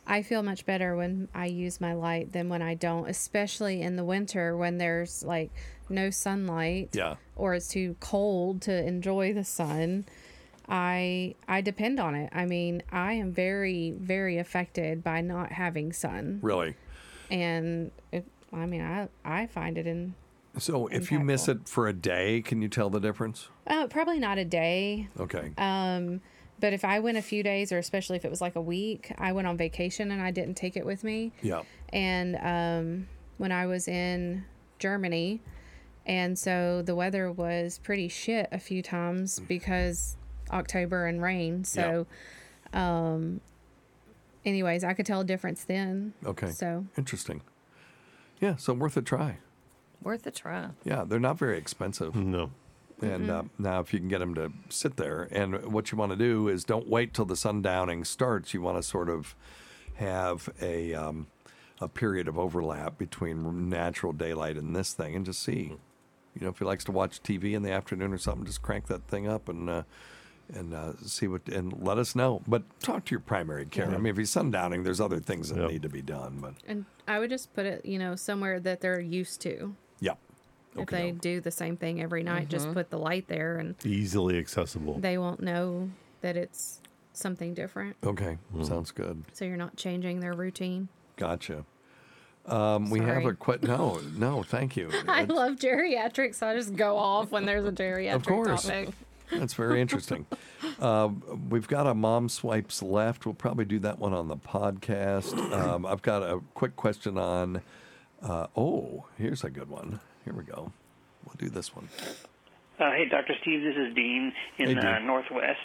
I 0.07 0.23
feel 0.23 0.43
much 0.43 0.67
better 0.67 0.97
when 0.97 1.29
I 1.35 1.47
use 1.47 1.81
my 1.81 1.95
light 1.95 2.33
than 2.33 2.49
when 2.49 2.61
I 2.63 2.75
don't, 2.75 3.09
especially 3.09 3.83
in 3.83 3.97
the 3.97 4.05
winter 4.05 4.57
when 4.57 4.79
there's 4.79 5.23
like 5.23 5.51
no 5.89 6.11
sunlight 6.11 6.91
Yeah. 6.93 7.17
or 7.37 7.55
it's 7.55 7.69
too 7.69 7.97
cold 8.01 8.63
to 8.63 8.87
enjoy 8.87 9.33
the 9.33 9.45
sun. 9.45 10.05
I 10.69 11.35
I 11.47 11.61
depend 11.61 11.99
on 11.99 12.15
it. 12.15 12.31
I 12.33 12.45
mean, 12.47 12.83
I 12.93 13.15
am 13.15 13.33
very 13.33 13.93
very 13.93 14.39
affected 14.39 15.03
by 15.03 15.21
not 15.21 15.53
having 15.53 15.93
sun. 15.93 16.41
Really. 16.43 16.75
And 17.31 17.91
it, 18.13 18.27
I 18.53 18.67
mean, 18.67 18.83
I 18.83 19.09
I 19.25 19.47
find 19.47 19.79
it 19.79 19.87
in 19.87 20.15
So 20.59 20.87
if 20.89 21.11
you 21.11 21.21
miss 21.21 21.49
it 21.49 21.69
for 21.69 21.89
a 21.89 21.93
day, 21.93 22.43
can 22.43 22.61
you 22.63 22.69
tell 22.69 22.91
the 22.91 23.01
difference? 23.01 23.49
Uh, 23.67 23.87
probably 23.87 24.19
not 24.19 24.39
a 24.39 24.45
day. 24.45 25.09
Okay. 25.19 25.53
Um, 25.57 26.21
but 26.61 26.73
if 26.73 26.85
I 26.85 26.99
went 26.99 27.17
a 27.17 27.23
few 27.23 27.43
days, 27.43 27.71
or 27.71 27.79
especially 27.79 28.17
if 28.17 28.25
it 28.25 28.31
was 28.31 28.41
like 28.41 28.57
a 28.57 28.61
week, 28.61 29.13
I 29.17 29.33
went 29.33 29.47
on 29.47 29.57
vacation 29.57 30.11
and 30.11 30.21
I 30.21 30.33
didn't 30.33 30.57
take 30.57 30.77
it 30.77 30.85
with 30.85 31.05
me. 31.05 31.33
Yeah. 31.41 31.63
And 31.91 32.37
um, 32.37 33.09
when 33.37 33.53
I 33.53 33.67
was 33.67 33.87
in 33.87 34.45
Germany, 34.79 35.41
and 36.05 36.39
so 36.39 36.83
the 36.83 36.95
weather 36.95 37.31
was 37.31 37.79
pretty 37.79 38.09
shit 38.09 38.49
a 38.51 38.59
few 38.59 38.83
times 38.83 39.41
because 39.41 40.17
October 40.51 41.07
and 41.07 41.23
rain. 41.23 41.65
So, 41.65 42.07
um, 42.73 43.41
anyways, 44.45 44.85
I 44.85 44.95
could 44.95 45.07
tell 45.07 45.21
a 45.21 45.25
difference 45.25 45.65
then. 45.65 46.15
Okay. 46.25 46.51
So 46.51 46.87
Interesting. 46.97 47.43
Yeah, 48.41 48.57
so 48.57 48.73
worth 48.73 48.97
a 48.97 49.03
try. 49.03 49.39
Worth 50.03 50.27
a 50.27 50.31
try. 50.31 50.69
Yeah, 50.85 51.05
they're 51.05 51.19
not 51.19 51.39
very 51.39 51.59
expensive. 51.59 52.15
No. 52.15 52.51
And 53.01 53.31
uh, 53.31 53.45
now, 53.59 53.79
if 53.81 53.93
you 53.93 54.01
can 54.01 54.09
get 54.09 54.19
them 54.19 54.35
to 54.35 54.53
sit 54.69 54.97
there, 54.97 55.29
and 55.31 55.73
what 55.73 55.93
you 55.93 55.99
want 55.99 56.11
to 56.11 56.17
do 56.17 56.49
is 56.49 56.65
don't 56.65 56.89
wait 56.89 57.15
till 57.15 57.25
the 57.25 57.37
sundowning 57.37 58.05
starts. 58.05 58.53
You 58.53 58.61
want 58.61 58.77
to 58.77 58.83
sort 58.83 59.09
of 59.09 59.37
have 59.95 60.49
a 60.61 60.95
um, 60.95 61.29
a 61.81 61.87
period 61.87 62.27
of 62.27 62.37
overlap 62.37 62.99
between 62.99 63.69
natural 63.69 64.13
daylight 64.13 64.57
and 64.57 64.75
this 64.75 64.95
thing, 64.95 65.15
and 65.15 65.25
just 65.25 65.43
see. 65.43 65.77
You 66.35 66.45
know, 66.45 66.49
if 66.49 66.59
he 66.59 66.65
likes 66.65 66.85
to 66.85 66.93
watch 66.93 67.23
TV 67.23 67.55
in 67.55 67.63
the 67.63 67.71
afternoon 67.71 68.13
or 68.13 68.19
something, 68.19 68.45
just 68.45 68.63
crank 68.63 68.87
that 68.89 69.07
thing 69.07 69.29
up 69.29 69.49
and 69.49 69.69
uh, 69.69 69.83
and 70.55 70.75
uh, 70.75 70.93
see 71.05 71.29
what 71.29 71.47
and 71.49 71.73
let 71.83 71.99
us 71.99 72.15
know. 72.15 72.43
But 72.47 72.63
talk 72.81 73.05
to 73.07 73.11
your 73.11 73.21
primary 73.21 73.67
care. 73.67 73.87
I 73.91 73.97
mean, 73.99 74.07
if 74.07 74.17
he's 74.17 74.31
sundowning, 74.31 74.85
there's 74.85 75.01
other 75.01 75.21
things 75.21 75.51
that 75.51 75.69
need 75.71 75.83
to 75.83 75.89
be 75.89 76.03
done. 76.03 76.39
But 76.41 76.55
And 76.67 76.85
I 77.07 77.19
would 77.19 77.31
just 77.31 77.53
put 77.55 77.67
it, 77.67 77.85
you 77.85 77.99
know, 77.99 78.17
somewhere 78.17 78.59
that 78.61 78.81
they're 78.81 79.01
used 79.01 79.41
to. 79.43 79.75
yeah, 80.01 80.13
Okay. 80.77 80.83
If 80.83 80.89
they 80.89 81.11
do 81.13 81.41
the 81.41 81.51
same 81.51 81.77
thing 81.77 82.01
every 82.01 82.23
night, 82.23 82.49
just 82.49 82.69
Mhm. 82.69 82.75
put 82.75 82.91
the 82.91 82.99
light 82.99 83.27
there 83.29 83.59
and 83.59 83.75
Easily 83.85 84.39
accessible. 84.39 84.99
they 85.01 85.19
won't 85.19 85.41
know 85.41 85.91
that 86.21 86.37
it's 86.37 86.81
something 87.13 87.53
different. 87.55 87.97
okay, 88.05 88.39
sounds 88.63 88.91
good. 88.93 89.25
So 89.33 89.45
you're 89.45 89.57
not 89.57 89.77
changing 89.77 90.21
their 90.21 90.35
routine. 90.35 90.89
Gotcha. 91.17 91.65
Um, 92.47 92.89
we 92.89 93.01
have 93.01 93.27
a 93.27 93.35
que- 93.35 93.59
no, 93.63 94.01
no, 94.17 94.43
thank 94.43 94.77
you. 94.77 94.91
I 95.09 95.25
love 95.25 95.57
geriatrics, 95.57 96.37
so 96.37 96.47
I 96.47 96.55
just 96.55 96.75
go 96.77 96.97
off 96.97 97.31
when 97.31 97.45
there's 97.45 97.67
a 97.67 97.73
geriatric 97.73 98.15
Of 98.15 98.25
course. 98.27 98.63
topic. 98.63 98.89
That's 99.31 99.55
very 99.55 99.81
interesting. 99.81 100.27
uh, 100.81 101.09
we've 101.51 101.69
got 101.69 101.87
a 101.87 101.95
mom 101.95 102.29
swipes 102.29 102.83
left. 102.83 103.27
We'll 103.27 103.35
probably 103.35 103.65
do 103.65 103.79
that 103.81 103.99
one 103.99 104.13
on 104.15 104.29
the 104.29 104.37
podcast. 104.37 105.37
Um, 105.59 105.87
I've 105.87 106.03
got 106.03 106.23
a 106.23 106.41
quick 106.55 106.77
question 106.77 107.19
on. 107.19 107.63
Uh, 108.23 108.47
oh, 108.57 109.07
here's 109.17 109.43
a 109.45 109.51
good 109.51 109.69
one. 109.69 109.99
Here 110.25 110.33
we 110.35 110.45
go. 110.45 110.73
We'll 111.25 111.35
do 111.39 111.49
this 111.49 111.75
one. 111.75 111.89
Uh, 112.79 112.91
hey, 112.93 113.07
Dr. 113.11 113.35
Steve, 113.43 113.63
this 113.63 113.75
is 113.77 113.95
Dean 113.95 114.33
in 114.59 114.69
Hey, 114.69 114.75
Dean. 114.75 114.85
Uh, 114.85 114.99
Northwest. 115.01 115.59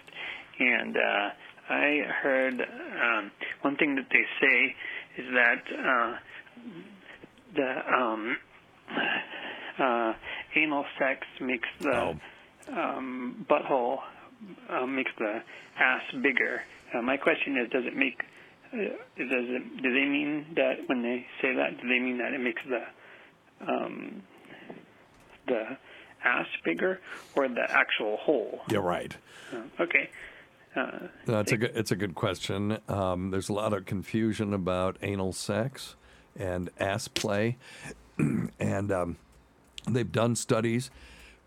And 0.60 0.96
uh, 0.98 1.30
I 1.70 2.02
heard 2.22 2.62
um, 2.62 3.32
one 3.62 3.76
thing 3.78 3.96
that 3.96 4.08
they 4.10 4.26
say 4.42 4.76
is 5.22 5.26
that 5.34 5.64
uh, 5.78 6.18
the 7.56 7.94
um, 7.96 8.38
uh, 9.80 10.14
anal 10.56 10.86
sex 10.98 11.26
makes 11.40 11.68
the 11.82 12.18
um, 12.70 13.46
butthole 13.50 14.00
uh, 14.70 14.86
makes 14.86 15.12
the 15.18 15.42
ass 15.80 16.02
bigger. 16.22 16.62
Uh, 16.94 17.02
my 17.02 17.18
question 17.18 17.58
is, 17.58 17.70
does 17.72 17.84
it 17.86 17.96
make 17.96 18.22
uh, 18.74 18.78
does 18.78 19.30
it, 19.30 19.84
do 19.84 19.94
they 19.94 20.06
mean 20.06 20.48
that 20.56 20.74
when 20.88 21.04
they 21.04 21.26
say 21.42 21.56
that, 21.56 21.80
do 21.80 21.88
they 21.88 22.00
mean 22.00 22.18
that 22.18 22.34
it 22.34 22.40
makes 22.40 22.62
the 22.68 23.68
um, 23.68 24.24
the 25.48 25.78
ass 26.24 26.48
bigger 26.66 27.00
or 27.36 27.48
the 27.48 27.66
actual 27.70 28.18
hole? 28.18 28.62
Yeah, 28.70 28.80
right. 28.80 29.16
Uh, 29.52 29.84
okay. 29.84 30.10
Uh, 30.76 31.08
it's 31.28 31.52
a 31.52 31.58
good, 31.58 31.72
it's 31.76 31.92
a 31.92 31.96
good 31.96 32.16
question. 32.16 32.80
Um, 32.88 33.30
there's 33.30 33.50
a 33.50 33.54
lot 33.54 33.74
of 33.74 33.86
confusion 33.86 34.54
about 34.54 34.98
anal 35.04 35.32
sex 35.32 35.96
and 36.36 36.72
ass 36.80 37.08
play, 37.08 37.58
and 38.60 38.92
um, 38.92 39.18
they've 39.88 40.12
done 40.12 40.36
studies 40.36 40.90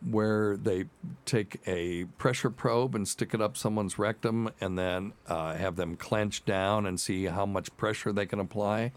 where 0.09 0.57
they 0.57 0.87
take 1.25 1.61
a 1.67 2.05
pressure 2.17 2.51
probe 2.51 2.95
and 2.95 3.07
stick 3.07 3.35
it 3.35 3.41
up 3.41 3.57
someone's 3.57 3.99
rectum, 3.99 4.51
and 4.61 4.79
then 4.79 5.13
uh, 5.27 5.55
have 5.55 5.77
them 5.77 5.97
clench 5.97 6.45
down 6.45 6.87
and 6.87 7.01
see 7.01 7.25
how 7.25 7.47
much 7.47 7.77
pressure 7.77 8.13
they 8.13 8.27
can 8.27 8.41
apply, 8.41 8.93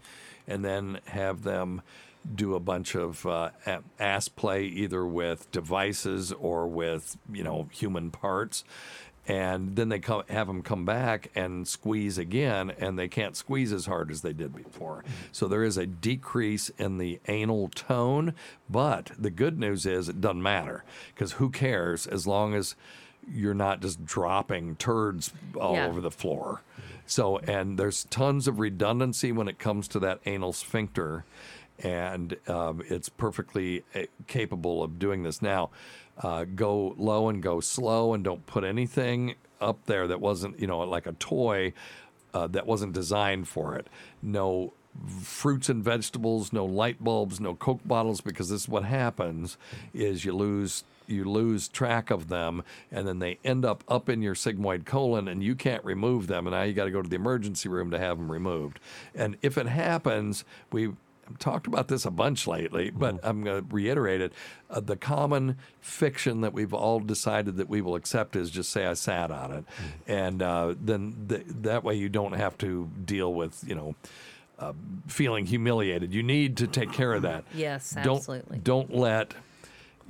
and 0.46 0.64
then 0.64 1.00
have 1.06 1.42
them 1.42 1.82
do 2.34 2.54
a 2.54 2.60
bunch 2.60 2.94
of 2.94 3.24
uh, 3.24 3.50
ass 3.98 4.28
play 4.28 4.64
either 4.64 5.06
with 5.06 5.50
devices 5.50 6.32
or 6.32 6.66
with 6.66 7.16
you 7.32 7.42
know 7.42 7.68
human 7.72 8.10
parts 8.10 8.62
and 9.30 9.76
then 9.76 9.88
they 9.88 9.98
come, 10.00 10.24
have 10.28 10.46
them 10.48 10.62
come 10.62 10.84
back 10.84 11.30
and 11.34 11.66
squeeze 11.68 12.18
again, 12.18 12.70
and 12.78 12.98
they 12.98 13.08
can't 13.08 13.36
squeeze 13.36 13.72
as 13.72 13.86
hard 13.86 14.10
as 14.10 14.22
they 14.22 14.32
did 14.32 14.54
before. 14.54 15.04
So 15.32 15.46
there 15.46 15.62
is 15.62 15.76
a 15.76 15.86
decrease 15.86 16.68
in 16.70 16.98
the 16.98 17.20
anal 17.28 17.68
tone, 17.68 18.34
but 18.68 19.12
the 19.18 19.30
good 19.30 19.58
news 19.58 19.86
is 19.86 20.08
it 20.08 20.20
doesn't 20.20 20.42
matter 20.42 20.84
because 21.14 21.32
who 21.32 21.50
cares 21.50 22.06
as 22.06 22.26
long 22.26 22.54
as 22.54 22.74
you're 23.32 23.54
not 23.54 23.80
just 23.80 24.04
dropping 24.04 24.74
turds 24.76 25.32
all 25.58 25.74
Yeah. 25.74 25.86
over 25.86 26.00
the 26.00 26.10
floor. 26.10 26.62
So, 27.06 27.38
and 27.38 27.78
there's 27.78 28.04
tons 28.04 28.48
of 28.48 28.58
redundancy 28.58 29.30
when 29.32 29.46
it 29.48 29.58
comes 29.58 29.86
to 29.88 29.98
that 30.00 30.20
anal 30.26 30.52
sphincter, 30.52 31.24
and 31.82 32.36
um, 32.48 32.82
it's 32.88 33.08
perfectly 33.08 33.84
uh, 33.94 34.02
capable 34.26 34.82
of 34.82 34.98
doing 34.98 35.22
this. 35.22 35.42
Now, 35.42 35.70
uh, 36.22 36.44
go 36.44 36.94
low 36.98 37.28
and 37.28 37.42
go 37.42 37.60
slow, 37.60 38.14
and 38.14 38.22
don't 38.24 38.46
put 38.46 38.64
anything 38.64 39.34
up 39.60 39.84
there 39.86 40.06
that 40.06 40.20
wasn't, 40.20 40.58
you 40.60 40.66
know, 40.66 40.78
like 40.80 41.06
a 41.06 41.12
toy 41.12 41.72
uh, 42.32 42.46
that 42.46 42.66
wasn't 42.66 42.92
designed 42.92 43.48
for 43.48 43.74
it. 43.76 43.86
No 44.22 44.72
fruits 45.22 45.68
and 45.68 45.84
vegetables, 45.84 46.52
no 46.52 46.64
light 46.64 47.02
bulbs, 47.02 47.40
no 47.40 47.54
Coke 47.54 47.86
bottles, 47.86 48.20
because 48.20 48.48
this 48.48 48.62
is 48.62 48.68
what 48.68 48.84
happens: 48.84 49.56
is 49.94 50.24
you 50.24 50.32
lose 50.32 50.84
you 51.06 51.24
lose 51.24 51.68
track 51.68 52.10
of 52.10 52.28
them, 52.28 52.62
and 52.90 53.06
then 53.06 53.18
they 53.18 53.38
end 53.44 53.64
up 53.64 53.82
up 53.88 54.08
in 54.08 54.22
your 54.22 54.34
sigmoid 54.34 54.84
colon, 54.86 55.28
and 55.28 55.42
you 55.42 55.54
can't 55.54 55.84
remove 55.84 56.26
them, 56.26 56.46
and 56.46 56.54
now 56.54 56.62
you 56.62 56.72
got 56.72 56.84
to 56.84 56.90
go 56.90 57.02
to 57.02 57.08
the 57.08 57.16
emergency 57.16 57.68
room 57.68 57.90
to 57.90 57.98
have 57.98 58.16
them 58.16 58.30
removed. 58.30 58.78
And 59.14 59.36
if 59.42 59.58
it 59.58 59.66
happens, 59.66 60.44
we 60.70 60.92
talked 61.38 61.66
about 61.66 61.88
this 61.88 62.04
a 62.04 62.10
bunch 62.10 62.46
lately, 62.46 62.90
but 62.90 63.18
I'm 63.22 63.42
going 63.44 63.66
to 63.66 63.74
reiterate 63.74 64.20
it. 64.20 64.32
Uh, 64.68 64.80
the 64.80 64.96
common 64.96 65.56
fiction 65.80 66.40
that 66.42 66.52
we've 66.52 66.74
all 66.74 67.00
decided 67.00 67.56
that 67.56 67.68
we 67.68 67.80
will 67.80 67.94
accept 67.94 68.36
is 68.36 68.50
just 68.50 68.70
say 68.70 68.86
I 68.86 68.94
sat 68.94 69.30
on 69.30 69.52
it, 69.52 69.64
and 70.06 70.42
uh, 70.42 70.74
then 70.80 71.26
th- 71.28 71.44
that 71.62 71.84
way 71.84 71.94
you 71.94 72.08
don't 72.08 72.32
have 72.32 72.56
to 72.58 72.90
deal 73.04 73.32
with 73.32 73.62
you 73.66 73.74
know. 73.74 73.94
Uh, 74.58 74.74
feeling 75.06 75.46
humiliated. 75.46 76.12
You 76.12 76.22
need 76.22 76.58
to 76.58 76.66
take 76.66 76.92
care 76.92 77.14
of 77.14 77.22
that. 77.22 77.44
Yes, 77.54 77.92
Don't- 78.02 78.18
absolutely. 78.18 78.58
Don't 78.58 78.94
let 78.94 79.32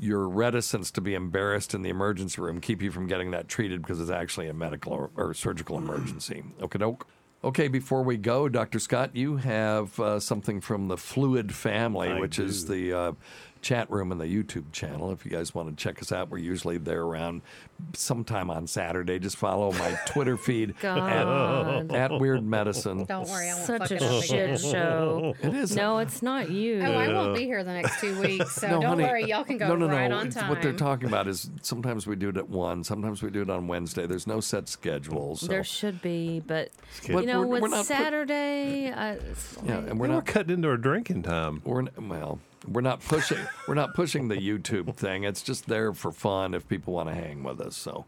your 0.00 0.28
reticence 0.28 0.90
to 0.90 1.00
be 1.00 1.14
embarrassed 1.14 1.72
in 1.72 1.82
the 1.82 1.88
emergency 1.88 2.40
room 2.40 2.60
keep 2.60 2.82
you 2.82 2.90
from 2.90 3.06
getting 3.06 3.30
that 3.30 3.46
treated 3.46 3.80
because 3.80 4.00
it's 4.00 4.10
actually 4.10 4.48
a 4.48 4.52
medical 4.52 4.92
or, 4.92 5.10
or 5.14 5.34
surgical 5.34 5.78
emergency. 5.78 6.42
Okay, 6.60 6.80
doke. 6.80 7.06
Okay, 7.42 7.68
before 7.68 8.02
we 8.02 8.18
go, 8.18 8.50
Dr. 8.50 8.78
Scott, 8.78 9.16
you 9.16 9.36
have 9.36 9.98
uh, 9.98 10.20
something 10.20 10.60
from 10.60 10.88
the 10.88 10.98
Fluid 10.98 11.54
Family, 11.54 12.10
I 12.10 12.20
which 12.20 12.38
is 12.38 12.66
the 12.66 12.92
uh, 12.92 13.12
chat 13.62 13.90
room 13.90 14.10
and 14.12 14.20
the 14.20 14.24
YouTube 14.26 14.72
channel. 14.72 15.10
If 15.12 15.24
you 15.24 15.30
guys 15.30 15.54
want 15.54 15.68
to 15.68 15.82
check 15.82 16.00
us 16.00 16.12
out, 16.12 16.30
we're 16.30 16.38
usually 16.38 16.78
there 16.78 17.02
around 17.02 17.42
sometime 17.94 18.50
on 18.50 18.66
Saturday. 18.66 19.18
Just 19.18 19.36
follow 19.36 19.72
my 19.72 19.98
Twitter 20.06 20.36
feed 20.36 20.74
at, 20.82 21.90
at 21.92 22.10
Weird 22.20 22.42
Medicine. 22.44 23.04
Don't 23.04 23.28
worry, 23.28 23.50
I 23.50 23.54
won't 23.54 23.66
Such 23.66 23.80
fuck 23.82 23.90
a 23.90 23.94
it 23.96 24.02
up 24.02 24.24
again. 24.24 24.56
shit 24.56 24.60
show. 24.60 25.34
It 25.42 25.54
is. 25.54 25.74
No, 25.76 25.98
it's 25.98 26.22
not 26.22 26.50
you. 26.50 26.80
Oh, 26.82 26.92
I 26.92 27.08
won't 27.12 27.36
be 27.36 27.44
here 27.44 27.62
the 27.64 27.72
next 27.72 28.00
two 28.00 28.18
weeks, 28.20 28.52
so 28.54 28.66
No, 28.70 28.80
don't 28.80 28.84
honey, 28.90 29.04
worry. 29.04 29.24
Y'all 29.24 29.44
can 29.44 29.58
go 29.58 29.68
no, 29.68 29.86
no, 29.86 29.88
right 29.88 30.08
no. 30.08 30.16
on 30.18 30.26
It's- 30.28 30.40
time. 30.40 30.48
What 30.50 30.62
they're 30.62 30.72
talking 30.72 31.08
about 31.08 31.28
is 31.28 31.50
sometimes 31.62 32.06
we 32.06 32.16
do 32.16 32.28
it 32.30 32.36
at 32.36 32.48
one, 32.48 32.82
sometimes 32.84 33.22
we 33.22 33.30
do 33.30 33.42
it 33.42 33.50
on 33.50 33.66
Wednesday. 33.66 34.06
There's 34.06 34.26
no 34.26 34.40
set 34.40 34.68
schedule. 34.68 35.36
So. 35.36 35.46
There 35.46 35.64
should 35.64 36.00
be, 36.02 36.40
but 36.46 36.70
But 37.08 37.20
you 37.20 37.26
know, 37.26 37.40
we're- 37.40 37.48
we're 37.50 37.60
with 37.60 37.70
not 37.72 37.78
put- 37.78 37.86
Saturday, 37.86 38.90
I, 38.90 39.12
it's 39.12 39.56
Yeah, 39.64 39.76
like- 39.78 39.90
and 39.90 40.00
we're 40.00 40.08
We're 40.08 40.14
not 40.14 40.26
cutting 40.26 40.54
into 40.54 40.68
our 40.68 40.76
drinking 40.76 41.22
time. 41.22 41.62
We're 41.64 41.84
well, 41.98 42.40
we're 42.68 42.80
not 42.80 43.00
pushing. 43.00 43.38
we're 43.68 43.74
not 43.74 43.94
pushing 43.94 44.28
the 44.28 44.36
YouTube 44.36 44.94
thing. 44.94 45.24
It's 45.24 45.42
just 45.42 45.66
there 45.66 45.92
for 45.92 46.12
fun 46.12 46.54
if 46.54 46.68
people 46.68 46.94
want 46.94 47.08
to 47.08 47.14
hang 47.14 47.42
with 47.42 47.60
us. 47.60 47.76
So, 47.76 48.04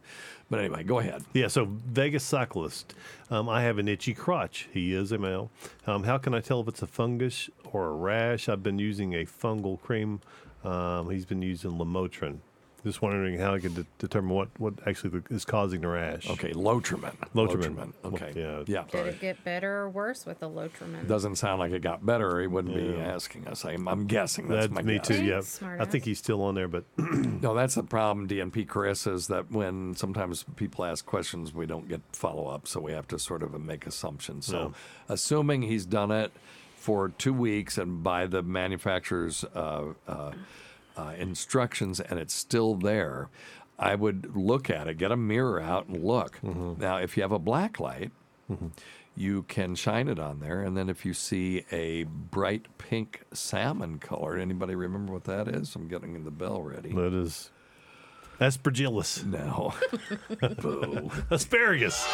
but 0.50 0.60
anyway, 0.60 0.82
go 0.82 0.98
ahead. 0.98 1.24
Yeah, 1.32 1.48
so 1.48 1.64
Vegas 1.64 2.24
cyclist. 2.24 2.94
Um, 3.30 3.48
I 3.48 3.62
have 3.62 3.78
an 3.78 3.88
itchy 3.88 4.14
crotch. 4.14 4.68
He 4.72 4.92
is 4.92 5.12
a 5.12 5.18
male. 5.18 5.50
Um, 5.86 6.04
how 6.04 6.18
can 6.18 6.34
I 6.34 6.40
tell 6.40 6.60
if 6.60 6.68
it's 6.68 6.82
a 6.82 6.86
fungus 6.86 7.48
or 7.72 7.88
a 7.88 7.92
rash? 7.92 8.48
I've 8.48 8.62
been 8.62 8.78
using 8.78 9.14
a 9.14 9.24
fungal 9.24 9.80
cream. 9.80 10.20
Um, 10.64 11.10
he's 11.10 11.24
been 11.24 11.42
using 11.42 11.72
Lamotrin. 11.72 12.38
Just 12.84 13.00
wondering 13.00 13.38
how 13.38 13.54
I 13.54 13.60
could 13.60 13.74
de- 13.76 13.86
determine 13.98 14.30
what, 14.34 14.48
what 14.58 14.74
actually 14.86 15.10
the, 15.10 15.34
is 15.34 15.44
causing 15.44 15.82
the 15.82 15.88
rash. 15.88 16.28
Okay, 16.28 16.52
Lotrimin. 16.52 17.14
Lotrimin. 17.34 17.76
Lotrimin, 17.76 17.92
okay. 18.04 18.32
Yeah. 18.34 18.64
Yeah. 18.66 18.84
Did 18.90 19.06
it 19.06 19.20
get 19.20 19.44
better 19.44 19.78
or 19.78 19.90
worse 19.90 20.26
with 20.26 20.40
the 20.40 20.48
Lotrimin? 20.48 21.06
Doesn't 21.06 21.36
sound 21.36 21.60
like 21.60 21.70
it 21.70 21.82
got 21.82 22.04
better. 22.04 22.40
He 22.40 22.48
wouldn't 22.48 22.74
be 22.74 23.00
asking 23.00 23.46
us. 23.46 23.64
I'm, 23.64 23.86
I'm 23.86 24.06
guessing 24.06 24.48
that's, 24.48 24.62
That's 24.66 24.72
my 24.72 24.82
me 24.82 24.96
guess. 24.98 25.06
too. 25.06 25.24
Yeah. 25.24 25.40
Smart 25.42 25.80
I 25.80 25.84
think 25.84 26.04
he's 26.04 26.18
still 26.18 26.42
on 26.42 26.54
there, 26.56 26.68
but 26.68 26.84
No, 27.42 27.54
that's 27.54 27.74
the 27.74 27.82
problem, 27.84 28.26
DNP 28.28 28.66
Chris, 28.68 29.06
is 29.06 29.28
that 29.28 29.50
when 29.50 29.94
sometimes 29.94 30.44
people 30.56 30.84
ask 30.84 31.04
questions, 31.06 31.52
we 31.54 31.66
don't 31.66 31.88
get 31.88 32.00
follow 32.12 32.46
up, 32.48 32.66
so 32.66 32.80
we 32.80 32.92
have 32.92 33.06
to 33.08 33.18
sort 33.18 33.42
of 33.42 33.58
make 33.60 33.86
assumptions. 33.86 34.46
So, 34.46 34.72
assuming 35.08 35.62
he's 35.62 35.84
done 35.86 36.10
it 36.10 36.32
for 36.76 37.10
two 37.10 37.32
weeks 37.32 37.78
and 37.78 38.02
by 38.02 38.26
the 38.26 38.42
manufacturer's 38.42 39.44
uh, 39.54 39.92
uh, 40.08 40.32
uh, 40.96 41.12
instructions 41.18 42.00
and 42.00 42.18
it's 42.18 42.34
still 42.34 42.74
there, 42.74 43.28
I 43.78 43.94
would 43.94 44.36
look 44.36 44.70
at 44.70 44.86
it, 44.88 44.98
get 44.98 45.10
a 45.12 45.16
mirror 45.16 45.60
out 45.60 45.88
and 45.88 46.04
look. 46.04 46.42
Now, 46.42 46.96
if 46.98 47.16
you 47.16 47.22
have 47.22 47.32
a 47.32 47.38
black 47.38 47.80
light, 47.80 48.12
you 49.16 49.42
can 49.44 49.74
shine 49.74 50.08
it 50.08 50.18
on 50.18 50.40
there, 50.40 50.60
and 50.62 50.76
then 50.76 50.88
if 50.88 51.04
you 51.04 51.12
see 51.14 51.64
a 51.72 52.04
bright 52.04 52.66
pink 52.78 53.22
salmon 53.32 53.98
color, 53.98 54.36
anybody 54.36 54.74
remember 54.74 55.12
what 55.12 55.24
that 55.24 55.48
is? 55.48 55.74
I'm 55.74 55.88
getting 55.88 56.22
the 56.24 56.30
bell 56.30 56.62
ready. 56.62 56.92
that 56.92 57.12
is 57.12 57.50
aspergillus. 58.40 59.24
No. 59.24 59.74
Boo. 60.62 61.10
Asparagus. 61.30 62.06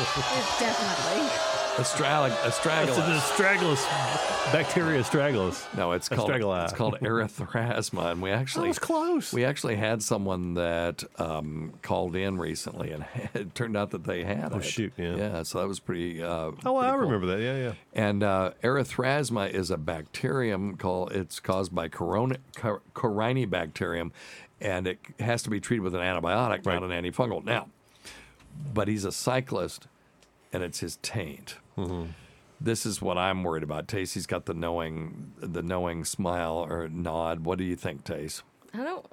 Definitely. 0.59 1.68
Astragalus. 1.79 2.99
an 2.99 3.20
astragalus, 3.20 4.53
bacteria 4.53 5.01
astragulus. 5.01 5.64
No, 5.76 5.93
it's 5.93 6.09
called 6.09 6.29
Astragala. 6.29 6.64
it's 6.64 6.72
called 6.72 6.99
erythrasma, 7.01 8.12
and 8.12 8.20
we 8.22 8.31
actually 8.33 8.66
was 8.68 8.81
close. 8.81 9.33
We 9.33 9.45
actually 9.45 9.76
had 9.76 10.03
someone 10.03 10.55
that 10.55 11.05
um, 11.20 11.72
called 11.83 12.16
in 12.16 12.37
recently, 12.37 12.91
and 12.91 13.05
it 13.35 13.55
turned 13.55 13.76
out 13.76 13.91
that 13.93 14.03
they 14.05 14.24
had 14.24 14.53
Oh, 14.53 14.59
it. 14.59 14.64
shoot, 14.64 14.93
yeah. 14.97 15.14
yeah. 15.16 15.43
So 15.45 15.61
that 15.61 15.68
was 15.68 15.79
pretty. 15.79 16.20
Uh, 16.22 16.51
Oh, 16.64 16.76
I 16.76 16.89
pretty 16.89 16.91
cool. 16.91 16.99
remember 16.99 17.26
that. 17.29 17.41
Yeah, 17.41 17.57
yeah. 17.57 17.72
And 17.95 18.22
uh, 18.24 18.53
erythrasma 18.64 19.51
is 19.51 19.70
a 19.70 19.76
bacterium 19.79 20.76
called. 20.76 21.12
It's 21.12 21.39
caused 21.39 21.72
by 21.74 21.89
corona, 21.89 22.39
cor- 22.57 22.83
Corynebacterium, 22.95 24.11
and 24.61 24.87
it 24.89 24.99
has 25.20 25.43
to 25.45 25.51
be 25.51 25.61
treated 25.61 25.83
with 25.83 25.95
an 25.95 26.01
antibiotic, 26.01 26.64
not 26.66 26.83
an 26.83 26.91
antifungal. 26.91 27.45
Now, 27.45 27.68
but 28.74 28.89
he's 28.89 29.05
a 29.05 29.12
cyclist, 29.12 29.87
and 30.53 30.63
it's 30.63 30.81
his 30.81 30.97
taint. 30.97 31.57
Mm-hmm. 31.77 32.11
This 32.61 32.85
is 32.85 33.01
what 33.01 33.17
I'm 33.17 33.45
worried 33.45 33.63
about. 33.63 33.87
Tacie's 33.87 34.27
got 34.27 34.47
the 34.47 34.55
knowing, 34.55 35.33
the 35.39 35.63
knowing 35.63 36.05
smile 36.05 36.67
or 36.69 36.89
nod. 36.89 37.45
What 37.45 37.59
do 37.59 37.65
you 37.65 37.77
think, 37.77 38.05
Tace? 38.05 38.43
I 38.75 38.79
don't. 38.79 39.07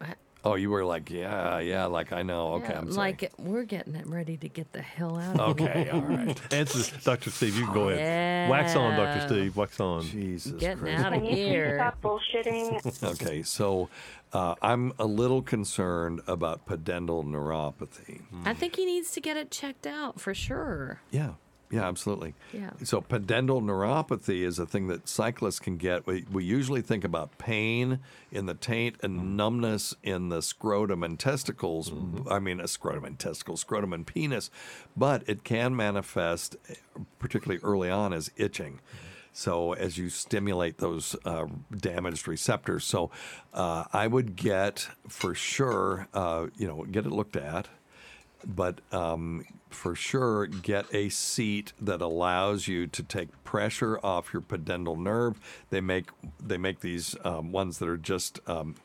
Oh, 0.44 0.54
you 0.54 0.70
were 0.70 0.86
like, 0.86 1.10
yeah, 1.10 1.58
yeah, 1.58 1.86
like 1.86 2.14
I 2.14 2.22
know. 2.22 2.54
Okay, 2.54 2.70
yeah, 2.70 2.78
I'm 2.78 2.92
sorry. 2.92 3.12
like 3.12 3.34
we're 3.40 3.64
getting 3.64 3.96
it 3.96 4.06
ready 4.06 4.38
to 4.38 4.48
get 4.48 4.72
the 4.74 4.82
hell 4.82 5.18
out 5.18 5.40
of 5.40 5.58
here. 5.58 5.70
Okay, 5.70 5.90
all 5.90 6.02
right. 6.02 6.40
Answer, 6.54 6.96
Dr. 7.04 7.32
Steve. 7.32 7.58
You 7.58 7.66
can 7.66 7.74
go 7.74 7.90
ahead. 7.90 8.48
Wax 8.50 8.76
on, 8.76 8.96
Dr. 8.96 9.28
Steve. 9.28 9.58
Wax 9.58 9.80
on. 9.80 10.04
Jesus 10.04 10.52
Getting 10.54 10.84
Christ. 10.84 11.04
out 11.04 11.14
of 11.14 11.24
here. 11.24 11.78
Stop 11.80 12.02
bullshitting. 12.02 13.04
okay, 13.14 13.42
so 13.42 13.90
uh, 14.36 14.56
I'm 14.62 14.92
a 15.00 15.06
little 15.06 15.42
concerned 15.42 16.20
about 16.28 16.66
pudendal 16.66 17.24
neuropathy. 17.24 18.22
I 18.44 18.54
think 18.54 18.76
he 18.76 18.86
needs 18.86 19.12
to 19.12 19.22
get 19.22 19.38
it 19.38 19.50
checked 19.50 19.88
out 19.88 20.20
for 20.20 20.34
sure. 20.34 21.00
Yeah, 21.10 21.36
yeah, 21.72 21.88
absolutely. 21.88 22.36
Yeah. 22.52 22.72
So 22.84 23.00
pudendal 23.00 23.64
neuropathy 23.64 24.42
is 24.42 24.60
a 24.60 24.66
thing 24.66 24.88
that 24.88 25.08
cyclists 25.08 25.60
can 25.60 25.78
get. 25.78 26.06
We, 26.06 26.26
we 26.30 26.44
usually 26.44 26.82
think 26.82 27.06
about 27.06 27.38
pain 27.38 28.00
in 28.30 28.46
the 28.46 28.56
taint 28.56 28.98
and 29.02 29.38
numbness 29.38 29.96
in 30.04 30.28
the 30.28 30.42
scrotum 30.42 31.02
and 31.02 31.18
testicles. 31.18 31.94
I 32.30 32.40
mean, 32.40 32.60
a 32.60 32.68
scrotum 32.68 33.06
and 33.06 33.18
testicles, 33.18 33.62
scrotum 33.62 33.94
and 33.94 34.06
penis, 34.06 34.52
but 34.98 35.24
it 35.28 35.46
can 35.46 35.78
manifest, 35.78 36.58
eh, 36.70 36.74
particularly 37.20 37.62
early 37.64 37.90
on, 37.90 38.12
as 38.12 38.32
itching. 38.36 38.82
So 39.38 39.74
as 39.74 39.98
you 39.98 40.10
stimulate 40.10 40.78
those 40.78 41.14
uh, 41.26 41.48
damaged 41.76 42.26
receptors, 42.26 42.86
so 42.86 43.12
uh, 43.54 43.84
I 43.92 44.08
would 44.08 44.38
get 44.38 44.88
for 45.10 45.36
sure, 45.36 46.08
uh, 46.14 46.48
you 46.58 46.66
know, 46.66 46.84
get 46.84 47.06
it 47.06 47.12
looked 47.12 47.36
at 47.36 47.68
but 48.46 48.82
um, 48.92 49.46
for 49.70 49.96
sure 49.96 50.46
get 50.46 50.86
a 50.94 51.10
seat 51.10 51.74
that 51.82 52.02
allows 52.02 52.68
you 52.68 52.88
to 52.88 53.04
take 53.04 53.30
pressure 53.44 54.00
off 54.04 54.32
your 54.34 54.42
pudendal 54.42 54.98
nerve. 54.98 55.40
They 55.70 55.82
make 55.82 56.10
they 56.40 56.58
make 56.58 56.82
these 56.82 57.16
um, 57.24 57.52
ones 57.52 57.80
that 57.80 57.90
are 57.90 57.98
just 57.98 58.40
um, 58.48 58.76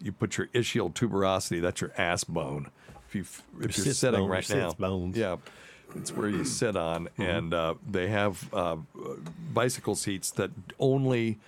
you 0.00 0.12
put 0.12 0.38
your 0.38 0.46
ischial 0.48 0.92
tuberosity. 0.92 1.60
That's 1.60 1.80
your 1.80 1.92
ass 1.98 2.24
bone. 2.24 2.70
If 3.08 3.14
you 3.14 3.24
if 3.60 3.76
you're 3.76 3.94
sitting 3.94 4.20
bone, 4.20 4.30
right 4.30 4.48
now, 4.50 4.72
bones. 4.72 5.16
yeah. 5.16 5.36
It's 5.96 6.12
where 6.12 6.28
you 6.28 6.44
sit 6.44 6.76
on, 6.76 7.08
and 7.16 7.52
uh, 7.54 7.74
they 7.88 8.08
have 8.08 8.52
uh, 8.52 8.76
bicycle 9.52 9.94
seats 9.94 10.30
that 10.32 10.50
only 10.78 11.38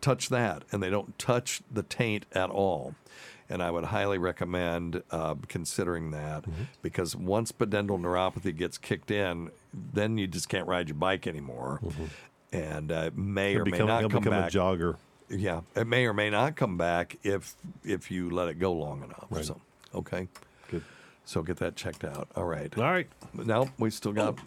touch 0.00 0.28
that, 0.30 0.62
and 0.72 0.82
they 0.82 0.90
don't 0.90 1.18
touch 1.18 1.62
the 1.72 1.82
taint 1.82 2.26
at 2.32 2.50
all. 2.50 2.94
And 3.50 3.62
I 3.62 3.70
would 3.70 3.84
highly 3.84 4.18
recommend 4.18 5.02
uh, 5.10 5.36
considering 5.48 6.10
that 6.10 6.42
Mm-hmm. 6.42 6.62
because 6.82 7.16
once 7.16 7.50
pudendal 7.52 7.98
neuropathy 7.98 8.54
gets 8.54 8.76
kicked 8.78 9.10
in, 9.10 9.50
then 9.72 10.18
you 10.18 10.26
just 10.26 10.48
can't 10.48 10.66
ride 10.66 10.88
your 10.88 10.96
bike 10.96 11.26
anymore, 11.26 11.80
and 12.52 12.92
uh, 12.92 13.04
it 13.06 13.16
may 13.16 13.52
He'll 13.52 13.62
or 13.62 13.64
may 13.64 13.70
become- 13.70 13.86
not 13.86 14.00
he'll 14.00 14.10
come 14.10 14.22
become 14.22 14.38
a 14.38 14.42
back. 14.42 14.52
jogger. 14.52 14.96
Yeah, 15.30 15.60
it 15.76 15.86
may 15.86 16.06
or 16.06 16.14
may 16.14 16.30
not 16.30 16.56
come 16.56 16.76
back 16.78 17.18
if 17.22 17.54
if 17.84 18.10
you 18.10 18.30
let 18.30 18.48
it 18.48 18.58
go 18.58 18.72
long 18.72 19.02
enough. 19.02 19.26
Right. 19.30 19.44
So, 19.44 19.60
okay. 19.94 20.26
So 21.28 21.42
get 21.42 21.58
that 21.58 21.76
checked 21.76 22.04
out. 22.04 22.26
All 22.36 22.46
right. 22.46 22.72
All 22.78 22.84
right. 22.84 23.06
Now 23.34 23.68
we 23.78 23.90
still 23.90 24.12
got 24.14 24.38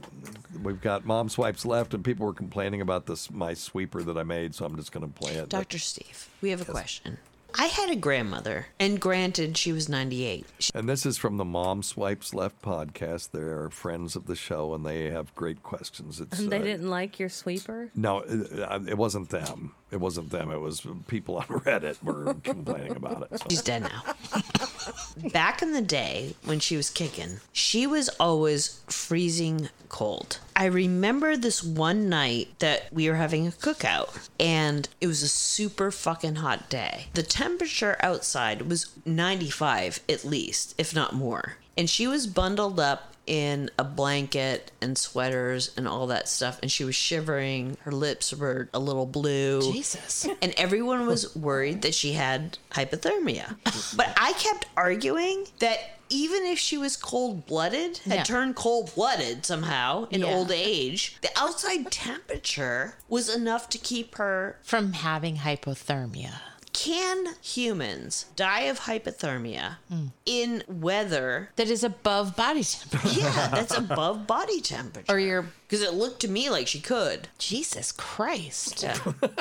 we've 0.63 0.81
got 0.81 1.05
mom 1.05 1.29
swipes 1.29 1.63
left, 1.63 1.93
and 1.93 2.03
people 2.03 2.25
were 2.25 2.33
complaining 2.33 2.81
about 2.81 3.05
this 3.05 3.29
my 3.29 3.53
sweeper 3.53 4.01
that 4.01 4.17
I 4.17 4.23
made, 4.23 4.55
so 4.55 4.65
I'm 4.65 4.75
just 4.75 4.91
going 4.91 5.05
to 5.07 5.13
play 5.13 5.33
it. 5.33 5.49
Dr. 5.49 5.77
Steve, 5.77 6.27
we 6.41 6.49
have 6.49 6.59
a 6.59 6.65
question. 6.65 7.19
I 7.53 7.65
had 7.65 7.91
a 7.91 7.95
grandmother, 7.97 8.65
and 8.79 8.99
granted, 8.99 9.57
she 9.57 9.73
was 9.73 9.89
98. 9.89 10.45
She- 10.57 10.71
And 10.73 10.87
this 10.87 11.05
is 11.05 11.17
from 11.17 11.35
the 11.37 11.43
Mom 11.45 11.83
Swipes 11.83 12.33
Left 12.33 12.59
podcast. 12.61 13.31
They're 13.31 13.69
friends 13.69 14.15
of 14.15 14.25
the 14.25 14.37
show, 14.37 14.73
and 14.73 14.83
they 14.85 15.09
have 15.11 15.35
great 15.35 15.61
questions. 15.61 16.19
It's 16.21 16.39
And 16.39 16.49
they 16.49 16.59
uh, 16.59 16.63
didn't 16.63 16.89
like 16.89 17.19
your 17.19 17.27
sweeper? 17.29 17.91
No, 17.93 18.19
uh, 18.21 18.79
it 18.87 18.97
wasn't 18.97 19.29
them. 19.29 19.75
It 19.91 19.99
wasn't 19.99 20.29
them. 20.31 20.49
It 20.49 20.61
was 20.61 20.87
people 21.07 21.35
on 21.37 21.43
Reddit 21.47 22.01
were 22.01 22.33
complaining 22.35 22.95
about 22.95 23.27
it. 23.29 23.37
so. 23.39 23.45
She's 23.49 23.61
dead 23.61 23.83
now. 23.83 24.03
Back 25.31 25.61
in 25.61 25.73
the 25.73 25.81
day 25.81 26.35
when 26.43 26.59
she 26.59 26.77
was 26.77 26.89
kicking, 26.89 27.39
she 27.51 27.85
was 27.87 28.09
always 28.19 28.81
freezing 28.87 29.69
cold. 29.89 30.39
I 30.55 30.65
remember 30.65 31.35
this 31.35 31.63
one 31.63 32.09
night 32.09 32.47
that 32.59 32.91
we 32.91 33.09
were 33.09 33.15
having 33.15 33.47
a 33.47 33.51
cookout 33.51 34.29
and 34.39 34.87
it 34.99 35.07
was 35.07 35.21
a 35.21 35.27
super 35.27 35.91
fucking 35.91 36.35
hot 36.35 36.69
day. 36.69 37.07
The 37.13 37.23
temperature 37.23 37.97
outside 37.99 38.63
was 38.63 38.91
95 39.05 40.01
at 40.07 40.23
least, 40.25 40.75
if 40.77 40.95
not 40.95 41.13
more. 41.13 41.57
And 41.77 41.89
she 41.89 42.07
was 42.07 42.27
bundled 42.27 42.79
up 42.79 43.15
in 43.31 43.69
a 43.79 43.83
blanket 43.85 44.73
and 44.81 44.97
sweaters 44.97 45.71
and 45.77 45.87
all 45.87 46.07
that 46.07 46.27
stuff 46.27 46.59
and 46.61 46.69
she 46.69 46.83
was 46.83 46.93
shivering 46.95 47.77
her 47.83 47.91
lips 47.93 48.33
were 48.33 48.67
a 48.73 48.79
little 48.79 49.05
blue 49.05 49.61
Jesus. 49.61 50.27
and 50.41 50.53
everyone 50.57 51.05
was 51.07 51.33
worried 51.33 51.81
that 51.83 51.93
she 51.93 52.11
had 52.11 52.57
hypothermia 52.71 53.55
but 53.95 54.13
i 54.17 54.33
kept 54.33 54.65
arguing 54.75 55.45
that 55.59 55.79
even 56.09 56.43
if 56.43 56.59
she 56.59 56.77
was 56.77 56.97
cold-blooded 56.97 57.99
had 57.99 58.13
Yeah. 58.15 58.23
turned 58.23 58.55
cold-blooded 58.57 59.45
somehow 59.45 60.09
in 60.11 60.19
Yeah. 60.19 60.27
old 60.35 60.51
age 60.51 61.15
the 61.21 61.29
outside 61.37 61.89
temperature 61.89 62.95
was 63.07 63.33
enough 63.33 63.69
to 63.69 63.77
keep 63.77 64.15
her 64.15 64.57
from 64.61 64.91
having 64.91 65.37
hypothermia 65.37 66.33
can 66.81 67.35
humans 67.43 68.25
die 68.35 68.61
of 68.61 68.81
hypothermia 68.81 69.77
hmm. 69.87 70.07
in 70.25 70.63
weather 70.67 71.51
that 71.55 71.69
is 71.69 71.83
above 71.83 72.35
body 72.35 72.63
temperature? 72.63 73.19
Yeah, 73.21 73.49
that's 73.49 73.77
above 73.77 74.25
body 74.25 74.61
temperature. 74.61 75.13
Or 75.13 75.19
your 75.19 75.45
because 75.67 75.83
it 75.83 75.93
looked 75.93 76.21
to 76.21 76.27
me 76.27 76.49
like 76.49 76.67
she 76.67 76.79
could. 76.79 77.27
Jesus 77.37 77.91
Christ. 77.91 78.85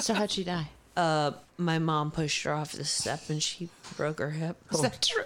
So 0.00 0.14
how'd 0.14 0.30
she 0.30 0.44
die? 0.44 0.68
Uh, 0.96 1.32
my 1.56 1.78
mom 1.78 2.10
pushed 2.10 2.42
her 2.44 2.52
off 2.52 2.72
the 2.72 2.84
step 2.84 3.28
and 3.28 3.42
she 3.42 3.68
broke 3.96 4.18
her 4.18 4.30
hip. 4.30 4.56
Is 4.72 4.80
that 4.80 5.02
true? 5.02 5.24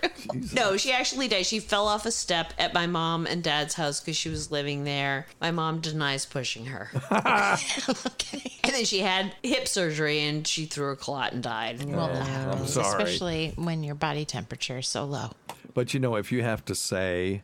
No, 0.52 0.76
she 0.76 0.92
actually 0.92 1.28
died. 1.28 1.46
She 1.46 1.60
fell 1.60 1.86
off 1.86 2.06
a 2.06 2.10
step 2.10 2.52
at 2.58 2.74
my 2.74 2.86
mom 2.86 3.26
and 3.26 3.42
dad's 3.42 3.74
house 3.74 4.00
because 4.00 4.16
she 4.16 4.28
was 4.28 4.50
living 4.50 4.84
there. 4.84 5.26
My 5.40 5.52
mom 5.52 5.80
denies 5.80 6.26
pushing 6.26 6.66
her. 6.66 6.90
okay. 7.12 8.52
And 8.64 8.72
then 8.72 8.84
she 8.84 9.00
had 9.00 9.34
hip 9.42 9.68
surgery 9.68 10.20
and 10.20 10.46
she 10.46 10.66
threw 10.66 10.90
a 10.90 10.96
clot 10.96 11.32
and 11.32 11.42
died. 11.42 11.82
Well, 11.84 12.08
that 12.08 12.22
I'm 12.22 12.26
happens, 12.26 12.72
sorry. 12.74 12.86
especially 12.88 13.52
when 13.56 13.84
your 13.84 13.94
body 13.94 14.24
temperature 14.24 14.78
is 14.78 14.88
so 14.88 15.04
low. 15.04 15.30
But 15.72 15.94
you 15.94 16.00
know, 16.00 16.16
if 16.16 16.32
you 16.32 16.42
have 16.42 16.64
to 16.66 16.74
say, 16.74 17.42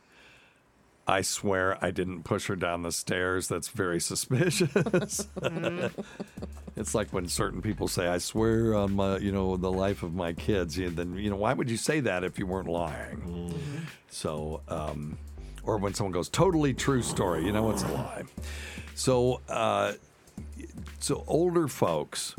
I 1.10 1.22
swear 1.22 1.76
I 1.84 1.90
didn't 1.90 2.22
push 2.22 2.46
her 2.46 2.54
down 2.54 2.82
the 2.82 2.92
stairs. 2.92 3.48
That's 3.48 3.68
very 3.68 4.00
suspicious. 4.12 5.26
it's 6.76 6.94
like 6.94 7.12
when 7.12 7.26
certain 7.26 7.60
people 7.60 7.88
say, 7.88 8.06
I 8.06 8.18
swear 8.18 8.76
on 8.76 8.94
my, 8.94 9.18
you 9.18 9.32
know, 9.32 9.56
the 9.56 9.72
life 9.72 10.04
of 10.04 10.14
my 10.14 10.32
kids. 10.32 10.78
You 10.78 10.90
then, 10.90 11.16
you 11.16 11.28
know, 11.28 11.36
why 11.36 11.52
would 11.52 11.68
you 11.68 11.76
say 11.76 11.98
that 12.00 12.22
if 12.22 12.38
you 12.38 12.46
weren't 12.46 12.68
lying? 12.68 13.52
So, 14.08 14.62
um, 14.68 15.18
or 15.64 15.78
when 15.78 15.94
someone 15.94 16.12
goes, 16.12 16.28
totally 16.28 16.74
true 16.74 17.02
story, 17.02 17.44
you 17.44 17.52
know, 17.52 17.70
it's 17.70 17.82
a 17.82 17.88
lie. 17.88 18.22
So, 18.94 19.40
uh, 19.48 19.94
so 21.00 21.24
older 21.26 21.66
folks 21.66 22.36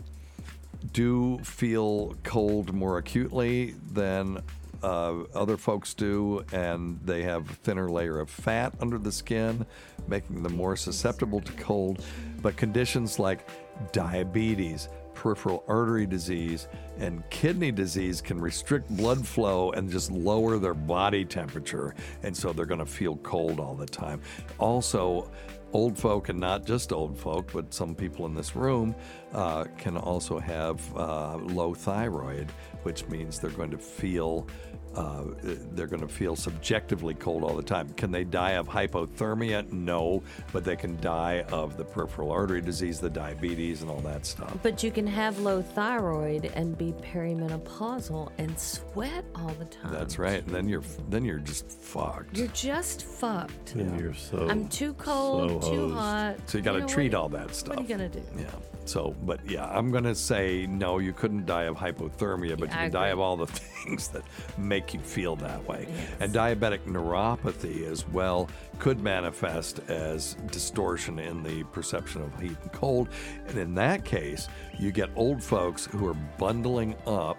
do 0.93 1.39
feel 1.39 2.15
cold 2.24 2.74
more 2.74 2.97
acutely 2.97 3.76
than 3.91 4.41
uh, 4.84 5.23
other 5.36 5.57
folks 5.57 5.93
do, 5.93 6.43
and 6.51 6.99
they 7.03 7.23
have 7.23 7.49
a 7.49 7.53
thinner 7.53 7.89
layer 7.89 8.19
of 8.19 8.29
fat 8.29 8.73
under 8.82 8.97
the 8.97 9.11
skin, 9.11 9.65
making 10.07 10.43
them 10.43 10.55
more 10.55 10.75
susceptible 10.75 11.41
to 11.41 11.51
cold. 11.53 12.03
But 12.41 12.57
conditions 12.57 13.19
like 13.19 13.47
diabetes, 13.91 14.89
peripheral 15.13 15.63
artery 15.67 16.05
disease, 16.05 16.67
and 16.97 17.27
kidney 17.29 17.71
disease 17.71 18.21
can 18.21 18.39
restrict 18.39 18.89
blood 18.97 19.25
flow 19.25 19.71
and 19.71 19.89
just 19.89 20.11
lower 20.11 20.57
their 20.57 20.73
body 20.73 21.25
temperature, 21.25 21.93
and 22.23 22.36
so 22.36 22.51
they're 22.53 22.65
going 22.65 22.79
to 22.79 22.86
feel 22.86 23.17
cold 23.17 23.59
all 23.59 23.75
the 23.75 23.86
time. 23.86 24.21
Also, 24.57 25.29
old 25.73 25.97
folk, 25.97 26.29
and 26.29 26.39
not 26.39 26.65
just 26.65 26.91
old 26.91 27.17
folk, 27.17 27.51
but 27.53 27.73
some 27.73 27.95
people 27.95 28.25
in 28.25 28.34
this 28.34 28.55
room 28.55 28.95
uh, 29.34 29.65
can 29.77 29.95
also 29.95 30.39
have 30.39 30.82
uh, 30.97 31.38
low 31.38 31.73
thyroid, 31.73 32.49
which 32.84 33.07
means 33.07 33.39
they're 33.39 33.51
going 33.51 33.71
to 33.71 33.77
feel. 33.77 34.47
Uh, 34.95 35.23
they're 35.41 35.87
going 35.87 36.01
to 36.01 36.07
feel 36.07 36.35
subjectively 36.35 37.13
cold 37.13 37.43
all 37.43 37.55
the 37.55 37.63
time. 37.63 37.89
Can 37.93 38.11
they 38.11 38.23
die 38.23 38.51
of 38.51 38.67
hypothermia? 38.67 39.71
No, 39.71 40.21
but 40.51 40.63
they 40.65 40.75
can 40.75 40.99
die 40.99 41.45
of 41.51 41.77
the 41.77 41.85
peripheral 41.85 42.31
artery 42.31 42.61
disease, 42.61 42.99
the 42.99 43.09
diabetes, 43.09 43.81
and 43.81 43.89
all 43.89 44.01
that 44.01 44.25
stuff. 44.25 44.57
But 44.61 44.83
you 44.83 44.91
can 44.91 45.07
have 45.07 45.39
low 45.39 45.61
thyroid 45.61 46.51
and 46.55 46.77
be 46.77 46.93
perimenopausal 47.01 48.31
and 48.37 48.59
sweat 48.59 49.23
all 49.35 49.53
the 49.59 49.65
time. 49.65 49.93
That's 49.93 50.19
right. 50.19 50.43
And 50.43 50.53
then 50.53 50.67
you're 50.67 50.83
then 51.09 51.23
you're 51.23 51.39
just 51.39 51.71
fucked. 51.71 52.37
You're 52.37 52.47
just 52.47 53.03
fucked. 53.03 53.75
And 53.75 53.99
you're 53.99 54.13
so. 54.13 54.49
I'm 54.49 54.67
too 54.67 54.93
cold, 54.95 55.63
so 55.63 55.71
too 55.71 55.93
hot. 55.93 56.35
So 56.47 56.57
you 56.57 56.63
got 56.63 56.73
to 56.73 56.79
know, 56.79 56.87
treat 56.87 57.13
what, 57.13 57.21
all 57.21 57.29
that 57.29 57.55
stuff. 57.55 57.69
What 57.69 57.79
are 57.79 57.81
you 57.83 57.87
gonna 57.87 58.09
do? 58.09 58.23
Yeah. 58.37 58.45
So, 58.91 59.15
but 59.23 59.39
yeah, 59.49 59.65
I'm 59.67 59.89
going 59.89 60.03
to 60.03 60.13
say 60.13 60.67
no, 60.67 60.99
you 60.99 61.13
couldn't 61.13 61.45
die 61.45 61.63
of 61.63 61.77
hypothermia, 61.77 62.59
but 62.59 62.67
Yeah, 62.67 62.75
you 62.75 62.81
can 62.81 62.91
die 62.91 63.07
of 63.07 63.21
all 63.21 63.37
the 63.37 63.47
things 63.47 64.09
that 64.09 64.23
make 64.57 64.93
you 64.93 64.99
feel 64.99 65.37
that 65.37 65.65
way. 65.65 65.87
And 66.19 66.33
diabetic 66.33 66.79
neuropathy 66.79 67.89
as 67.89 68.05
well 68.09 68.49
could 68.79 68.99
manifest 68.99 69.79
as 69.87 70.33
distortion 70.51 71.19
in 71.19 71.41
the 71.41 71.63
perception 71.71 72.21
of 72.21 72.37
heat 72.37 72.57
and 72.63 72.71
cold. 72.73 73.07
And 73.47 73.57
in 73.57 73.73
that 73.75 74.03
case, 74.03 74.49
you 74.77 74.91
get 74.91 75.09
old 75.15 75.41
folks 75.41 75.85
who 75.85 76.05
are 76.05 76.17
bundling 76.37 76.97
up 77.07 77.37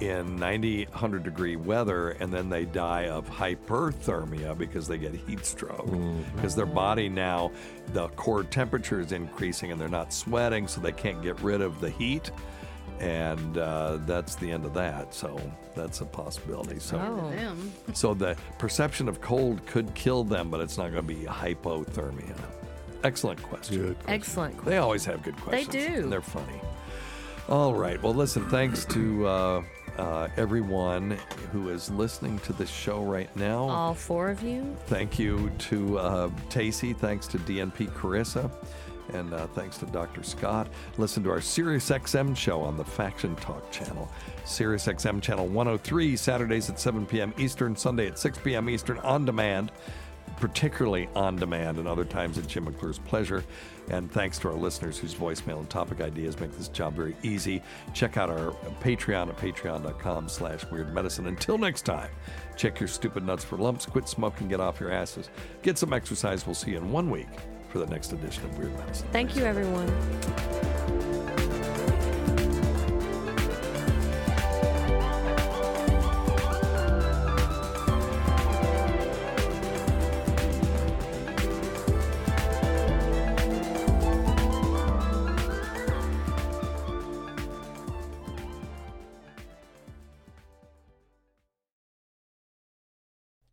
in 0.00 0.36
90, 0.36 0.86
100 0.86 1.22
degree 1.22 1.56
weather, 1.56 2.10
and 2.20 2.32
then 2.32 2.48
they 2.48 2.64
die 2.64 3.06
of 3.08 3.28
hyperthermia 3.28 4.56
because 4.56 4.88
they 4.88 4.98
get 4.98 5.14
heat 5.14 5.44
stroke. 5.44 5.90
Because 6.34 6.54
their 6.54 6.66
body 6.66 7.08
now, 7.08 7.50
the 7.92 8.08
core 8.10 8.44
temperature 8.44 9.00
is 9.00 9.12
increasing 9.12 9.72
and 9.72 9.80
they're 9.80 9.88
not 9.88 10.12
sweating, 10.12 10.66
so 10.66 10.80
they 10.80 10.92
can't 10.92 11.22
get 11.22 11.38
rid 11.40 11.60
of 11.60 11.80
the 11.80 11.90
heat. 11.90 12.30
And 12.98 13.56
uh, 13.56 13.98
that's 14.06 14.34
the 14.36 14.50
end 14.50 14.64
of 14.66 14.74
that. 14.74 15.14
So 15.14 15.40
that's 15.74 16.00
a 16.02 16.04
possibility. 16.04 16.78
So, 16.78 16.98
Oh. 16.98 17.54
So 17.94 18.12
the 18.14 18.36
perception 18.58 19.08
of 19.08 19.20
cold 19.20 19.64
could 19.66 19.94
kill 19.94 20.22
them, 20.24 20.50
but 20.50 20.60
it's 20.60 20.76
not 20.76 20.92
going 20.92 21.06
to 21.06 21.14
be 21.14 21.24
hypothermia. 21.24 22.36
Excellent 23.02 23.42
question. 23.42 23.96
Excellent. 24.08 24.54
Question. 24.56 24.70
They 24.70 24.78
always 24.78 25.04
have 25.06 25.22
good 25.22 25.36
questions. 25.38 25.72
They 25.72 25.88
do. 25.88 25.94
And 26.02 26.12
they're 26.12 26.20
funny. 26.20 26.60
All 27.48 27.74
right. 27.74 28.00
Well, 28.02 28.14
listen, 28.14 28.48
thanks 28.50 28.84
to 28.86 29.26
uh, 29.26 29.62
uh, 29.98 30.28
everyone 30.36 31.18
who 31.52 31.68
is 31.68 31.90
listening 31.90 32.38
to 32.40 32.52
this 32.52 32.70
show 32.70 33.02
right 33.02 33.34
now. 33.36 33.68
All 33.68 33.94
four 33.94 34.30
of 34.30 34.42
you. 34.42 34.76
Thank 34.86 35.18
you 35.18 35.50
to 35.58 35.98
uh, 35.98 36.28
Tacie. 36.48 36.96
Thanks 36.96 37.26
to 37.28 37.38
DNP 37.38 37.90
Carissa. 37.90 38.50
And 39.14 39.34
uh, 39.34 39.46
thanks 39.48 39.78
to 39.78 39.86
Dr. 39.86 40.22
Scott. 40.22 40.68
Listen 40.96 41.22
to 41.24 41.30
our 41.30 41.38
SiriusXM 41.38 42.36
show 42.36 42.60
on 42.60 42.76
the 42.76 42.84
Faction 42.84 43.34
Talk 43.36 43.70
channel. 43.72 44.10
SiriusXM 44.44 45.20
channel 45.20 45.46
103, 45.46 46.16
Saturdays 46.16 46.70
at 46.70 46.78
7 46.78 47.06
p.m. 47.06 47.34
Eastern, 47.36 47.74
Sunday 47.74 48.06
at 48.06 48.18
6 48.18 48.38
p.m. 48.38 48.70
Eastern, 48.70 48.98
on 48.98 49.24
demand, 49.24 49.72
particularly 50.36 51.08
on 51.14 51.36
demand, 51.36 51.78
and 51.78 51.88
other 51.88 52.04
times 52.04 52.38
at 52.38 52.46
Jim 52.46 52.64
McClure's 52.64 52.98
pleasure. 53.00 53.44
And 53.90 54.10
thanks 54.10 54.38
to 54.40 54.48
our 54.48 54.54
listeners 54.54 54.98
whose 54.98 55.14
voicemail 55.14 55.58
and 55.58 55.68
topic 55.68 56.00
ideas 56.00 56.38
make 56.38 56.56
this 56.56 56.68
job 56.68 56.94
very 56.94 57.16
easy. 57.22 57.62
Check 57.92 58.16
out 58.16 58.30
our 58.30 58.52
Patreon 58.80 59.28
at 59.28 59.36
patreon.com 59.36 60.28
slash 60.28 60.64
weird 60.70 60.94
medicine. 60.94 61.26
Until 61.26 61.58
next 61.58 61.82
time, 61.82 62.10
check 62.56 62.78
your 62.80 62.88
stupid 62.88 63.24
nuts 63.24 63.44
for 63.44 63.58
lumps, 63.58 63.86
quit 63.86 64.08
smoking, 64.08 64.48
get 64.48 64.60
off 64.60 64.80
your 64.80 64.92
asses, 64.92 65.28
get 65.62 65.76
some 65.76 65.92
exercise. 65.92 66.46
We'll 66.46 66.54
see 66.54 66.70
you 66.70 66.78
in 66.78 66.90
one 66.90 67.10
week 67.10 67.28
for 67.68 67.78
the 67.78 67.86
next 67.86 68.12
edition 68.12 68.44
of 68.44 68.58
Weird 68.58 68.76
Medicine. 68.78 69.08
Thank 69.12 69.36
you, 69.36 69.44
everyone. 69.44 70.99